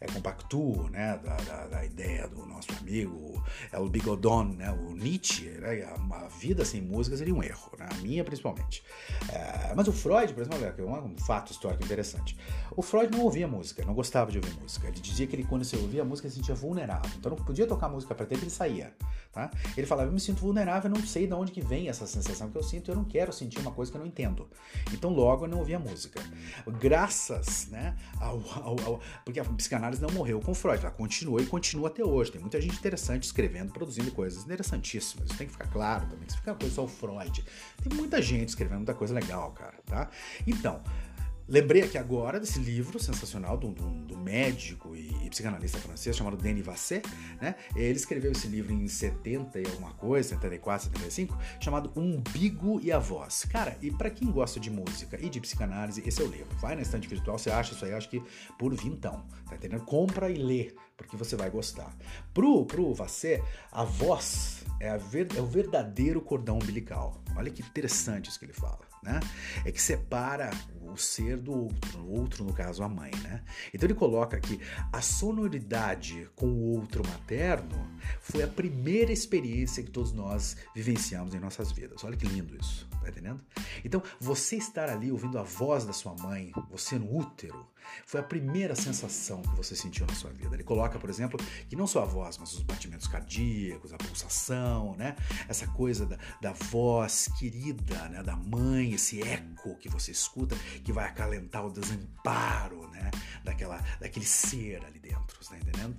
é, 0.00 0.06
compactuo, 0.06 0.88
né, 0.88 1.20
da, 1.22 1.36
da, 1.36 1.66
da, 1.66 1.84
ideia 1.84 2.26
do 2.26 2.46
nosso 2.46 2.68
amigo 2.80 3.42
El 3.70 3.88
Bigodon, 3.88 4.44
né, 4.44 4.70
o 4.72 4.94
Nietzsche, 4.94 5.50
né, 5.50 5.84
a, 5.84 6.28
vida 6.28 6.64
sem 6.64 6.80
música 6.80 7.16
seria 7.16 7.34
um 7.34 7.42
erro, 7.42 7.70
né, 7.78 7.86
a 7.90 7.94
minha 7.96 8.24
principalmente. 8.24 8.82
É, 9.28 9.74
mas 9.74 9.86
o 9.88 9.92
Freud, 9.92 10.32
por 10.32 10.42
exemplo, 10.42 10.64
é 10.64 11.00
um 11.00 11.18
fato 11.18 11.52
histórico 11.52 11.84
interessante. 11.84 12.36
O 12.74 12.82
Freud 12.82 13.14
não 13.14 13.24
ouvia 13.24 13.46
música, 13.46 13.84
não 13.84 13.92
gostava 13.92 14.30
de 14.30 14.38
ouvir 14.38 14.54
música. 14.60 14.86
Ele 14.88 15.00
dizia 15.00 15.26
que 15.26 15.36
ele, 15.36 15.44
quando 15.44 15.64
você 15.64 15.76
ouvia 15.76 16.04
música, 16.04 16.28
se 16.28 16.36
sentia 16.36 16.54
vulnerável. 16.54 17.10
Então 17.18 17.36
não 17.36 17.44
podia 17.44 17.66
tocar 17.66 17.88
música 17.88 18.14
para 18.14 18.26
ele, 18.30 18.42
ele 18.42 18.50
saía. 18.50 18.94
Tá? 19.32 19.50
Ele 19.76 19.86
falava, 19.86 20.08
eu 20.08 20.12
me 20.12 20.18
sinto 20.18 20.40
vulnerável, 20.40 20.90
eu 20.90 20.96
não 20.96 21.06
sei 21.06 21.26
de 21.26 21.34
onde 21.34 21.52
que 21.52 21.60
vem 21.60 21.88
essa 21.88 22.06
sensação 22.06 22.50
que 22.50 22.56
eu 22.56 22.62
sinto, 22.62 22.90
eu 22.90 22.96
não 22.96 23.04
quero 23.04 23.32
sentir 23.32 23.60
uma 23.60 23.70
coisa 23.70 23.90
que 23.90 23.96
eu 23.96 24.00
não 24.00 24.06
entendo. 24.06 24.48
Então 24.92 25.10
logo 25.10 25.44
eu 25.44 25.48
não 25.48 25.58
ouvia 25.58 25.78
música. 25.78 26.20
Graças, 26.80 27.68
né, 27.68 27.96
ao, 28.18 28.40
ao, 28.62 28.80
ao 28.80 29.00
porque 29.24 29.38
a 29.38 29.44
psicanálise 29.44 29.89
psicanálise 29.90 30.02
não 30.02 30.10
morreu 30.10 30.40
com 30.40 30.54
Freud, 30.54 30.80
ela 30.84 30.90
continuou 30.90 31.40
e 31.40 31.46
continua 31.46 31.88
até 31.88 32.04
hoje. 32.04 32.32
Tem 32.32 32.40
muita 32.40 32.60
gente 32.60 32.76
interessante 32.76 33.24
escrevendo, 33.24 33.72
produzindo 33.72 34.10
coisas 34.10 34.44
interessantíssimas. 34.44 35.28
Isso 35.28 35.38
tem 35.38 35.46
que 35.46 35.52
ficar 35.52 35.68
claro 35.68 36.06
também, 36.06 36.20
que 36.20 36.30
isso 36.30 36.38
fica 36.38 36.54
coisa 36.54 36.74
só 36.74 36.84
o 36.84 36.88
Freud. 36.88 37.44
Tem 37.82 37.96
muita 37.96 38.22
gente 38.22 38.48
escrevendo 38.48 38.78
muita 38.78 38.94
coisa 38.94 39.12
legal, 39.12 39.50
cara, 39.52 39.78
tá? 39.86 40.08
Então, 40.46 40.82
Lembrei 41.50 41.82
aqui 41.82 41.98
agora 41.98 42.38
desse 42.38 42.60
livro 42.60 43.00
sensacional 43.00 43.56
do, 43.56 43.72
do, 43.72 43.90
do 44.04 44.16
médico 44.16 44.94
e, 44.94 45.10
e, 45.26 45.30
psicanalista 45.30 45.78
francês 45.78 46.16
chamado 46.16 46.36
Denis 46.36 46.64
Vasset, 46.64 47.04
né? 47.40 47.56
Ele 47.74 47.96
escreveu 47.96 48.30
esse 48.30 48.46
livro 48.46 48.72
em 48.72 48.86
70 48.86 49.58
e 49.58 49.66
alguma 49.66 49.92
coisa, 49.94 50.28
74, 50.28 50.86
75, 50.86 51.36
chamado 51.58 51.90
Umbigo 51.96 52.80
e 52.80 52.92
a 52.92 53.00
Voz. 53.00 53.44
Cara, 53.46 53.76
e 53.82 53.90
para 53.90 54.10
quem 54.10 54.30
gosta 54.30 54.60
de 54.60 54.70
música 54.70 55.18
e 55.20 55.28
de 55.28 55.40
psicanálise, 55.40 56.00
esse 56.06 56.22
é 56.22 56.24
o 56.24 56.28
livro. 56.28 56.56
Vai 56.60 56.76
na 56.76 56.82
estante 56.82 57.08
virtual, 57.08 57.36
você 57.36 57.50
acha 57.50 57.74
isso 57.74 57.84
aí, 57.84 57.94
acho 57.94 58.08
que 58.08 58.22
por 58.56 58.72
vintão, 58.72 59.26
tá 59.48 59.56
entendendo? 59.56 59.84
Compra 59.84 60.30
e 60.30 60.34
lê, 60.34 60.72
porque 60.96 61.16
você 61.16 61.34
vai 61.34 61.50
gostar. 61.50 61.92
Pro, 62.32 62.64
pro 62.64 62.94
Vasset, 62.94 63.42
a 63.72 63.82
voz 63.82 64.62
é, 64.78 64.96
ver, 64.96 65.26
é 65.36 65.40
o 65.40 65.46
verdadeiro 65.46 66.20
cordão 66.20 66.58
umbilical. 66.58 67.20
Olha 67.34 67.50
que 67.50 67.60
interessante 67.60 68.30
isso 68.30 68.38
que 68.38 68.44
ele 68.44 68.52
fala 68.52 68.89
né? 69.02 69.20
É 69.64 69.72
que 69.72 69.80
separa 69.80 70.50
o 70.80 70.96
ser 70.96 71.36
do 71.36 71.52
outro, 71.52 72.00
o 72.00 72.20
outro 72.20 72.44
no 72.44 72.52
caso 72.52 72.82
a 72.82 72.88
mãe, 72.88 73.10
né? 73.22 73.42
Então 73.72 73.86
ele 73.86 73.94
coloca 73.94 74.36
aqui 74.36 74.60
a 74.92 75.00
sonoridade 75.00 76.28
com 76.34 76.46
o 76.46 76.76
outro 76.76 77.06
materno 77.06 77.88
foi 78.20 78.42
a 78.42 78.48
primeira 78.48 79.12
experiência 79.12 79.82
que 79.82 79.90
todos 79.90 80.12
nós 80.12 80.56
vivenciamos 80.74 81.34
em 81.34 81.38
nossas 81.38 81.72
vidas. 81.72 82.02
Olha 82.04 82.16
que 82.16 82.26
lindo 82.26 82.56
isso, 82.56 82.88
tá 83.00 83.08
entendendo? 83.08 83.40
Então 83.84 84.02
você 84.18 84.56
estar 84.56 84.88
ali 84.88 85.10
ouvindo 85.10 85.38
a 85.38 85.42
voz 85.42 85.84
da 85.84 85.92
sua 85.92 86.14
mãe, 86.14 86.52
você 86.70 86.98
no 86.98 87.16
útero, 87.16 87.66
foi 88.06 88.20
a 88.20 88.22
primeira 88.22 88.74
sensação 88.74 89.42
que 89.42 89.54
você 89.56 89.74
sentiu 89.74 90.06
na 90.06 90.14
sua 90.14 90.30
vida. 90.30 90.54
Ele 90.54 90.64
coloca, 90.64 90.98
por 90.98 91.10
exemplo, 91.10 91.38
que 91.68 91.76
não 91.76 91.86
só 91.86 92.02
a 92.02 92.06
voz, 92.06 92.38
mas 92.38 92.52
os 92.52 92.62
batimentos 92.62 93.06
cardíacos, 93.06 93.92
a 93.92 93.98
pulsação, 93.98 94.96
né? 94.96 95.16
Essa 95.48 95.66
coisa 95.68 96.06
da, 96.06 96.18
da 96.40 96.52
voz 96.52 97.28
querida, 97.38 98.08
né? 98.08 98.22
Da 98.22 98.36
mãe, 98.36 98.92
esse 98.92 99.22
eco 99.22 99.76
que 99.76 99.88
você 99.88 100.10
escuta, 100.10 100.56
que 100.84 100.92
vai 100.92 101.06
acalentar 101.06 101.64
o 101.66 101.72
desamparo, 101.72 102.88
né? 102.88 103.10
Daquela, 103.44 103.78
daquele 104.00 104.26
ser 104.26 104.84
ali 104.84 104.98
dentro, 104.98 105.38
tá 105.44 105.56
entendendo? 105.56 105.96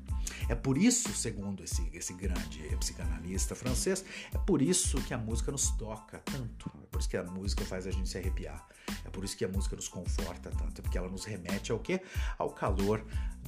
É 0.49 0.55
por 0.55 0.77
isso, 0.77 1.13
segundo 1.13 1.63
esse, 1.63 1.89
esse 1.93 2.13
grande 2.13 2.59
psicanalista 2.77 3.55
francês, 3.55 4.03
é 4.33 4.37
por 4.37 4.61
isso 4.61 5.01
que 5.03 5.13
a 5.13 5.17
música 5.17 5.51
nos 5.51 5.71
toca 5.71 6.19
tanto. 6.19 6.71
É 6.83 6.87
por 6.87 6.99
isso 6.99 7.09
que 7.09 7.17
a 7.17 7.23
música 7.23 7.63
faz 7.65 7.87
a 7.87 7.91
gente 7.91 8.09
se 8.09 8.17
arrepiar. 8.17 8.67
É 9.05 9.09
por 9.09 9.23
isso 9.23 9.37
que 9.37 9.45
a 9.45 9.47
música 9.47 9.75
nos 9.75 9.87
conforta 9.87 10.49
tanto, 10.49 10.81
porque 10.81 10.97
ela 10.97 11.09
nos 11.09 11.25
remete 11.25 11.71
ao 11.71 11.79
que? 11.81 12.01
Ao 12.37 12.49
calor 12.49 13.03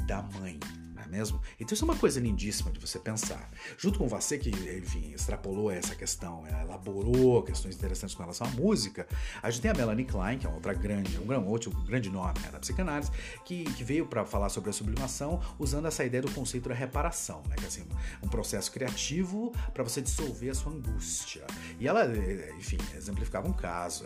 da 0.06 0.22
mãe. 0.22 0.60
não 0.96 1.04
é 1.04 1.08
mesmo? 1.08 1.42
Então 1.60 1.74
isso 1.74 1.84
é 1.84 1.88
uma 1.88 1.98
coisa 1.98 2.20
lindíssima 2.20 2.72
de 2.72 2.80
você 2.80 3.00
pensar. 3.00 3.50
Junto 3.78 4.00
com 4.00 4.08
você 4.08 4.38
que, 4.38 4.50
enfim, 4.50 5.14
extrapolou 5.14 5.72
essa 5.72 5.96
questão, 5.96 6.44
elaborou 6.48 7.42
questões 7.44 7.76
interessantes 7.76 8.16
com 8.16 8.22
relação 8.22 8.48
à 8.48 8.50
música, 8.50 9.08
a 9.42 9.50
gente 9.50 9.62
tem 9.62 9.72
a 9.72 9.74
Melanie 9.74 10.06
Klein, 10.06 10.38
que 10.38 10.46
é 10.46 10.50
outra 10.50 10.74
grande, 10.74 11.18
um 11.18 11.48
outro 11.48 11.72
grande 11.86 12.10
nome 12.10 12.38
né, 12.42 12.50
da 12.52 12.60
psicanálise, 12.60 13.12
que, 13.46 13.64
que 13.64 13.84
veio 13.84 14.06
para 14.06 14.26
falar 14.26 14.50
sobre 14.50 14.70
a 14.70 14.74
sublimação 14.74 15.42
usando 15.58 15.88
essa 15.88 16.04
ideia 16.04 16.22
do 16.22 16.32
conceito 16.32 16.68
da 16.68 16.76
reparação, 16.76 17.42
né? 17.48 17.56
Que 17.56 17.64
é 17.64 17.68
assim, 17.68 17.86
um 18.22 18.28
processo 18.28 18.72
criativo 18.72 19.54
para 19.74 19.84
você 19.84 20.02
dissolver 20.02 20.52
a 20.52 20.56
sua 20.56 20.74
angústia. 20.74 21.46
E 21.80 21.88
ela, 21.88 22.06
enfim, 22.58 22.78
exemplificava 22.96 23.48
um 23.48 23.54
caso, 23.54 24.06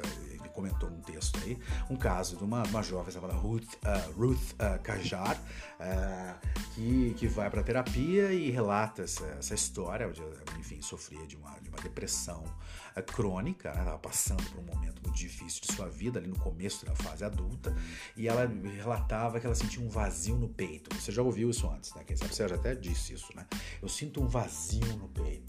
comentou 0.58 0.89
num 0.89 1.01
texto 1.01 1.39
aí, 1.43 1.55
um 1.88 1.95
caso 1.95 2.36
de 2.36 2.43
uma, 2.43 2.64
uma 2.64 2.82
jovem 2.82 3.14
chamada 3.14 3.36
Ruth, 3.36 3.76
uh, 3.76 4.12
Ruth 4.20 4.53
uh, 4.53 4.82
Kajar, 4.82 5.38
uh, 5.38 6.47
que, 6.74 7.14
que 7.14 7.28
vai 7.28 7.47
para 7.47 7.62
terapia 7.62 8.34
e 8.34 8.49
relata 8.49 9.03
essa, 9.03 9.26
essa 9.38 9.53
história, 9.53 10.08
onde, 10.08 10.20
enfim, 10.60 10.82
sofria 10.82 11.28
de 11.28 11.36
uma, 11.36 11.51
de 11.60 11.70
uma 11.70 11.78
depressão 11.78 12.43
crônica, 13.03 13.70
estava 13.70 13.91
né? 13.91 13.99
passando 14.01 14.43
por 14.49 14.60
um 14.60 14.64
momento 14.64 15.01
muito 15.03 15.16
difícil 15.16 15.62
de 15.62 15.74
sua 15.74 15.88
vida, 15.88 16.20
ali 16.20 16.28
no 16.28 16.39
começo 16.39 16.86
da 16.86 16.95
fase 16.95 17.24
adulta, 17.24 17.76
e 18.16 18.28
ela 18.28 18.51
relatava 18.76 19.39
que 19.39 19.45
ela 19.45 19.55
sentia 19.55 19.84
um 19.84 19.89
vazio 19.89 20.36
no 20.36 20.49
peito. 20.49 20.95
Você 20.95 21.12
já 21.12 21.22
ouviu 21.22 21.49
isso 21.49 21.70
antes, 21.70 21.93
né? 21.93 22.03
Quem 22.03 22.16
sabe 22.16 22.34
você 22.34 22.47
já 22.47 22.55
até 22.55 22.74
disse 22.74 23.14
isso, 23.14 23.36
né? 23.36 23.45
Eu 23.82 23.88
sinto 23.88 24.22
um 24.22 24.28
vazio 24.28 24.97
no 24.97 25.08
peito, 25.10 25.47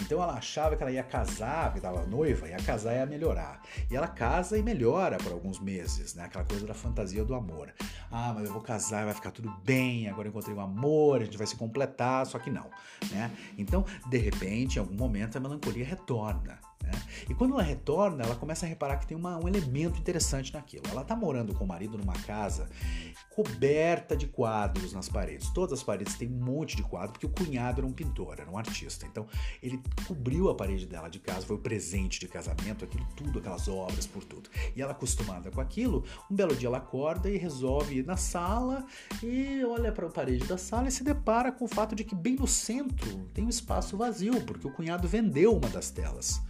Então 0.00 0.22
ela 0.22 0.34
achava 0.34 0.76
que 0.76 0.82
ela 0.82 0.92
ia 0.92 1.02
casar, 1.02 1.72
porque 1.72 1.78
estava 1.78 2.06
noiva, 2.06 2.48
ia 2.48 2.56
casar 2.56 2.94
e 2.94 2.96
ia 2.98 3.06
melhorar. 3.06 3.62
E 3.90 3.96
ela 3.96 4.08
casa 4.08 4.58
e 4.58 4.62
melhora 4.62 5.18
por 5.18 5.32
alguns 5.32 5.58
meses, 5.58 6.14
né? 6.14 6.24
Aquela 6.24 6.44
coisa 6.44 6.66
da 6.66 6.74
fantasia 6.74 7.24
do 7.24 7.34
amor. 7.34 7.72
Ah, 8.10 8.32
mas 8.34 8.44
eu 8.44 8.52
vou 8.52 8.62
casar, 8.62 9.04
vai 9.04 9.14
ficar 9.14 9.30
tudo 9.30 9.50
bem, 9.64 10.08
agora 10.08 10.28
eu 10.28 10.30
encontrei 10.30 10.54
um 10.54 10.60
amor, 10.60 11.22
a 11.22 11.24
gente 11.24 11.38
vai 11.38 11.46
se 11.46 11.56
completar, 11.56 12.26
só 12.26 12.38
que 12.38 12.50
não, 12.50 12.70
né? 13.10 13.30
Então, 13.56 13.84
de 14.08 14.18
repente, 14.18 14.76
em 14.76 14.80
algum 14.80 14.94
momento, 14.94 15.36
a 15.36 15.40
melancolia 15.40 15.84
retorna. 15.84 16.58
Né? 16.92 17.02
E 17.28 17.34
quando 17.34 17.54
ela 17.54 17.62
retorna, 17.62 18.24
ela 18.24 18.36
começa 18.36 18.66
a 18.66 18.68
reparar 18.68 18.96
que 18.98 19.06
tem 19.06 19.16
uma, 19.16 19.38
um 19.38 19.48
elemento 19.48 19.98
interessante 19.98 20.52
naquilo. 20.52 20.84
Ela 20.90 21.02
está 21.02 21.16
morando 21.16 21.54
com 21.54 21.64
o 21.64 21.68
marido 21.68 21.98
numa 21.98 22.14
casa 22.14 22.68
coberta 23.34 24.14
de 24.14 24.26
quadros 24.26 24.92
nas 24.92 25.08
paredes. 25.08 25.48
Todas 25.50 25.78
as 25.78 25.82
paredes 25.82 26.16
têm 26.16 26.28
um 26.28 26.44
monte 26.44 26.76
de 26.76 26.82
quadro, 26.82 27.12
porque 27.12 27.26
o 27.26 27.30
cunhado 27.30 27.80
era 27.80 27.86
um 27.86 27.92
pintor, 27.92 28.36
era 28.38 28.50
um 28.50 28.58
artista. 28.58 29.06
Então 29.06 29.26
ele 29.62 29.80
cobriu 30.06 30.50
a 30.50 30.54
parede 30.54 30.86
dela 30.86 31.08
de 31.08 31.18
casa, 31.18 31.46
foi 31.46 31.56
o 31.56 31.58
presente 31.58 32.20
de 32.20 32.28
casamento, 32.28 32.84
aquilo 32.84 33.06
tudo, 33.16 33.38
aquelas 33.38 33.66
obras 33.68 34.06
por 34.06 34.22
tudo. 34.24 34.50
E 34.76 34.82
ela 34.82 34.92
acostumada 34.92 35.50
com 35.50 35.60
aquilo, 35.60 36.04
um 36.30 36.34
belo 36.34 36.54
dia 36.54 36.68
ela 36.68 36.78
acorda 36.78 37.30
e 37.30 37.36
resolve 37.36 37.98
ir 37.98 38.06
na 38.06 38.16
sala 38.16 38.84
e 39.22 39.64
olha 39.64 39.92
para 39.92 40.06
a 40.06 40.10
parede 40.10 40.44
da 40.44 40.58
sala 40.58 40.88
e 40.88 40.92
se 40.92 41.02
depara 41.02 41.50
com 41.50 41.64
o 41.64 41.68
fato 41.68 41.94
de 41.94 42.04
que 42.04 42.14
bem 42.14 42.36
no 42.36 42.46
centro 42.46 43.24
tem 43.32 43.44
um 43.44 43.48
espaço 43.48 43.96
vazio, 43.96 44.42
porque 44.42 44.66
o 44.66 44.72
cunhado 44.72 45.08
vendeu 45.08 45.56
uma 45.56 45.68
das 45.68 45.90
telas 45.90 46.40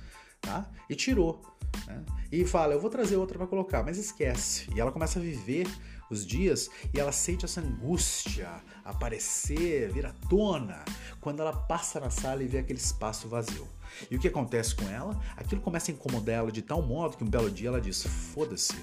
tá? 0.42 0.68
E 0.90 0.94
tirou. 0.94 1.40
Né? 1.86 2.04
E 2.30 2.44
fala, 2.44 2.74
eu 2.74 2.80
vou 2.80 2.90
trazer 2.90 3.16
outra 3.16 3.38
para 3.38 3.46
colocar, 3.46 3.82
mas 3.82 3.96
esquece. 3.96 4.68
E 4.74 4.80
ela 4.80 4.92
começa 4.92 5.18
a 5.18 5.22
viver 5.22 5.66
os 6.10 6.26
dias 6.26 6.68
e 6.92 7.00
ela 7.00 7.12
sente 7.12 7.44
essa 7.44 7.60
angústia 7.60 8.50
aparecer, 8.84 9.90
vir 9.90 10.04
à 10.04 10.12
tona, 10.28 10.84
quando 11.20 11.40
ela 11.40 11.52
passa 11.52 11.98
na 11.98 12.10
sala 12.10 12.42
e 12.42 12.46
vê 12.46 12.58
aquele 12.58 12.78
espaço 12.78 13.28
vazio. 13.28 13.66
E 14.10 14.16
o 14.16 14.18
que 14.18 14.28
acontece 14.28 14.74
com 14.74 14.88
ela? 14.88 15.18
Aquilo 15.36 15.60
começa 15.60 15.90
a 15.90 15.94
incomodar 15.94 16.36
ela 16.36 16.52
de 16.52 16.62
tal 16.62 16.82
modo 16.82 17.16
que 17.16 17.24
um 17.24 17.28
belo 17.28 17.50
dia 17.50 17.68
ela 17.68 17.80
diz: 17.80 18.02
foda-se, 18.02 18.74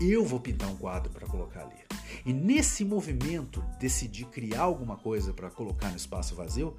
eu 0.00 0.24
vou 0.24 0.40
pintar 0.40 0.68
um 0.68 0.76
quadro 0.76 1.10
para 1.10 1.26
colocar 1.26 1.62
ali. 1.62 1.76
E 2.24 2.32
nesse 2.32 2.84
movimento, 2.84 3.64
decidir 3.78 4.26
criar 4.26 4.62
alguma 4.62 4.96
coisa 4.96 5.32
para 5.32 5.50
colocar 5.50 5.90
no 5.90 5.96
espaço 5.96 6.34
vazio, 6.34 6.76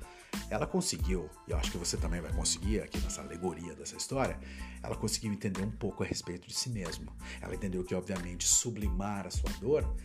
ela 0.50 0.68
conseguiu, 0.68 1.30
e 1.48 1.52
eu 1.52 1.58
acho 1.58 1.72
que 1.72 1.78
você 1.78 1.98
também 1.98 2.22
vai 2.22 2.32
conseguir 2.32 2.82
aqui 2.82 2.98
nessa 3.00 3.22
alegoria 3.22 3.76
dessa 3.76 3.96
história, 3.96 4.40
ela 4.82 4.96
conseguiu 4.96 5.32
entender 5.32 5.62
um 5.62 5.72
pouco 5.72 6.04
a 6.04 6.06
respeito 6.06 6.48
de 6.48 6.54
si 6.54 6.70
mesma. 6.70 7.12
Ela 7.42 7.56
entendeu 7.56 7.84
que, 7.84 7.96
obviamente, 7.96 8.48
sublimar 8.48 9.26
a 9.28 9.32
sua 9.32 9.50
dor 9.60 9.96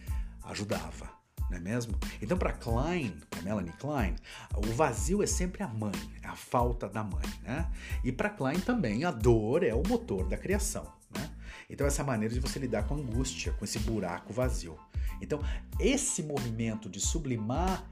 ajudava, 0.44 1.10
não 1.50 1.56
é 1.56 1.60
mesmo? 1.60 1.98
Então, 2.20 2.38
para 2.38 2.52
Klein, 2.52 3.18
para 3.28 3.42
Melanie 3.42 3.72
Klein, 3.72 4.16
o 4.56 4.72
vazio 4.72 5.22
é 5.22 5.26
sempre 5.26 5.62
a 5.62 5.68
mãe, 5.68 5.92
a 6.22 6.34
falta 6.34 6.88
da 6.88 7.02
mãe, 7.02 7.24
né? 7.42 7.70
E 8.04 8.12
para 8.12 8.30
Klein 8.30 8.60
também, 8.60 9.04
a 9.04 9.10
dor 9.10 9.62
é 9.62 9.74
o 9.74 9.82
motor 9.86 10.26
da 10.28 10.36
criação, 10.36 10.90
né? 11.14 11.30
Então, 11.68 11.86
essa 11.86 12.02
maneira 12.02 12.32
de 12.32 12.40
você 12.40 12.58
lidar 12.58 12.84
com 12.86 12.94
a 12.94 12.98
angústia, 12.98 13.52
com 13.52 13.64
esse 13.64 13.78
buraco 13.78 14.32
vazio. 14.32 14.78
Então, 15.20 15.40
esse 15.78 16.22
movimento 16.22 16.88
de 16.88 17.00
sublimar 17.00 17.84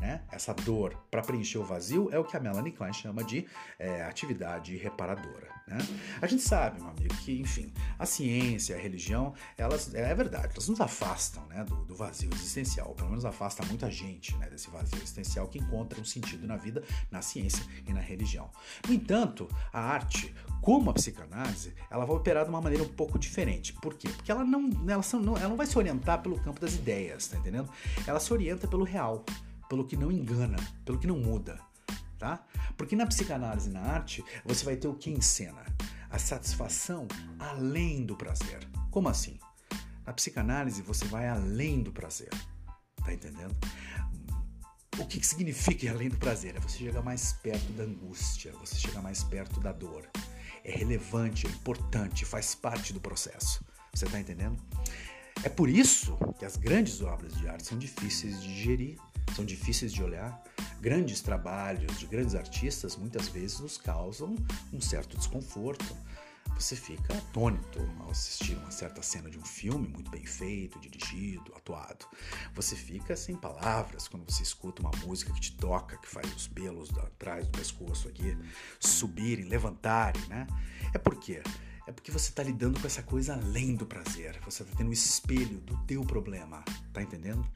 né, 0.00 0.22
essa 0.30 0.54
dor 0.54 0.96
para 1.10 1.22
preencher 1.22 1.58
o 1.58 1.64
vazio 1.64 2.08
é 2.12 2.18
o 2.18 2.24
que 2.24 2.36
a 2.36 2.40
Melanie 2.40 2.72
Klein 2.72 2.92
chama 2.92 3.22
de 3.24 3.46
é, 3.78 4.02
atividade 4.02 4.76
reparadora. 4.76 5.58
Né? 5.68 5.78
A 6.20 6.26
gente 6.26 6.42
sabe, 6.42 6.80
meu 6.80 6.90
amigo, 6.90 7.14
que, 7.16 7.38
enfim, 7.40 7.72
a 7.98 8.06
ciência, 8.06 8.74
a 8.74 8.78
religião, 8.78 9.34
elas, 9.56 9.94
é 9.94 10.14
verdade, 10.14 10.52
elas 10.54 10.68
nos 10.68 10.80
afastam 10.80 11.46
né, 11.46 11.64
do, 11.64 11.84
do 11.84 11.94
vazio 11.94 12.30
existencial, 12.32 12.94
pelo 12.94 13.10
menos 13.10 13.24
afasta 13.24 13.64
muita 13.66 13.90
gente 13.90 14.34
né, 14.38 14.48
desse 14.48 14.70
vazio 14.70 14.96
existencial 14.96 15.46
que 15.46 15.58
encontra 15.58 16.00
um 16.00 16.04
sentido 16.04 16.46
na 16.46 16.56
vida, 16.56 16.82
na 17.10 17.20
ciência 17.20 17.64
e 17.86 17.92
na 17.92 18.00
religião. 18.00 18.50
No 18.86 18.94
entanto, 18.94 19.48
a 19.72 19.80
arte, 19.80 20.34
como 20.62 20.90
a 20.90 20.94
psicanálise, 20.94 21.74
ela 21.90 22.04
vai 22.04 22.16
operar 22.16 22.44
de 22.44 22.50
uma 22.50 22.60
maneira 22.60 22.82
um 22.82 22.88
pouco 22.88 23.18
diferente. 23.18 23.72
Por 23.74 23.94
quê? 23.94 24.08
Porque 24.08 24.30
ela 24.30 24.44
não, 24.44 24.70
ela 24.88 25.02
não, 25.20 25.36
ela 25.36 25.48
não 25.48 25.56
vai 25.56 25.66
se 25.66 25.76
orientar 25.76 26.22
pelo 26.22 26.40
campo 26.40 26.60
das 26.60 26.74
ideias, 26.74 27.28
tá 27.28 27.36
entendendo? 27.36 27.70
Ela 28.06 28.20
se 28.20 28.32
orienta 28.32 28.66
pelo 28.66 28.84
real 28.84 29.24
pelo 29.68 29.86
que 29.86 29.96
não 29.96 30.10
engana, 30.10 30.56
pelo 30.84 30.98
que 30.98 31.06
não 31.06 31.18
muda, 31.18 31.60
tá? 32.18 32.44
Porque 32.76 32.96
na 32.96 33.06
psicanálise 33.06 33.70
na 33.70 33.80
arte, 33.80 34.24
você 34.44 34.64
vai 34.64 34.76
ter 34.76 34.88
o 34.88 34.94
que 34.94 35.10
ensina? 35.10 35.64
A 36.10 36.18
satisfação 36.18 37.06
além 37.38 38.04
do 38.04 38.16
prazer. 38.16 38.66
Como 38.90 39.08
assim? 39.08 39.38
Na 40.06 40.12
psicanálise, 40.12 40.80
você 40.80 41.04
vai 41.04 41.28
além 41.28 41.82
do 41.82 41.92
prazer. 41.92 42.30
Tá 43.04 43.12
entendendo? 43.12 43.54
O 44.98 45.06
que 45.06 45.24
significa 45.24 45.86
ir 45.86 45.90
além 45.90 46.08
do 46.08 46.16
prazer? 46.16 46.56
É 46.56 46.60
você 46.60 46.78
chegar 46.78 47.02
mais 47.02 47.32
perto 47.34 47.72
da 47.72 47.84
angústia, 47.84 48.52
você 48.52 48.74
chegar 48.76 49.00
mais 49.02 49.22
perto 49.22 49.60
da 49.60 49.70
dor. 49.70 50.08
É 50.64 50.72
relevante, 50.72 51.46
é 51.46 51.50
importante, 51.50 52.24
faz 52.24 52.54
parte 52.54 52.92
do 52.92 53.00
processo. 53.00 53.64
Você 53.94 54.06
tá 54.06 54.18
entendendo? 54.18 54.56
É 55.44 55.48
por 55.48 55.68
isso 55.68 56.18
que 56.38 56.44
as 56.44 56.56
grandes 56.56 57.00
obras 57.00 57.32
de 57.34 57.48
arte 57.48 57.66
são 57.66 57.78
difíceis 57.78 58.42
de 58.42 58.48
digerir 58.48 58.98
são 59.34 59.44
difíceis 59.44 59.92
de 59.92 60.02
olhar. 60.02 60.42
Grandes 60.80 61.20
trabalhos 61.20 61.98
de 61.98 62.06
grandes 62.06 62.34
artistas 62.34 62.96
muitas 62.96 63.28
vezes 63.28 63.60
nos 63.60 63.76
causam 63.76 64.36
um 64.72 64.80
certo 64.80 65.16
desconforto. 65.16 65.96
Você 66.54 66.74
fica 66.74 67.16
atônito 67.16 67.78
ao 68.00 68.10
assistir 68.10 68.56
uma 68.56 68.70
certa 68.70 69.00
cena 69.00 69.30
de 69.30 69.38
um 69.38 69.44
filme 69.44 69.86
muito 69.86 70.10
bem 70.10 70.26
feito, 70.26 70.80
dirigido, 70.80 71.54
atuado. 71.54 72.04
Você 72.54 72.74
fica 72.74 73.14
sem 73.16 73.36
palavras 73.36 74.08
quando 74.08 74.28
você 74.28 74.42
escuta 74.42 74.82
uma 74.82 74.90
música 75.04 75.32
que 75.32 75.40
te 75.40 75.56
toca, 75.56 75.96
que 75.98 76.08
faz 76.08 76.34
os 76.34 76.48
pelos 76.48 76.90
atrás 76.98 77.46
do 77.46 77.56
pescoço 77.56 78.08
aqui 78.08 78.36
subirem, 78.80 79.44
levantarem, 79.44 80.20
né? 80.26 80.46
É 80.92 80.98
por 80.98 81.16
quê? 81.16 81.42
É 81.86 81.92
porque 81.92 82.10
você 82.10 82.30
está 82.30 82.42
lidando 82.42 82.80
com 82.80 82.86
essa 82.86 83.02
coisa 83.02 83.34
além 83.34 83.74
do 83.74 83.86
prazer. 83.86 84.38
Você 84.44 84.62
está 84.62 84.76
tendo 84.76 84.88
o 84.88 84.90
um 84.90 84.92
espelho 84.92 85.58
do 85.60 85.76
teu 85.86 86.04
problema. 86.04 86.62
Tá 86.92 87.00
entendendo? 87.00 87.48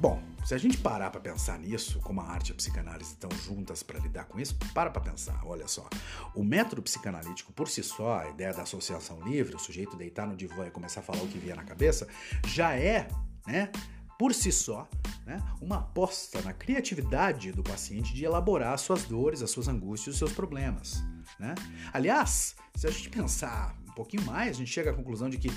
Bom, 0.00 0.18
se 0.46 0.54
a 0.54 0.58
gente 0.58 0.78
parar 0.78 1.10
para 1.10 1.20
pensar 1.20 1.58
nisso, 1.58 2.00
como 2.00 2.22
a 2.22 2.24
arte 2.24 2.48
e 2.48 2.52
a 2.52 2.54
psicanálise 2.54 3.10
estão 3.10 3.28
juntas 3.44 3.82
para 3.82 3.98
lidar 3.98 4.24
com 4.24 4.40
isso, 4.40 4.56
para 4.72 4.88
para 4.88 5.02
pensar, 5.02 5.38
olha 5.44 5.68
só. 5.68 5.86
O 6.34 6.42
método 6.42 6.80
psicanalítico 6.80 7.52
por 7.52 7.68
si 7.68 7.82
só, 7.82 8.20
a 8.20 8.30
ideia 8.30 8.54
da 8.54 8.62
associação 8.62 9.20
livre, 9.20 9.54
o 9.54 9.58
sujeito 9.58 9.98
deitar 9.98 10.26
no 10.26 10.34
divã 10.34 10.66
e 10.66 10.70
começar 10.70 11.00
a 11.00 11.02
falar 11.02 11.22
o 11.22 11.28
que 11.28 11.38
vier 11.38 11.54
na 11.54 11.64
cabeça, 11.64 12.08
já 12.46 12.74
é, 12.74 13.08
né, 13.46 13.70
por 14.18 14.32
si 14.32 14.50
só, 14.50 14.88
né, 15.26 15.38
uma 15.60 15.76
aposta 15.80 16.40
na 16.40 16.54
criatividade 16.54 17.52
do 17.52 17.62
paciente 17.62 18.14
de 18.14 18.24
elaborar 18.24 18.72
as 18.72 18.80
suas 18.80 19.04
dores, 19.04 19.42
as 19.42 19.50
suas 19.50 19.68
angústias, 19.68 20.14
os 20.14 20.18
seus 20.18 20.32
problemas. 20.32 21.04
Né? 21.38 21.54
Aliás, 21.92 22.56
se 22.74 22.86
a 22.86 22.90
gente 22.90 23.10
pensar 23.10 23.76
pouquinho 24.00 24.24
mais, 24.24 24.56
a 24.56 24.58
gente 24.58 24.70
chega 24.70 24.90
à 24.90 24.94
conclusão 24.94 25.28
de 25.28 25.36
que 25.36 25.50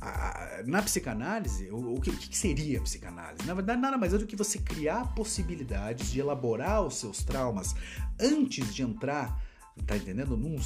a, 0.00 0.62
na 0.64 0.80
psicanálise, 0.82 1.70
o, 1.70 1.96
o, 1.96 2.00
que, 2.00 2.08
o, 2.08 2.16
que, 2.16 2.36
seria 2.36 2.80
psicanálise? 2.80 3.46
Na 3.46 3.52
verdade, 3.52 3.80
nada 3.80 3.98
mais 3.98 4.14
é 4.14 4.18
do 4.18 4.26
que 4.26 4.36
você 4.36 4.58
criar 4.58 5.14
possibilidades 5.14 6.10
de 6.10 6.18
elaborar 6.18 6.82
os 6.82 6.96
seus 6.96 7.22
traumas 7.22 7.74
antes 8.18 8.74
de 8.74 8.82
entrar, 8.82 9.38
tá 9.86 9.96
entendendo? 9.96 10.34
Num, 10.34 10.56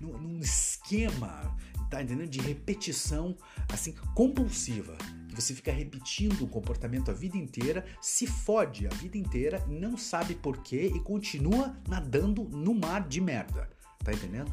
num, 0.00 0.18
num 0.18 0.38
esquema, 0.40 1.54
tá 1.90 2.02
entendendo? 2.02 2.30
De 2.30 2.40
repetição, 2.40 3.36
assim, 3.68 3.94
compulsiva. 4.14 4.96
Você 5.34 5.52
fica 5.52 5.70
repetindo 5.70 6.42
o 6.42 6.48
comportamento 6.48 7.10
a 7.10 7.14
vida 7.14 7.36
inteira, 7.36 7.84
se 8.00 8.26
fode 8.26 8.86
a 8.86 8.90
vida 8.90 9.18
inteira, 9.18 9.62
não 9.68 9.98
sabe 9.98 10.34
porquê 10.34 10.90
e 10.94 11.00
continua 11.00 11.76
nadando 11.86 12.44
no 12.44 12.74
mar 12.74 13.06
de 13.06 13.20
merda. 13.20 13.68
Tá 14.02 14.12
entendendo? 14.12 14.50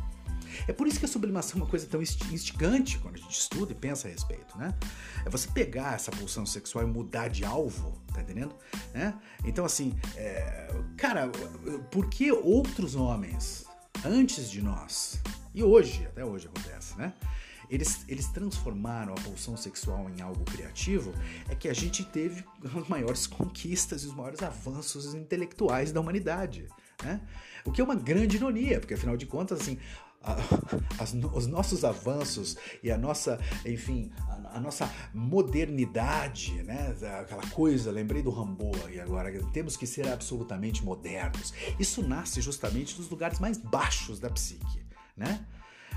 É 0.68 0.74
por 0.74 0.88
isso 0.88 1.00
que 1.00 1.06
a 1.06 1.08
sublimação 1.08 1.60
é 1.60 1.64
uma 1.64 1.70
coisa 1.70 1.88
tão 1.88 2.02
instigante 2.02 3.00
quando 3.00 3.16
a 3.16 3.18
gente 3.18 3.40
estuda 3.40 3.72
e 3.72 3.76
pensa 3.76 4.08
a 4.08 4.12
respeito, 4.12 4.58
né? 4.58 4.74
É 5.26 5.30
você 5.30 5.48
pegar 5.48 5.96
essa 5.96 6.12
pulsão 6.12 6.46
sexual 6.46 6.86
e 6.86 6.88
mudar 6.88 7.28
de 7.28 7.44
alvo, 7.44 8.02
tá 8.14 8.22
entendendo? 8.22 8.56
Né? 8.94 9.14
Então, 9.44 9.66
assim, 9.66 9.94
é, 10.16 10.70
cara, 10.96 11.30
por 11.92 12.10
que 12.10 12.32
outros 12.32 12.96
homens 12.96 13.66
antes 14.06 14.50
de 14.50 14.62
nós, 14.62 15.22
e 15.54 15.64
hoje, 15.64 16.06
até 16.06 16.24
hoje 16.24 16.48
acontece, 16.48 16.98
né? 16.98 17.14
Eles, 17.70 18.04
eles 18.08 18.28
transformaram 18.28 19.14
a 19.14 19.16
pulsão 19.16 19.58
sexual 19.58 20.08
em 20.10 20.22
algo 20.22 20.44
criativo, 20.44 21.14
é 21.50 21.56
que 21.56 21.68
a 21.68 21.74
gente 21.74 22.04
teve 22.04 22.44
as 22.64 22.88
maiores 22.88 23.26
conquistas 23.26 24.04
e 24.04 24.08
os 24.08 24.14
maiores 24.14 24.44
avanços 24.44 25.16
intelectuais 25.16 25.92
da 25.92 26.00
humanidade. 26.00 26.68
Né? 27.04 27.22
O 27.66 27.72
que 27.72 27.82
é 27.82 27.84
uma 27.84 27.96
grande 27.96 28.36
ironia, 28.36 28.80
porque 28.80 28.94
afinal 28.94 29.18
de 29.18 29.26
contas, 29.26 29.62
assim, 29.62 29.80
a, 30.24 30.38
as, 31.02 31.14
os 31.14 31.48
nossos 31.48 31.84
avanços 31.84 32.56
e 32.82 32.90
a 32.90 32.98
nossa, 32.98 33.40
enfim, 33.66 34.12
a, 34.28 34.58
a, 34.58 34.60
nossa 34.60 34.90
modernidade, 35.14 36.64
né? 36.64 36.96
Aquela 37.20 37.46
coisa, 37.48 37.92
lembrei 37.92 38.24
do 38.24 38.30
Rambo 38.30 38.72
e 38.92 39.00
agora 39.00 39.32
temos 39.52 39.76
que 39.76 39.86
ser 39.86 40.08
absolutamente 40.08 40.84
modernos. 40.84 41.54
Isso 41.78 42.02
nasce 42.08 42.42
justamente 42.42 42.96
dos 42.96 43.10
lugares 43.10 43.40
mais 43.40 43.58
baixos 43.58 44.20
da 44.20 44.30
psique, 44.30 44.86
né? 45.16 45.46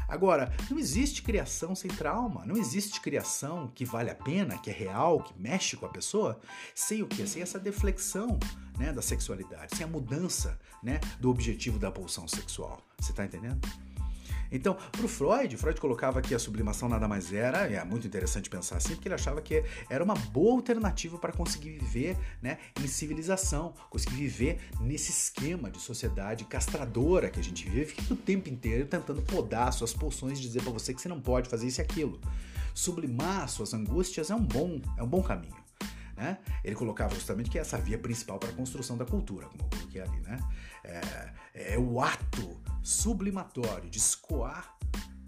Agora, 0.09 0.55
não 0.71 0.79
existe 0.79 1.21
criação 1.21 1.75
sem 1.75 1.91
trauma, 1.91 2.47
não 2.47 2.57
existe 2.57 3.01
criação 3.01 3.69
que 3.75 3.85
vale 3.85 4.09
a 4.09 4.15
pena, 4.15 4.57
que 4.57 4.71
é 4.71 4.73
real, 4.73 5.21
que 5.21 5.35
mexe 5.37 5.77
com 5.77 5.85
a 5.85 5.89
pessoa, 5.89 6.39
sem 6.75 7.03
o 7.03 7.09
quê? 7.09 7.27
Sem 7.27 7.43
essa 7.43 7.59
deflexão 7.59 8.39
né, 8.79 8.93
da 8.93 9.03
sexualidade, 9.03 9.77
sem 9.77 9.85
a 9.85 9.89
mudança 9.89 10.59
né, 10.81 11.01
do 11.19 11.29
objetivo 11.29 11.79
da 11.79 11.91
pulsão 11.91 12.29
sexual. 12.29 12.81
Você 13.01 13.11
está 13.11 13.25
entendendo? 13.25 13.67
Então, 14.51 14.75
para 14.75 15.05
o 15.05 15.09
Freud, 15.09 15.57
Freud 15.57 15.81
colocava 15.81 16.23
que 16.23 16.35
a 16.35 16.39
sublimação 16.39 16.89
nada 16.89 17.09
mais 17.09 17.33
era, 17.33 17.67
é 17.67 17.83
muito 17.85 18.07
interessante 18.07 18.49
pensar 18.49 18.77
assim, 18.77 18.95
porque 18.95 19.09
ele 19.09 19.15
achava 19.15 19.41
que 19.41 19.65
era 19.89 20.03
uma 20.03 20.15
boa 20.15 20.55
alternativa 20.55 21.19
para 21.19 21.33
conseguir 21.33 21.71
viver 21.71 22.17
né, 22.41 22.59
em 22.83 22.87
civilização, 22.87 23.75
conseguir 23.91 24.17
viver 24.17 24.59
nesse 24.81 25.11
esquema 25.11 25.71
de 25.71 25.81
sociedade 25.81 26.45
castradora 26.45 27.31
que 27.31 27.41
a 27.41 27.45
gente 27.45 27.69
vive, 27.69 27.87
fica 27.87 28.15
o 28.15 28.17
tempo 28.17 28.49
inteiro 28.49 28.87
tentando 28.87 29.23
podar 29.23 29.73
suas 29.73 29.93
pulsões 29.93 30.39
e 30.39 30.43
dizer 30.43 30.63
para 30.63 30.73
você 30.73 30.95
que 30.95 31.01
você 31.01 31.09
não 31.09 31.21
pode 31.21 31.49
fazer 31.49 31.67
isso 31.67 31.81
e 31.81 31.83
aquilo. 31.83 32.21
Sublimar 32.75 33.49
suas 33.49 33.73
angústias 33.73 34.31
é 34.31 34.35
um 34.35 34.45
bom, 34.45 34.81
é 34.97 35.03
um 35.03 35.09
bom 35.09 35.23
caminho. 35.23 35.67
Né? 36.17 36.39
Ele 36.65 36.75
colocava 36.75 37.15
justamente 37.15 37.51
que 37.51 37.59
é 37.59 37.61
essa 37.61 37.77
via 37.77 37.99
principal 37.99 38.39
para 38.39 38.49
a 38.49 38.53
construção 38.53 38.97
da 38.97 39.05
cultura, 39.05 39.47
como 39.47 39.63
eu 39.65 39.79
coloquei 39.79 40.01
ali. 40.01 40.21
Né? 40.21 40.39
É, 40.87 41.75
é 41.75 41.79
o 41.79 42.01
ato 42.01 42.61
sublimatório 42.83 43.91
de 43.91 43.99
escoar 43.99 44.77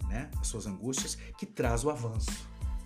né, 0.07 0.29
as 0.39 0.47
suas 0.47 0.65
angústias 0.65 1.15
que 1.37 1.45
traz 1.45 1.83
o 1.83 1.89
avanço 1.89 2.31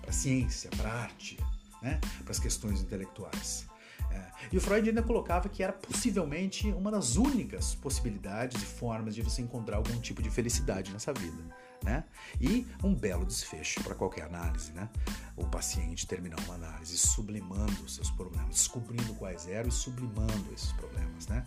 para 0.01 0.09
a 0.09 0.13
ciência, 0.13 0.69
para 0.71 0.89
a 0.89 1.01
arte, 1.03 1.37
né, 1.81 1.99
para 2.23 2.31
as 2.31 2.39
questões 2.39 2.81
intelectuais. 2.81 3.65
É, 4.11 4.31
e 4.51 4.57
o 4.57 4.61
Freud 4.61 4.87
ainda 4.87 5.01
colocava 5.01 5.47
que 5.49 5.63
era 5.63 5.73
possivelmente 5.73 6.67
uma 6.67 6.91
das 6.91 7.15
únicas 7.15 7.73
possibilidades 7.75 8.61
e 8.61 8.65
formas 8.65 9.15
de 9.15 9.21
você 9.21 9.41
encontrar 9.41 9.77
algum 9.77 9.99
tipo 9.99 10.21
de 10.21 10.29
felicidade 10.29 10.91
nessa 10.91 11.13
vida 11.13 11.43
né? 11.83 12.03
E 12.39 12.65
um 12.83 12.95
belo 12.95 13.25
desfecho 13.25 13.83
para 13.83 13.93
qualquer 13.93 14.23
análise, 14.23 14.71
né? 14.71 14.89
O 15.35 15.47
paciente 15.47 16.05
terminar 16.05 16.39
uma 16.41 16.55
análise 16.55 16.97
sublimando 16.97 17.89
seus 17.89 18.09
problemas, 18.11 18.49
descobrindo 18.49 19.13
quais 19.15 19.47
eram 19.47 19.69
e 19.69 19.71
sublimando 19.71 20.53
esses 20.53 20.71
problemas, 20.73 21.27
né? 21.27 21.43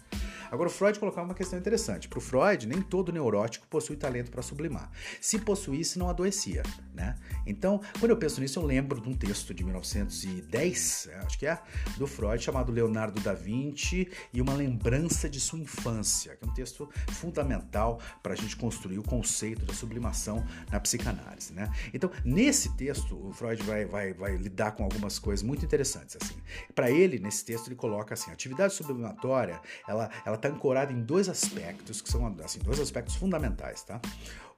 Agora, 0.51 0.68
o 0.68 0.72
Freud 0.72 0.99
colocava 0.99 1.26
uma 1.26 1.34
questão 1.34 1.59
interessante. 1.59 2.09
Para 2.09 2.18
o 2.18 2.22
Freud, 2.22 2.66
nem 2.66 2.80
todo 2.80 3.12
neurótico 3.12 3.66
possui 3.68 3.97
talento 3.97 4.30
para 4.30 4.43
sublimar. 4.43 4.91
Se 5.20 5.39
possuísse, 5.39 5.99
não 5.99 6.09
adoecia, 6.09 6.62
né? 6.95 7.16
Então, 7.47 7.80
quando 7.99 8.11
eu 8.11 8.16
penso 8.16 8.41
nisso, 8.41 8.59
eu 8.59 8.64
lembro 8.64 9.01
de 9.01 9.09
um 9.09 9.14
texto 9.14 9.53
de 9.53 9.64
1910, 9.64 11.09
é, 11.11 11.16
acho 11.18 11.39
que 11.39 11.47
é, 11.47 11.61
do 11.97 12.07
Freud, 12.07 12.43
chamado 12.43 12.72
Leonardo 12.72 13.20
da 13.20 13.34
Vinci 13.34 14.09
e 14.32 14.41
uma 14.41 14.55
lembrança 14.55 15.28
de 15.28 15.41
sua 15.41 15.59
infância, 15.59 16.37
que 16.37 16.45
é 16.45 16.49
um 16.49 16.55
texto 16.55 16.89
fundamental 17.09 18.01
para 18.22 18.32
a 18.32 18.37
gente 18.37 18.57
construir 18.57 18.99
o 18.99 19.03
conceito 19.03 19.64
da 19.64 19.74
sublimação 19.74 20.45
na 20.70 20.80
psicanálise. 20.80 21.53
Né? 21.53 21.70
Então, 21.93 22.11
nesse 22.24 22.76
texto, 22.76 23.16
o 23.16 23.32
Freud 23.32 23.62
vai, 23.64 23.76
vai, 23.85 24.12
vai 24.12 24.37
lidar 24.37 24.72
com 24.72 24.85
algumas 24.85 25.18
coisas 25.18 25.43
muito 25.43 25.64
interessantes. 25.64 26.16
Assim. 26.20 26.35
Para 26.74 26.91
ele, 26.91 27.18
nesse 27.18 27.45
texto, 27.45 27.68
ele 27.68 27.77
coloca 27.77 28.14
assim: 28.14 28.31
a 28.31 28.35
atividade 28.35 28.74
sublimatória 28.74 29.61
ela 29.87 30.11
está 30.35 30.49
ancorada 30.49 30.93
em 30.93 31.03
dois 31.03 31.29
aspectos, 31.29 32.01
que 32.01 32.09
são 32.09 32.27
assim, 32.45 32.59
dois 32.61 32.81
aspectos 32.81 33.16
fundamentais. 33.16 33.83
Tá? 33.83 34.01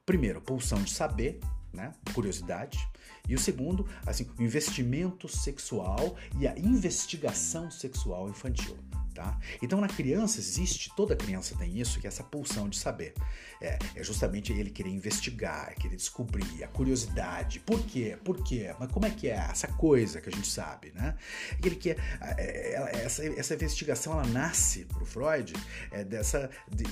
Primeiro, 0.07 0.41
pulsão 0.41 0.83
de 0.83 0.91
saber, 0.91 1.41
né? 1.73 1.93
curiosidade. 2.14 2.79
E 3.29 3.35
o 3.35 3.39
segundo, 3.39 3.87
assim, 4.07 4.27
o 4.39 4.43
investimento 4.43 5.29
sexual 5.29 6.16
e 6.39 6.49
a 6.49 6.59
investigação 6.59 7.71
sexual 7.71 8.29
infantil. 8.31 8.77
Tá? 9.19 9.37
Então 9.61 9.81
na 9.81 9.89
criança 9.89 10.39
existe, 10.39 10.93
toda 10.95 11.16
criança 11.16 11.57
tem 11.57 11.77
isso, 11.81 11.99
que 11.99 12.07
é 12.07 12.09
essa 12.09 12.23
pulsão 12.23 12.69
de 12.69 12.79
saber. 12.79 13.14
É, 13.61 13.77
é, 13.97 14.05
justamente 14.05 14.53
ele 14.53 14.71
querer 14.71 14.91
investigar, 14.91 15.75
querer 15.75 15.97
descobrir, 15.97 16.62
a 16.62 16.69
curiosidade. 16.69 17.59
Por 17.59 17.85
quê? 17.85 18.16
Por 18.23 18.41
quê? 18.45 18.73
Mas 18.79 18.93
como 18.93 19.07
é 19.07 19.11
que 19.11 19.27
é 19.27 19.35
essa 19.51 19.66
coisa 19.66 20.21
que 20.21 20.29
a 20.29 20.33
gente 20.33 20.47
sabe, 20.47 20.93
né? 20.95 21.16
Ele 21.61 21.75
quer, 21.75 21.97
é, 22.21 22.77
é, 22.77 23.05
essa, 23.05 23.27
essa 23.27 23.55
investigação 23.55 24.12
ela 24.12 24.27
nasce 24.29 24.85
para 24.85 25.03
o 25.03 25.05
Freud 25.05 25.53
é, 25.91 26.05
dessa 26.05 26.49
de, 26.71 26.85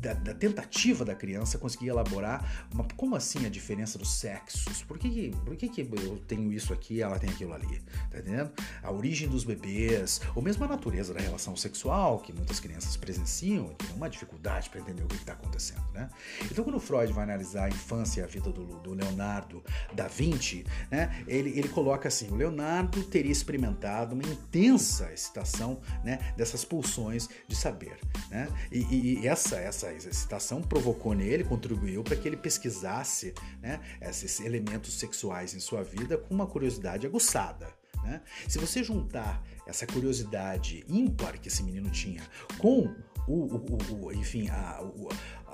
da, 0.00 0.14
da, 0.14 0.34
tentativa 0.34 1.04
da 1.04 1.14
criança 1.14 1.58
conseguir 1.58 1.88
elaborar 1.88 2.68
uma, 2.72 2.84
como 2.96 3.16
assim 3.16 3.46
a 3.46 3.48
diferença 3.48 3.98
dos 3.98 4.12
sexos? 4.18 4.82
Por 4.82 4.98
que, 4.98 5.30
por 5.44 5.56
que, 5.56 5.68
que 5.68 5.80
eu 5.80 6.18
tenho 6.26 6.52
isso 6.52 6.72
aqui 6.72 6.94
e 6.94 7.02
ela 7.02 7.18
tem 7.18 7.30
aquilo 7.30 7.52
ali? 7.52 7.80
Tá 8.10 8.18
entendendo? 8.18 8.52
A 8.82 8.92
origem 8.92 9.28
dos 9.28 9.44
bebês, 9.44 10.20
ou 10.34 10.42
mesmo 10.42 10.64
a 10.64 10.68
natureza 10.68 11.12
da 11.12 11.20
relação 11.20 11.56
sexual, 11.56 12.20
que 12.20 12.32
muitas 12.32 12.60
crianças 12.60 12.96
presenciam 12.96 13.70
e 13.72 13.74
tem 13.74 13.94
uma 13.94 14.08
dificuldade 14.08 14.70
para 14.70 14.80
entender 14.80 15.02
o 15.02 15.08
que 15.08 15.16
está 15.16 15.32
acontecendo, 15.32 15.84
né? 15.92 16.08
Então, 16.50 16.64
quando 16.64 16.78
Freud 16.80 17.12
vai 17.12 17.24
analisar 17.24 17.64
a 17.64 17.68
infância 17.68 18.20
e 18.20 18.24
a 18.24 18.26
vida 18.26 18.50
do, 18.50 18.64
do 18.80 18.94
Leonardo 18.94 19.62
da 19.92 20.08
Vinci, 20.08 20.64
né, 20.90 21.24
ele, 21.26 21.50
ele 21.50 21.68
coloca 21.68 22.08
assim: 22.08 22.28
o 22.28 22.34
Leonardo 22.34 23.02
teria 23.04 23.32
experimentado 23.32 24.14
uma 24.14 24.24
intensa 24.24 25.12
excitação 25.12 25.80
né, 26.04 26.32
dessas 26.36 26.64
pulsões 26.64 27.28
de 27.46 27.56
saber. 27.56 27.98
Né? 28.30 28.48
E, 28.70 28.78
e, 28.78 29.20
e 29.20 29.28
essa, 29.28 29.56
essa 29.56 29.87
essa 29.96 30.08
excitação 30.08 30.62
provocou 30.62 31.14
nele, 31.14 31.44
contribuiu 31.44 32.02
para 32.02 32.16
que 32.16 32.28
ele 32.28 32.36
pesquisasse 32.36 33.34
né, 33.60 33.80
esses 34.00 34.40
elementos 34.40 34.98
sexuais 34.98 35.54
em 35.54 35.60
sua 35.60 35.82
vida 35.82 36.16
com 36.16 36.34
uma 36.34 36.46
curiosidade 36.46 37.06
aguçada. 37.06 37.68
Né? 38.02 38.22
Se 38.48 38.58
você 38.58 38.82
juntar 38.82 39.42
essa 39.66 39.86
curiosidade 39.86 40.84
ímpar 40.88 41.38
que 41.40 41.48
esse 41.48 41.62
menino 41.62 41.90
tinha 41.90 42.22
com 42.58 42.94
o, 43.26 43.44
o, 43.44 44.06
o 44.06 44.12
enfim, 44.12 44.48
a, 44.48 44.80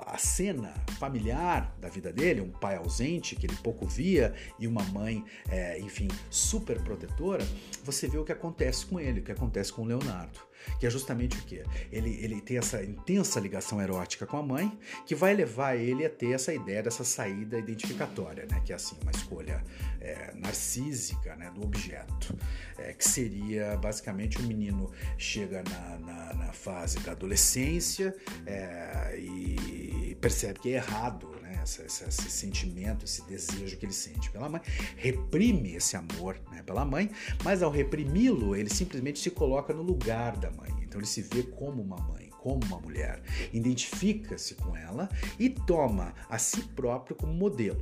a 0.07 0.17
cena 0.17 0.73
familiar 0.97 1.75
da 1.79 1.89
vida 1.89 2.13
dele, 2.13 2.39
um 2.39 2.51
pai 2.51 2.77
ausente 2.77 3.35
que 3.35 3.45
ele 3.45 3.55
pouco 3.57 3.85
via 3.85 4.33
e 4.57 4.67
uma 4.67 4.83
mãe, 4.83 5.23
é, 5.49 5.77
enfim, 5.79 6.07
super 6.29 6.81
protetora, 6.81 7.45
você 7.83 8.07
vê 8.07 8.17
o 8.17 8.23
que 8.23 8.31
acontece 8.31 8.85
com 8.85 8.99
ele, 8.99 9.19
o 9.19 9.23
que 9.23 9.31
acontece 9.31 9.73
com 9.73 9.81
o 9.81 9.85
Leonardo, 9.85 10.39
que 10.79 10.85
é 10.85 10.89
justamente 10.89 11.37
o 11.37 11.41
que? 11.43 11.63
Ele, 11.91 12.19
ele 12.21 12.41
tem 12.41 12.57
essa 12.57 12.83
intensa 12.83 13.39
ligação 13.39 13.81
erótica 13.81 14.25
com 14.25 14.37
a 14.37 14.43
mãe, 14.43 14.77
que 15.05 15.15
vai 15.15 15.33
levar 15.33 15.75
ele 15.75 16.05
a 16.05 16.09
ter 16.09 16.31
essa 16.31 16.53
ideia 16.53 16.81
dessa 16.81 17.03
saída 17.03 17.57
identificatória, 17.57 18.45
né? 18.49 18.61
que 18.65 18.71
é 18.71 18.75
assim, 18.75 18.95
uma 19.01 19.11
escolha 19.11 19.63
é, 20.01 20.33
narcísica 20.35 21.35
né? 21.35 21.51
do 21.53 21.63
objeto, 21.63 22.35
é, 22.77 22.93
que 22.93 23.07
seria 23.07 23.77
basicamente 23.77 24.37
o 24.37 24.43
menino 24.43 24.91
chega 25.17 25.63
na, 25.63 25.97
na, 25.99 26.33
na 26.33 26.53
fase 26.53 26.99
da 26.99 27.11
adolescência 27.11 28.15
é, 28.45 29.17
e 29.17 30.17
percebe 30.19 30.59
que 30.59 30.69
é 30.69 30.75
errado 30.75 31.34
esse, 31.65 31.81
esse, 31.81 32.03
esse, 32.03 32.29
sentimento, 32.29 33.03
esse 33.03 33.21
desejo 33.25 33.77
que 33.77 33.85
ele 33.85 33.93
sente 33.93 34.31
pela 34.31 34.47
mãe, 34.47 34.61
reprime 34.95 35.75
esse 35.75 35.97
amor 35.97 36.39
né? 36.51 36.63
pela 36.63 36.85
mãe, 36.85 37.09
mas 37.43 37.61
ao 37.61 37.71
reprimi-lo, 37.71 38.55
ele 38.55 38.69
simplesmente 38.69 39.19
se 39.19 39.29
coloca 39.31 39.73
no 39.73 39.81
lugar 39.81 40.37
da 40.37 40.49
mãe. 40.51 40.71
Então 40.81 40.99
ele 40.99 41.07
se 41.07 41.21
vê 41.21 41.43
como 41.43 41.81
uma 41.81 41.97
mãe, 41.97 42.29
como 42.39 42.63
uma 42.65 42.79
mulher, 42.79 43.21
identifica-se 43.51 44.55
com 44.55 44.77
ela 44.77 45.09
e 45.37 45.49
toma 45.49 46.13
a 46.29 46.37
si 46.37 46.61
próprio 46.61 47.15
como 47.15 47.33
modelo. 47.33 47.81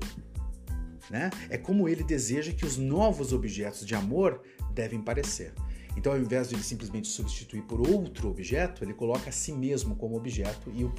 Né? 1.09 1.29
É 1.49 1.57
como 1.57 1.87
ele 1.87 2.03
deseja 2.03 2.53
que 2.53 2.65
os 2.65 2.77
novos 2.77 3.33
objetos 3.33 3.85
de 3.85 3.93
amor 3.93 4.41
devem 4.73 5.01
parecer. 5.01 5.53
Então, 5.95 6.11
ao 6.11 6.19
invés 6.19 6.49
de 6.49 6.55
ele 6.55 6.63
simplesmente 6.63 7.07
substituir 7.07 7.61
por 7.63 7.87
outro 7.87 8.29
objeto, 8.29 8.83
ele 8.83 8.93
coloca 8.93 9.29
a 9.29 9.31
si 9.31 9.51
mesmo 9.51 9.95
como 9.95 10.15
objeto 10.15 10.71
e 10.73 10.83
o 10.83 10.91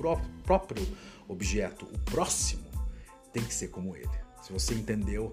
próprio 0.45 0.87
objeto, 1.27 1.87
o 1.87 1.99
próximo, 2.01 2.63
tem 3.35 3.45
que 3.45 3.53
ser 3.53 3.69
como 3.69 3.95
ele. 3.95 4.09
Se 4.41 4.53
você 4.53 4.73
entendeu 4.75 5.33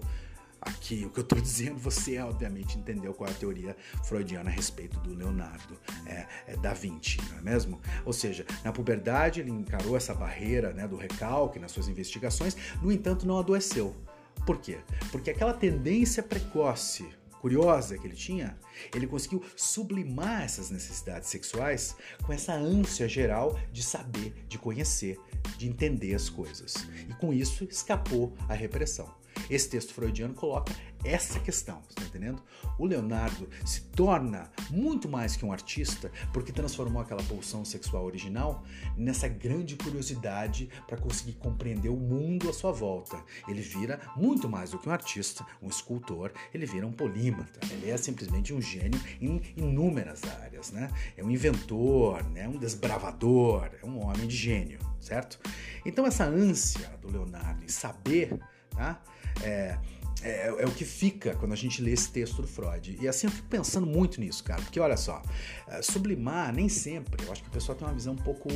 aqui 0.60 1.06
o 1.06 1.10
que 1.10 1.20
eu 1.20 1.22
estou 1.22 1.40
dizendo, 1.40 1.78
você 1.78 2.18
obviamente 2.18 2.76
entendeu 2.76 3.14
qual 3.14 3.30
é 3.30 3.32
a 3.32 3.36
teoria 3.36 3.76
freudiana 4.04 4.50
a 4.50 4.52
respeito 4.52 4.98
do 5.00 5.14
Leonardo 5.14 5.78
é, 6.04 6.26
é 6.48 6.56
da 6.56 6.74
Vinci, 6.74 7.18
não 7.30 7.38
é 7.38 7.40
mesmo? 7.40 7.80
Ou 8.04 8.12
seja, 8.12 8.44
na 8.62 8.72
puberdade 8.72 9.40
ele 9.40 9.50
encarou 9.50 9.96
essa 9.96 10.14
barreira 10.14 10.72
né, 10.72 10.86
do 10.86 10.96
recalque 10.96 11.58
nas 11.58 11.70
suas 11.70 11.88
investigações, 11.88 12.56
no 12.82 12.92
entanto 12.92 13.26
não 13.26 13.38
adoeceu. 13.38 13.96
Por 14.44 14.58
quê? 14.58 14.80
Porque 15.12 15.30
aquela 15.30 15.54
tendência 15.54 16.22
precoce 16.22 17.08
curiosa 17.42 17.98
que 17.98 18.06
ele 18.06 18.14
tinha, 18.14 18.56
ele 18.94 19.04
conseguiu 19.04 19.42
sublimar 19.56 20.42
essas 20.42 20.70
necessidades 20.70 21.28
sexuais 21.28 21.96
com 22.22 22.32
essa 22.32 22.54
ânsia 22.54 23.08
geral 23.08 23.58
de 23.72 23.82
saber, 23.82 24.32
de 24.46 24.56
conhecer, 24.56 25.18
de 25.58 25.68
entender 25.68 26.14
as 26.14 26.28
coisas. 26.28 26.86
E 27.10 27.12
com 27.14 27.32
isso 27.32 27.64
escapou 27.64 28.32
à 28.48 28.54
repressão. 28.54 29.12
Esse 29.48 29.68
texto 29.68 29.92
freudiano 29.92 30.34
coloca 30.34 30.72
essa 31.04 31.40
questão, 31.40 31.82
está 31.88 32.02
entendendo? 32.04 32.42
O 32.78 32.86
Leonardo 32.86 33.48
se 33.66 33.82
torna 33.82 34.50
muito 34.70 35.08
mais 35.08 35.34
que 35.34 35.44
um 35.44 35.52
artista 35.52 36.10
porque 36.32 36.52
transformou 36.52 37.02
aquela 37.02 37.22
pulsão 37.24 37.64
sexual 37.64 38.04
original 38.04 38.62
nessa 38.96 39.26
grande 39.26 39.74
curiosidade 39.76 40.68
para 40.86 40.96
conseguir 40.96 41.34
compreender 41.34 41.88
o 41.88 41.96
mundo 41.96 42.48
à 42.48 42.52
sua 42.52 42.70
volta. 42.70 43.22
Ele 43.48 43.60
vira 43.60 44.00
muito 44.16 44.48
mais 44.48 44.70
do 44.70 44.78
que 44.78 44.88
um 44.88 44.92
artista, 44.92 45.44
um 45.60 45.68
escultor, 45.68 46.32
ele 46.54 46.66
vira 46.66 46.86
um 46.86 46.92
polímata. 46.92 47.60
Ele 47.70 47.90
é 47.90 47.96
simplesmente 47.96 48.54
um 48.54 48.60
gênio 48.60 49.00
em 49.20 49.42
inúmeras 49.56 50.22
áreas, 50.40 50.70
né? 50.70 50.88
É 51.16 51.24
um 51.24 51.30
inventor, 51.30 52.22
né? 52.30 52.46
um 52.46 52.56
desbravador, 52.56 53.70
é 53.82 53.84
um 53.84 54.04
homem 54.04 54.26
de 54.26 54.36
gênio, 54.36 54.78
certo? 55.00 55.40
Então 55.84 56.06
essa 56.06 56.24
ânsia 56.24 56.88
do 57.00 57.10
Leonardo 57.10 57.64
em 57.64 57.68
saber, 57.68 58.38
tá? 58.70 59.02
É, 59.42 59.78
é, 60.22 60.46
é, 60.46 60.66
o 60.66 60.70
que 60.70 60.84
fica 60.84 61.34
quando 61.34 61.52
a 61.52 61.56
gente 61.56 61.82
lê 61.82 61.92
esse 61.92 62.10
texto 62.10 62.40
do 62.40 62.48
Freud. 62.48 62.96
E 63.00 63.08
assim 63.08 63.26
eu 63.26 63.30
fico 63.30 63.48
pensando 63.48 63.86
muito 63.86 64.20
nisso, 64.20 64.44
cara. 64.44 64.62
Porque 64.62 64.78
olha 64.78 64.96
só, 64.96 65.20
é, 65.66 65.82
sublimar 65.82 66.52
nem 66.52 66.68
sempre, 66.68 67.24
eu 67.24 67.32
acho 67.32 67.42
que 67.42 67.48
o 67.48 67.52
pessoal 67.52 67.76
tem 67.76 67.86
uma 67.86 67.94
visão 67.94 68.12
um 68.14 68.18
pouco, 68.18 68.48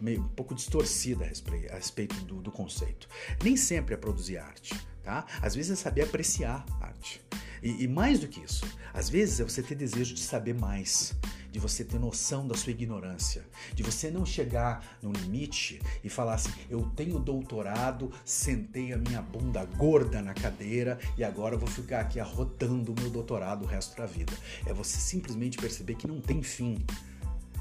meio, 0.00 0.20
um 0.20 0.28
pouco 0.28 0.54
distorcida 0.54 1.24
a 1.24 1.76
respeito, 1.76 2.14
do, 2.24 2.42
do 2.42 2.50
conceito. 2.50 3.08
Nem 3.42 3.56
sempre 3.56 3.94
é 3.94 3.96
produzir 3.96 4.38
arte, 4.38 4.74
tá? 5.02 5.24
Às 5.40 5.54
vezes 5.54 5.72
é 5.72 5.76
saber 5.76 6.02
apreciar 6.02 6.64
arte. 6.80 7.20
E, 7.62 7.84
e 7.84 7.88
mais 7.88 8.18
do 8.18 8.26
que 8.26 8.40
isso, 8.40 8.66
às 8.92 9.08
vezes 9.08 9.38
é 9.38 9.44
você 9.44 9.62
ter 9.62 9.76
desejo 9.76 10.14
de 10.14 10.20
saber 10.20 10.54
mais 10.54 11.14
de 11.52 11.58
você 11.58 11.84
ter 11.84 12.00
noção 12.00 12.48
da 12.48 12.56
sua 12.56 12.72
ignorância, 12.72 13.44
de 13.74 13.82
você 13.82 14.10
não 14.10 14.24
chegar 14.24 14.98
no 15.02 15.12
limite 15.12 15.80
e 16.02 16.08
falar 16.08 16.34
assim: 16.34 16.50
eu 16.70 16.82
tenho 16.96 17.18
doutorado, 17.18 18.10
sentei 18.24 18.92
a 18.92 18.96
minha 18.96 19.20
bunda 19.20 19.62
gorda 19.64 20.22
na 20.22 20.32
cadeira 20.32 20.98
e 21.16 21.22
agora 21.22 21.58
vou 21.58 21.68
ficar 21.68 22.00
aqui 22.00 22.18
arrotando 22.18 22.92
o 22.92 22.94
meu 22.98 23.10
doutorado 23.10 23.64
o 23.64 23.66
resto 23.66 23.94
da 23.96 24.06
vida. 24.06 24.32
É 24.64 24.72
você 24.72 24.96
simplesmente 24.96 25.58
perceber 25.58 25.94
que 25.94 26.08
não 26.08 26.20
tem 26.20 26.42
fim. 26.42 26.84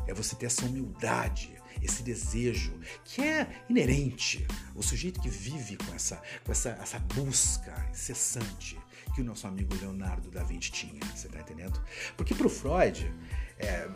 É 0.07 0.13
você 0.13 0.35
ter 0.35 0.45
essa 0.45 0.65
humildade, 0.65 1.53
esse 1.83 2.01
desejo 2.01 2.73
que 3.03 3.21
é 3.21 3.63
inerente. 3.69 4.47
O 4.73 4.81
sujeito 4.81 5.19
que 5.19 5.29
vive 5.29 5.75
com 5.75 5.93
essa, 5.93 6.21
com 6.45 6.51
essa, 6.51 6.69
essa 6.81 6.97
busca 6.99 7.85
incessante 7.91 8.79
que 9.13 9.21
o 9.21 9.23
nosso 9.23 9.47
amigo 9.47 9.73
Leonardo 9.75 10.29
da 10.29 10.43
Vinci 10.43 10.71
tinha, 10.71 10.99
você 11.13 11.27
tá 11.27 11.39
entendendo? 11.39 11.81
Porque 12.15 12.33
pro 12.33 12.49
Freud, 12.49 13.11
é, 13.61 13.87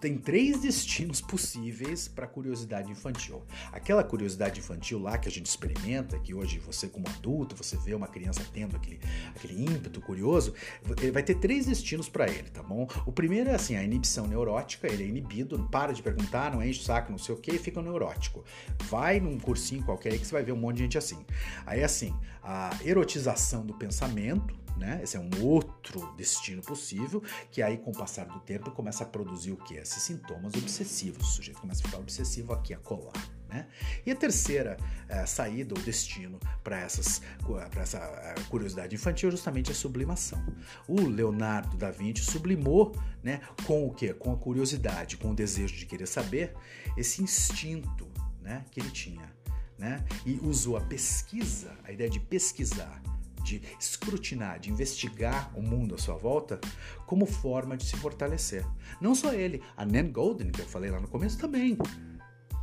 tem 0.00 0.18
três 0.18 0.60
destinos 0.60 1.20
possíveis 1.20 2.08
para 2.08 2.26
curiosidade 2.26 2.90
infantil. 2.90 3.40
Aquela 3.70 4.02
curiosidade 4.02 4.58
infantil 4.58 4.98
lá 4.98 5.16
que 5.16 5.28
a 5.28 5.30
gente 5.30 5.46
experimenta, 5.46 6.18
que 6.18 6.34
hoje 6.34 6.58
você 6.58 6.88
como 6.88 7.08
adulto, 7.08 7.54
você 7.54 7.76
vê 7.76 7.94
uma 7.94 8.08
criança 8.08 8.42
tendo 8.52 8.76
aquele, 8.76 8.98
aquele 9.34 9.62
ímpeto 9.62 10.00
curioso, 10.00 10.54
ele 11.00 11.12
vai 11.12 11.22
ter 11.22 11.36
três 11.36 11.66
destinos 11.66 12.08
para 12.08 12.28
ele, 12.28 12.50
tá 12.50 12.64
bom? 12.64 12.88
O 13.06 13.12
primeiro 13.12 13.48
é 13.50 13.54
assim, 13.54 13.76
a 13.76 13.84
inibição 13.84 14.26
neurótica, 14.26 14.88
ele 14.88 15.04
é 15.04 15.06
inibido, 15.06 15.56
não 15.56 15.68
para 15.68 15.92
de 15.92 16.02
perguntar, 16.02 16.50
não 16.50 16.60
enche 16.60 16.80
o 16.80 16.82
saco, 16.82 17.12
não 17.12 17.18
sei 17.18 17.34
o 17.34 17.38
que, 17.38 17.56
fica 17.58 17.80
neurótico. 17.80 18.44
Vai 18.90 19.20
num 19.20 19.38
cursinho 19.38 19.84
qualquer 19.84 20.14
aí 20.14 20.18
que 20.18 20.26
você 20.26 20.32
vai 20.32 20.42
ver 20.42 20.50
um 20.50 20.56
monte 20.56 20.78
de 20.78 20.82
gente 20.82 20.98
assim. 20.98 21.24
Aí 21.64 21.84
assim, 21.84 22.12
a 22.42 22.76
erotização 22.84 23.64
do 23.64 23.74
pensamento, 23.74 24.51
né? 24.76 25.00
Esse 25.02 25.16
é 25.16 25.20
um 25.20 25.30
outro 25.44 26.12
destino 26.16 26.62
possível, 26.62 27.22
que 27.50 27.62
aí 27.62 27.78
com 27.78 27.90
o 27.90 27.96
passar 27.96 28.26
do 28.26 28.40
tempo 28.40 28.70
começa 28.70 29.04
a 29.04 29.06
produzir 29.06 29.52
o 29.52 29.56
que? 29.56 29.74
Esses 29.74 30.02
sintomas 30.02 30.54
obsessivos. 30.54 31.28
O 31.28 31.32
sujeito 31.32 31.60
começa 31.60 31.82
a 31.82 31.86
ficar 31.86 31.98
obsessivo 31.98 32.52
aqui 32.52 32.74
a 32.74 32.78
colar. 32.78 33.12
Né? 33.48 33.66
E 34.06 34.10
a 34.10 34.16
terceira 34.16 34.78
é, 35.08 35.26
saída 35.26 35.74
ou 35.74 35.80
destino 35.82 36.40
para 36.64 36.80
essa 36.80 37.98
é, 37.98 38.34
curiosidade 38.48 38.94
infantil 38.94 39.28
é 39.28 39.32
justamente 39.32 39.70
a 39.70 39.74
sublimação. 39.74 40.42
O 40.88 41.02
Leonardo 41.02 41.76
da 41.76 41.90
Vinci 41.90 42.24
sublimou 42.24 42.96
né, 43.22 43.40
com 43.66 43.86
o 43.86 43.92
que? 43.92 44.12
Com 44.14 44.32
a 44.32 44.36
curiosidade, 44.36 45.18
com 45.18 45.32
o 45.32 45.34
desejo 45.34 45.76
de 45.76 45.84
querer 45.84 46.06
saber, 46.06 46.54
esse 46.96 47.22
instinto 47.22 48.08
né, 48.40 48.64
que 48.70 48.80
ele 48.80 48.90
tinha. 48.90 49.30
Né? 49.78 50.02
E 50.24 50.40
usou 50.42 50.76
a 50.76 50.80
pesquisa, 50.80 51.76
a 51.84 51.92
ideia 51.92 52.08
de 52.08 52.20
pesquisar, 52.20 53.02
de 53.42 53.62
escrutinar, 53.78 54.58
de 54.58 54.70
investigar 54.70 55.52
o 55.56 55.62
mundo 55.62 55.94
à 55.94 55.98
sua 55.98 56.16
volta 56.16 56.60
como 57.06 57.26
forma 57.26 57.76
de 57.76 57.84
se 57.84 57.96
fortalecer. 57.96 58.64
Não 59.00 59.14
só 59.14 59.32
ele, 59.32 59.62
a 59.76 59.84
Nan 59.84 60.10
Golden, 60.10 60.50
que 60.50 60.60
eu 60.60 60.66
falei 60.66 60.90
lá 60.90 61.00
no 61.00 61.08
começo, 61.08 61.38
também. 61.38 61.76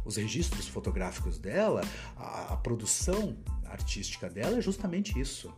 Os 0.05 0.15
registros 0.15 0.67
fotográficos 0.67 1.37
dela, 1.37 1.81
a, 2.15 2.53
a 2.53 2.57
produção 2.57 3.37
artística 3.65 4.29
dela 4.29 4.57
é 4.57 4.61
justamente 4.61 5.19
isso. 5.19 5.53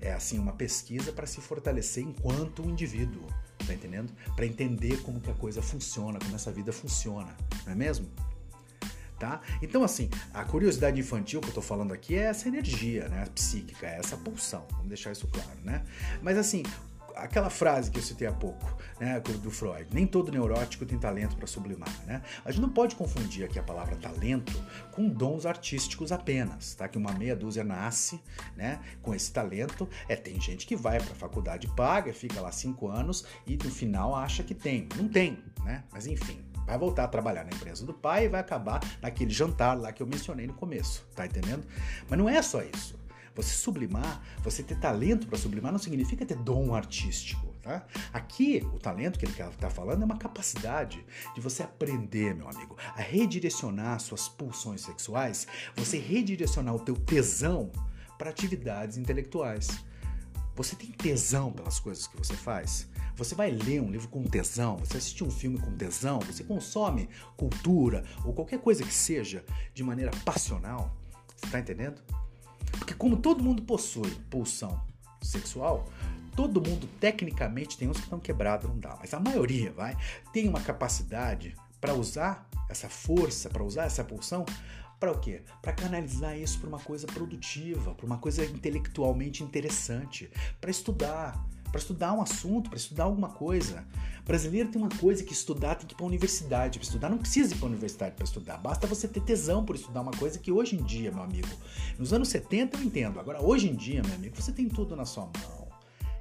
É 0.00 0.12
assim 0.12 0.38
uma 0.38 0.52
pesquisa 0.52 1.12
para 1.12 1.26
se 1.26 1.40
fortalecer 1.40 2.04
enquanto 2.04 2.62
um 2.62 2.70
indivíduo, 2.70 3.24
tá 3.66 3.72
entendendo? 3.72 4.12
Para 4.36 4.44
entender 4.44 5.00
como 5.02 5.20
que 5.20 5.30
a 5.30 5.34
coisa 5.34 5.62
funciona, 5.62 6.18
como 6.18 6.36
essa 6.36 6.52
vida 6.52 6.72
funciona, 6.72 7.34
não 7.64 7.72
é 7.72 7.74
mesmo? 7.74 8.06
Tá? 9.18 9.40
Então, 9.62 9.82
assim, 9.82 10.10
a 10.32 10.44
curiosidade 10.44 10.98
infantil 11.00 11.40
que 11.40 11.48
eu 11.48 11.54
tô 11.54 11.62
falando 11.62 11.92
aqui 11.92 12.14
é 12.14 12.24
essa 12.24 12.48
energia, 12.48 13.08
né? 13.08 13.24
Psíquica, 13.34 13.86
é 13.86 13.98
essa 13.98 14.16
pulsão, 14.16 14.64
vamos 14.72 14.88
deixar 14.88 15.12
isso 15.12 15.26
claro, 15.28 15.58
né? 15.62 15.82
Mas, 16.22 16.36
assim, 16.36 16.62
aquela 17.14 17.48
frase 17.48 17.90
que 17.90 17.98
eu 17.98 18.02
citei 18.02 18.26
há 18.26 18.32
pouco, 18.32 18.76
né, 18.98 19.20
do 19.20 19.50
Freud, 19.50 19.86
nem 19.92 20.06
todo 20.06 20.30
neurótico 20.30 20.84
tem 20.84 20.98
talento 20.98 21.36
para 21.36 21.46
sublimar, 21.46 21.92
né? 22.06 22.22
A 22.44 22.50
gente 22.50 22.60
não 22.60 22.68
pode 22.68 22.96
confundir 22.96 23.44
aqui 23.44 23.58
a 23.58 23.62
palavra 23.62 23.96
talento 23.96 24.52
com 24.92 25.08
dons 25.08 25.46
artísticos 25.46 26.12
apenas, 26.12 26.74
tá? 26.74 26.88
Que 26.88 26.98
uma 26.98 27.12
meia 27.12 27.36
dúzia 27.36 27.64
nasce, 27.64 28.20
né, 28.56 28.80
com 29.02 29.14
esse 29.14 29.32
talento. 29.32 29.88
É, 30.08 30.16
tem 30.16 30.40
gente 30.40 30.66
que 30.66 30.76
vai 30.76 31.00
para 31.00 31.12
a 31.12 31.16
faculdade 31.16 31.68
paga, 31.68 32.12
fica 32.12 32.40
lá 32.40 32.52
cinco 32.52 32.88
anos 32.88 33.24
e 33.46 33.56
no 33.56 33.70
final 33.70 34.14
acha 34.14 34.42
que 34.42 34.54
tem. 34.54 34.88
Não 34.96 35.08
tem, 35.08 35.38
né? 35.64 35.84
Mas 35.92 36.06
enfim, 36.06 36.40
vai 36.66 36.78
voltar 36.78 37.04
a 37.04 37.08
trabalhar 37.08 37.44
na 37.44 37.50
empresa 37.50 37.84
do 37.84 37.94
pai 37.94 38.26
e 38.26 38.28
vai 38.28 38.40
acabar 38.40 38.80
naquele 39.00 39.32
jantar 39.32 39.78
lá 39.78 39.92
que 39.92 40.02
eu 40.02 40.06
mencionei 40.06 40.46
no 40.46 40.54
começo, 40.54 41.06
tá 41.14 41.26
entendendo? 41.26 41.66
Mas 42.08 42.18
não 42.18 42.28
é 42.28 42.40
só 42.42 42.62
isso. 42.62 42.98
Você 43.34 43.52
sublimar, 43.54 44.22
você 44.42 44.62
ter 44.62 44.76
talento 44.76 45.26
para 45.26 45.36
sublimar 45.36 45.72
não 45.72 45.78
significa 45.78 46.24
ter 46.24 46.36
dom 46.36 46.72
artístico, 46.72 47.52
tá? 47.62 47.84
Aqui, 48.12 48.64
o 48.72 48.78
talento 48.78 49.18
que 49.18 49.24
ele 49.24 49.32
está 49.32 49.68
falando 49.68 50.02
é 50.02 50.04
uma 50.04 50.16
capacidade 50.16 51.04
de 51.34 51.40
você 51.40 51.64
aprender, 51.64 52.32
meu 52.34 52.48
amigo, 52.48 52.76
a 52.94 53.00
redirecionar 53.00 53.98
suas 53.98 54.28
pulsões 54.28 54.82
sexuais, 54.82 55.48
você 55.74 55.98
redirecionar 55.98 56.74
o 56.76 56.78
teu 56.78 56.94
tesão 56.94 57.72
para 58.16 58.30
atividades 58.30 58.96
intelectuais. 58.96 59.84
Você 60.54 60.76
tem 60.76 60.92
tesão 60.92 61.50
pelas 61.50 61.80
coisas 61.80 62.06
que 62.06 62.16
você 62.16 62.34
faz? 62.34 62.88
Você 63.16 63.34
vai 63.34 63.50
ler 63.50 63.80
um 63.80 63.90
livro 63.90 64.08
com 64.08 64.24
tesão, 64.24 64.76
você 64.76 64.96
assiste 64.96 65.22
um 65.22 65.30
filme 65.30 65.58
com 65.58 65.76
tesão, 65.76 66.18
você 66.20 66.42
consome 66.42 67.08
cultura 67.36 68.04
ou 68.24 68.32
qualquer 68.32 68.58
coisa 68.58 68.82
que 68.82 68.92
seja 68.92 69.44
de 69.72 69.84
maneira 69.84 70.10
passional. 70.24 70.96
Você 71.36 71.46
tá 71.46 71.60
entendendo? 71.60 72.02
Porque 72.78 72.94
como 72.94 73.16
todo 73.16 73.42
mundo 73.42 73.62
possui 73.62 74.10
pulsão 74.28 74.80
sexual, 75.22 75.86
todo 76.34 76.60
mundo 76.60 76.88
tecnicamente 76.98 77.78
tem 77.78 77.88
uns 77.88 77.98
que 77.98 78.04
estão 78.04 78.18
quebrados, 78.18 78.68
não 78.68 78.78
dá, 78.78 78.96
mas 78.98 79.14
a 79.14 79.20
maioria, 79.20 79.72
vai, 79.72 79.96
tem 80.32 80.48
uma 80.48 80.60
capacidade 80.60 81.54
para 81.80 81.94
usar 81.94 82.48
essa 82.68 82.88
força, 82.88 83.48
para 83.48 83.62
usar 83.62 83.84
essa 83.84 84.02
pulsão 84.02 84.44
para 84.98 85.12
o 85.12 85.18
quê? 85.18 85.42
Para 85.60 85.72
canalizar 85.72 86.36
isso 86.38 86.58
para 86.58 86.68
uma 86.68 86.78
coisa 86.78 87.06
produtiva, 87.06 87.94
para 87.94 88.06
uma 88.06 88.18
coisa 88.18 88.44
intelectualmente 88.44 89.42
interessante, 89.42 90.30
para 90.60 90.70
estudar, 90.70 91.44
para 91.74 91.80
estudar 91.80 92.12
um 92.12 92.22
assunto, 92.22 92.70
para 92.70 92.76
estudar 92.76 93.02
alguma 93.02 93.28
coisa. 93.28 93.84
O 94.20 94.24
brasileiro 94.24 94.68
tem 94.68 94.80
uma 94.80 94.90
coisa 94.90 95.24
que 95.24 95.32
estudar 95.32 95.74
tem 95.74 95.88
que 95.88 95.92
ir 95.92 95.96
para 95.96 96.06
a 96.06 96.08
universidade. 96.08 96.78
Para 96.78 96.86
estudar 96.86 97.10
não 97.10 97.18
precisa 97.18 97.52
ir 97.52 97.56
para 97.56 97.66
a 97.66 97.70
universidade 97.70 98.14
para 98.14 98.24
estudar. 98.24 98.58
Basta 98.58 98.86
você 98.86 99.08
ter 99.08 99.20
tesão 99.20 99.64
por 99.64 99.74
estudar 99.74 100.02
uma 100.02 100.12
coisa 100.12 100.38
que 100.38 100.52
hoje 100.52 100.76
em 100.76 100.82
dia, 100.84 101.10
meu 101.10 101.24
amigo, 101.24 101.48
nos 101.98 102.12
anos 102.12 102.28
70 102.28 102.76
eu 102.76 102.84
entendo. 102.84 103.18
Agora, 103.18 103.42
hoje 103.42 103.68
em 103.68 103.74
dia, 103.74 104.02
meu 104.04 104.14
amigo, 104.14 104.40
você 104.40 104.52
tem 104.52 104.68
tudo 104.68 104.94
na 104.94 105.04
sua 105.04 105.24
mão. 105.24 105.68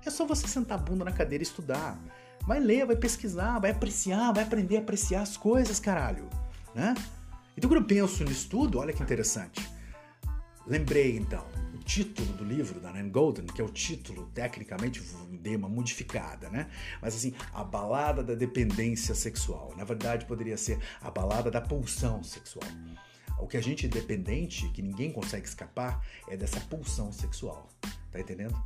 É 0.03 0.09
só 0.09 0.25
você 0.25 0.47
sentar 0.47 0.79
a 0.79 0.81
bunda 0.81 1.05
na 1.05 1.11
cadeira 1.11 1.43
e 1.43 1.45
estudar. 1.45 1.99
Vai 2.47 2.59
ler, 2.59 2.87
vai 2.87 2.95
pesquisar, 2.95 3.59
vai 3.59 3.69
apreciar, 3.69 4.33
vai 4.33 4.43
aprender 4.43 4.77
a 4.77 4.79
apreciar 4.79 5.21
as 5.21 5.37
coisas, 5.37 5.79
caralho. 5.79 6.27
Né? 6.73 6.95
Então, 7.55 7.69
quando 7.69 7.81
eu 7.81 7.87
penso 7.87 8.23
nisso 8.23 8.49
tudo, 8.49 8.79
olha 8.79 8.91
que 8.91 9.03
interessante. 9.03 9.69
Lembrei 10.65 11.15
então 11.15 11.45
título 11.83 12.33
do 12.33 12.43
livro 12.43 12.79
da 12.79 12.91
Nan 12.91 13.09
Golden, 13.09 13.45
que 13.45 13.61
é 13.61 13.63
o 13.63 13.69
título, 13.69 14.27
tecnicamente, 14.33 15.01
dei 15.31 15.55
uma 15.55 15.69
modificada, 15.69 16.49
né? 16.49 16.69
Mas 17.01 17.15
assim, 17.15 17.33
a 17.53 17.63
balada 17.63 18.23
da 18.23 18.33
dependência 18.33 19.13
sexual. 19.13 19.73
Na 19.75 19.83
verdade, 19.83 20.25
poderia 20.25 20.57
ser 20.57 20.79
a 21.01 21.11
balada 21.11 21.51
da 21.51 21.61
pulsão 21.61 22.23
sexual. 22.23 22.69
O 23.39 23.47
que 23.47 23.57
a 23.57 23.61
gente 23.61 23.85
é 23.85 23.89
dependente, 23.89 24.69
que 24.69 24.81
ninguém 24.81 25.11
consegue 25.11 25.47
escapar, 25.47 26.05
é 26.27 26.37
dessa 26.37 26.59
pulsão 26.61 27.11
sexual. 27.11 27.69
Tá 28.11 28.19
entendendo? 28.19 28.61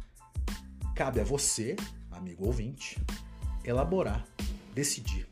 Cabe 0.96 1.20
a 1.20 1.24
você, 1.24 1.76
amigo 2.12 2.46
ouvinte, 2.46 2.98
elaborar, 3.64 4.26
decidir 4.74 5.28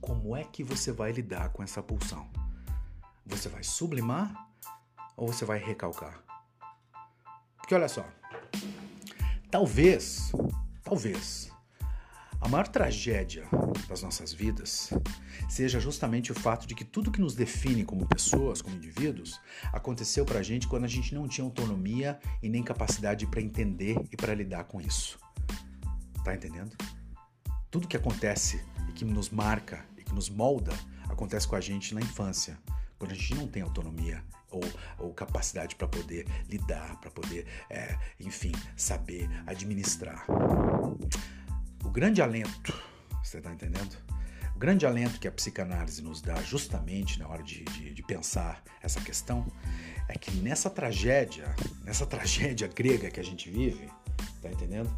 como 0.00 0.34
é 0.34 0.44
que 0.44 0.64
você 0.64 0.92
vai 0.92 1.12
lidar 1.12 1.50
com 1.50 1.62
essa 1.62 1.82
pulsão. 1.82 2.26
Você 3.26 3.48
vai 3.48 3.62
sublimar 3.62 4.48
ou 5.16 5.30
você 5.30 5.44
vai 5.44 5.58
recalcar? 5.58 6.27
Porque 7.68 7.74
olha 7.74 7.88
só, 7.90 8.02
talvez, 9.50 10.32
talvez, 10.82 11.52
a 12.40 12.48
maior 12.48 12.66
tragédia 12.66 13.46
das 13.86 14.00
nossas 14.00 14.32
vidas 14.32 14.88
seja 15.50 15.78
justamente 15.78 16.32
o 16.32 16.34
fato 16.34 16.66
de 16.66 16.74
que 16.74 16.82
tudo 16.82 17.10
que 17.10 17.20
nos 17.20 17.34
define 17.34 17.84
como 17.84 18.06
pessoas, 18.06 18.62
como 18.62 18.74
indivíduos, 18.74 19.38
aconteceu 19.70 20.24
pra 20.24 20.42
gente 20.42 20.66
quando 20.66 20.84
a 20.84 20.88
gente 20.88 21.14
não 21.14 21.28
tinha 21.28 21.44
autonomia 21.44 22.18
e 22.42 22.48
nem 22.48 22.62
capacidade 22.62 23.26
para 23.26 23.42
entender 23.42 24.02
e 24.10 24.16
para 24.16 24.34
lidar 24.34 24.64
com 24.64 24.80
isso. 24.80 25.18
Tá 26.24 26.34
entendendo? 26.34 26.74
Tudo 27.70 27.86
que 27.86 27.98
acontece 27.98 28.64
e 28.88 28.92
que 28.92 29.04
nos 29.04 29.28
marca 29.28 29.84
e 29.98 30.02
que 30.02 30.14
nos 30.14 30.30
molda 30.30 30.72
acontece 31.06 31.46
com 31.46 31.54
a 31.54 31.60
gente 31.60 31.94
na 31.94 32.00
infância, 32.00 32.58
quando 32.98 33.12
a 33.12 33.14
gente 33.14 33.34
não 33.34 33.46
tem 33.46 33.62
autonomia 33.62 34.22
ou, 34.50 34.62
ou 34.98 35.14
capacidade 35.14 35.76
para 35.76 35.86
poder 35.86 36.26
lidar, 36.48 36.98
para 37.00 37.10
poder, 37.10 37.46
é, 37.70 37.96
enfim, 38.18 38.52
saber 38.76 39.28
administrar. 39.46 40.24
O 41.84 41.90
grande 41.90 42.20
alento, 42.20 42.74
você 43.22 43.38
está 43.38 43.52
entendendo? 43.52 43.96
O 44.54 44.58
grande 44.58 44.84
alento 44.84 45.20
que 45.20 45.28
a 45.28 45.32
psicanálise 45.32 46.02
nos 46.02 46.20
dá 46.20 46.34
justamente 46.42 47.18
na 47.18 47.28
hora 47.28 47.42
de, 47.42 47.62
de, 47.64 47.94
de, 47.94 48.02
pensar 48.02 48.62
essa 48.82 49.00
questão 49.00 49.46
é 50.08 50.18
que 50.18 50.32
nessa 50.32 50.68
tragédia, 50.68 51.54
nessa 51.84 52.04
tragédia 52.06 52.66
grega 52.66 53.10
que 53.10 53.20
a 53.20 53.24
gente 53.24 53.48
vive, 53.48 53.88
tá 54.42 54.50
entendendo? 54.50 54.90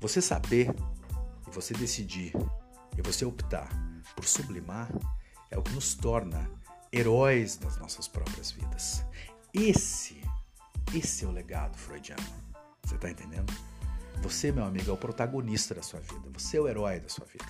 Você 0.00 0.22
saber 0.22 0.72
e 1.48 1.50
você 1.50 1.74
decidir 1.74 2.32
e 2.96 3.02
você 3.02 3.24
optar 3.24 3.68
por 4.14 4.24
sublimar 4.24 4.88
é 5.52 5.58
o 5.58 5.62
que 5.62 5.72
nos 5.72 5.94
torna 5.94 6.50
heróis 6.90 7.56
das 7.56 7.76
nossas 7.76 8.08
próprias 8.08 8.50
vidas. 8.50 9.04
Esse, 9.52 10.20
esse 10.94 11.24
é 11.24 11.28
o 11.28 11.30
legado 11.30 11.76
freudiano. 11.76 12.22
Você 12.82 12.94
está 12.94 13.10
entendendo? 13.10 13.52
Você, 14.22 14.50
meu 14.50 14.64
amigo, 14.64 14.90
é 14.90 14.94
o 14.94 14.96
protagonista 14.96 15.74
da 15.74 15.82
sua 15.82 16.00
vida. 16.00 16.30
Você 16.32 16.56
é 16.56 16.60
o 16.60 16.68
herói 16.68 17.00
da 17.00 17.08
sua 17.08 17.26
vida. 17.26 17.46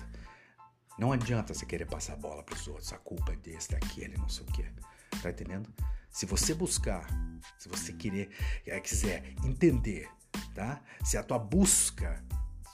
Não 0.99 1.13
adianta 1.13 1.53
você 1.53 1.65
querer 1.65 1.85
passar 1.85 2.13
a 2.13 2.17
bola 2.17 2.43
para 2.43 2.55
os 2.55 2.67
outros. 2.67 2.91
A 2.91 2.97
culpa 2.97 3.31
é 3.31 3.35
desse, 3.37 3.71
daquele, 3.71 4.17
não 4.17 4.29
sei 4.29 4.43
o 4.43 4.51
quê. 4.51 4.65
Tá 5.21 5.29
entendendo? 5.29 5.73
Se 6.11 6.25
você 6.25 6.53
buscar, 6.53 7.07
se 7.57 7.69
você 7.69 7.93
querer, 7.93 8.29
é, 8.67 8.79
quiser 8.81 9.33
entender, 9.45 10.09
tá? 10.53 10.81
Se 11.03 11.17
a 11.17 11.23
tua 11.23 11.39
busca 11.39 12.23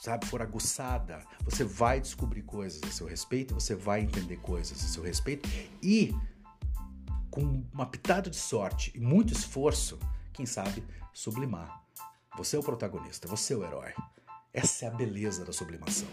sabe, 0.00 0.26
for 0.26 0.40
aguçada, 0.40 1.22
você 1.44 1.62
vai 1.62 2.00
descobrir 2.00 2.42
coisas 2.42 2.82
a 2.82 2.90
seu 2.90 3.06
respeito, 3.06 3.54
você 3.54 3.74
vai 3.74 4.00
entender 4.00 4.38
coisas 4.38 4.82
a 4.82 4.88
seu 4.88 5.02
respeito 5.02 5.48
e 5.82 6.16
com 7.30 7.62
uma 7.72 7.86
pitada 7.86 8.30
de 8.30 8.36
sorte 8.36 8.90
e 8.94 9.00
muito 9.00 9.32
esforço, 9.32 9.98
quem 10.32 10.46
sabe, 10.46 10.82
sublimar. 11.12 11.84
Você 12.36 12.56
é 12.56 12.58
o 12.58 12.62
protagonista, 12.62 13.28
você 13.28 13.52
é 13.52 13.56
o 13.56 13.64
herói. 13.64 13.92
Essa 14.52 14.86
é 14.86 14.88
a 14.88 14.90
beleza 14.92 15.44
da 15.44 15.52
sublimação. 15.52 16.08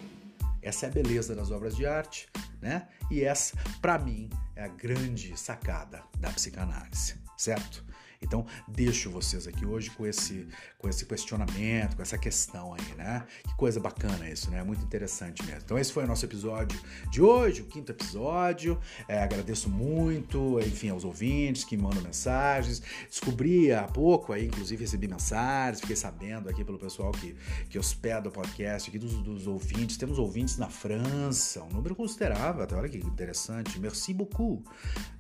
Essa 0.62 0.86
é 0.86 0.90
a 0.90 0.92
beleza 0.92 1.34
das 1.34 1.50
obras 1.50 1.76
de 1.76 1.86
arte, 1.86 2.28
né? 2.62 2.90
E 3.10 3.24
essa, 3.24 3.58
para 3.82 3.98
mim, 3.98 4.30
é 4.56 4.66
a 4.66 4.68
grande 4.68 5.38
sacada 5.40 6.04
da 6.20 6.30
psicanálise, 6.30 7.16
certo? 7.38 7.86
Então, 8.22 8.46
deixo 8.68 9.10
vocês 9.10 9.48
aqui 9.48 9.66
hoje 9.66 9.90
com 9.92 10.06
esse, 10.06 10.48
com 10.78 10.90
esse 10.90 11.06
questionamento, 11.06 11.96
com 11.96 12.02
essa 12.02 12.18
questão 12.18 12.74
aí, 12.74 12.96
né? 12.96 13.26
Que 13.44 13.56
coisa 13.56 13.80
bacana 13.80 14.30
isso, 14.30 14.50
né? 14.50 14.64
Muito 14.64 14.84
interessante 14.84 15.44
mesmo. 15.44 15.62
Então, 15.64 15.78
esse 15.78 15.94
foi 15.94 16.04
o 16.04 16.08
nosso 16.08 16.26
episódio 16.26 16.80
de 17.12 17.22
hoje, 17.22 17.62
o 17.62 17.66
quinto 17.66 17.92
episódio. 17.92 18.80
É, 19.08 19.22
agradeço 19.22 19.70
muito, 19.70 20.60
enfim, 20.60 20.90
aos 20.90 21.04
ouvintes 21.04 21.64
que 21.64 21.78
mandam 21.78 22.02
mensagens. 22.02 22.82
Descobri 23.10 23.72
há 23.72 23.84
pouco 23.84 24.34
aí, 24.34 24.48
inclusive, 24.48 24.84
recebi 24.84 25.08
mensagens, 25.08 25.82
fiquei 25.82 25.96
sabendo 25.96 26.50
aqui 26.50 26.64
pelo 26.64 26.80
pessoal 26.80 27.12
que, 27.12 27.36
que 27.70 27.78
hospeda 27.78 28.30
o 28.30 28.32
podcast 28.32 28.90
aqui 28.90 28.98
dos, 28.98 29.14
dos 29.22 29.48
ouvintes. 29.48 29.98
Temos 29.98 30.18
ouvintes 30.18 30.58
na 30.58 30.70
França, 30.70 31.64
um 31.64 31.70
número 31.70 31.96
considerável, 31.96 32.64
até 32.64 32.76
olha 32.76 32.90
que 32.90 32.98
interessante. 32.98 33.80
Merci 33.80 34.14
beaucoup. 34.14 34.64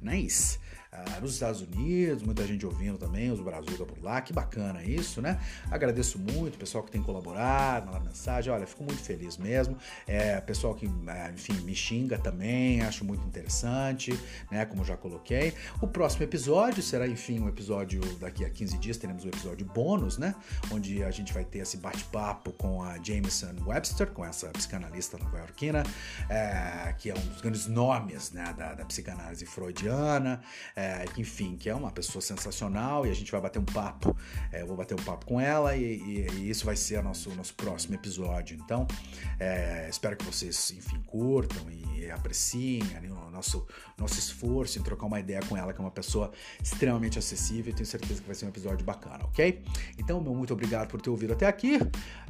Nice. 0.01 0.59
Ah, 0.91 1.19
nos 1.19 1.33
Estados 1.33 1.61
Unidos, 1.61 2.23
muita 2.23 2.45
gente 2.47 2.65
ouvindo 2.65 2.97
também, 2.97 3.29
os 3.29 3.41
Brazuca 3.41 3.85
por 3.85 4.01
lá, 4.01 4.21
que 4.21 4.31
bacana 4.31 4.81
isso, 4.83 5.21
né? 5.21 5.39
Agradeço 5.69 6.17
muito 6.17 6.55
o 6.55 6.57
pessoal 6.57 6.83
que 6.83 6.91
tem 6.91 7.03
colaborado 7.03 7.91
na 7.91 7.99
mensagem, 7.99 8.51
olha, 8.51 8.65
fico 8.65 8.83
muito 8.83 9.01
feliz 9.01 9.37
mesmo. 9.37 9.77
É, 10.07 10.39
pessoal 10.39 10.73
que, 10.73 10.85
é, 10.85 11.31
enfim, 11.31 11.53
me 11.63 11.75
xinga 11.75 12.17
também, 12.17 12.81
acho 12.81 13.03
muito 13.03 13.25
interessante, 13.27 14.17
né? 14.49 14.65
Como 14.65 14.85
já 14.85 14.95
coloquei. 14.95 15.53
O 15.81 15.87
próximo 15.87 16.23
episódio 16.23 16.81
será, 16.81 17.05
enfim, 17.05 17.39
um 17.39 17.49
episódio 17.49 18.01
daqui 18.15 18.45
a 18.45 18.49
15 18.49 18.77
dias, 18.77 18.97
teremos 18.97 19.25
um 19.25 19.27
episódio 19.27 19.65
bônus, 19.65 20.17
né? 20.17 20.35
Onde 20.71 21.03
a 21.03 21.11
gente 21.11 21.33
vai 21.33 21.43
ter 21.43 21.59
esse 21.59 21.77
bate-papo 21.77 22.53
com 22.53 22.81
a 22.81 22.97
Jameson 23.03 23.55
Webster, 23.65 24.07
com 24.11 24.23
essa 24.23 24.47
psicanalista 24.49 25.17
nova-iorquina, 25.17 25.83
é, 26.29 26.95
que 26.97 27.09
é 27.09 27.13
um 27.13 27.27
dos 27.27 27.41
grandes 27.41 27.67
nomes 27.67 28.31
né, 28.31 28.53
da, 28.57 28.73
da 28.73 28.85
psicanálise 28.85 29.45
freudiana 29.45 30.41
é, 30.77 31.05
enfim, 31.17 31.57
que 31.57 31.67
é 31.71 31.73
uma 31.73 31.89
pessoa 31.89 32.21
sensacional 32.21 33.03
e 33.07 33.09
a 33.09 33.13
gente 33.13 33.31
vai 33.31 33.41
bater 33.41 33.57
um 33.57 33.65
papo. 33.65 34.15
É, 34.51 34.61
eu 34.61 34.67
vou 34.67 34.77
bater 34.77 34.93
um 34.93 35.03
papo 35.03 35.25
com 35.25 35.41
ela 35.41 35.75
e, 35.75 35.81
e, 35.83 36.27
e 36.33 36.49
isso 36.51 36.63
vai 36.63 36.75
ser 36.75 36.99
o 36.99 37.03
nosso, 37.03 37.31
nosso 37.31 37.55
próximo 37.55 37.95
episódio. 37.95 38.55
Então, 38.63 38.85
é, 39.39 39.87
espero 39.89 40.15
que 40.15 40.23
vocês, 40.23 40.69
enfim, 40.69 41.01
curtam 41.07 41.67
e 41.71 42.11
apreciem 42.11 42.83
o 43.09 43.31
nosso, 43.31 43.65
nosso 43.97 44.19
esforço 44.19 44.77
em 44.77 44.83
trocar 44.83 45.07
uma 45.07 45.19
ideia 45.19 45.39
com 45.49 45.57
ela, 45.57 45.73
que 45.73 45.81
é 45.81 45.83
uma 45.83 45.89
pessoa 45.89 46.31
extremamente 46.61 47.17
acessível 47.17 47.73
e 47.73 47.75
tenho 47.75 47.87
certeza 47.87 48.21
que 48.21 48.27
vai 48.27 48.35
ser 48.35 48.45
um 48.45 48.49
episódio 48.49 48.85
bacana, 48.85 49.25
ok? 49.25 49.63
Então, 49.97 50.21
meu 50.21 50.35
muito 50.35 50.53
obrigado 50.53 50.89
por 50.89 51.01
ter 51.01 51.09
ouvido 51.09 51.33
até 51.33 51.47
aqui. 51.47 51.79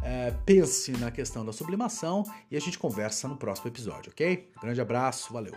É, 0.02 0.32
pense 0.46 0.94
na 0.94 1.12
questão 1.12 1.46
da 1.46 1.52
sublimação 1.52 2.24
e 2.50 2.56
a 2.56 2.62
gente 2.62 2.80
conversa 2.80 3.28
no 3.28 3.36
próximo 3.36 3.68
episódio, 3.68 4.10
ok? 4.10 4.50
Grande 4.62 4.80
abraço, 4.80 5.34
valeu! 5.34 5.54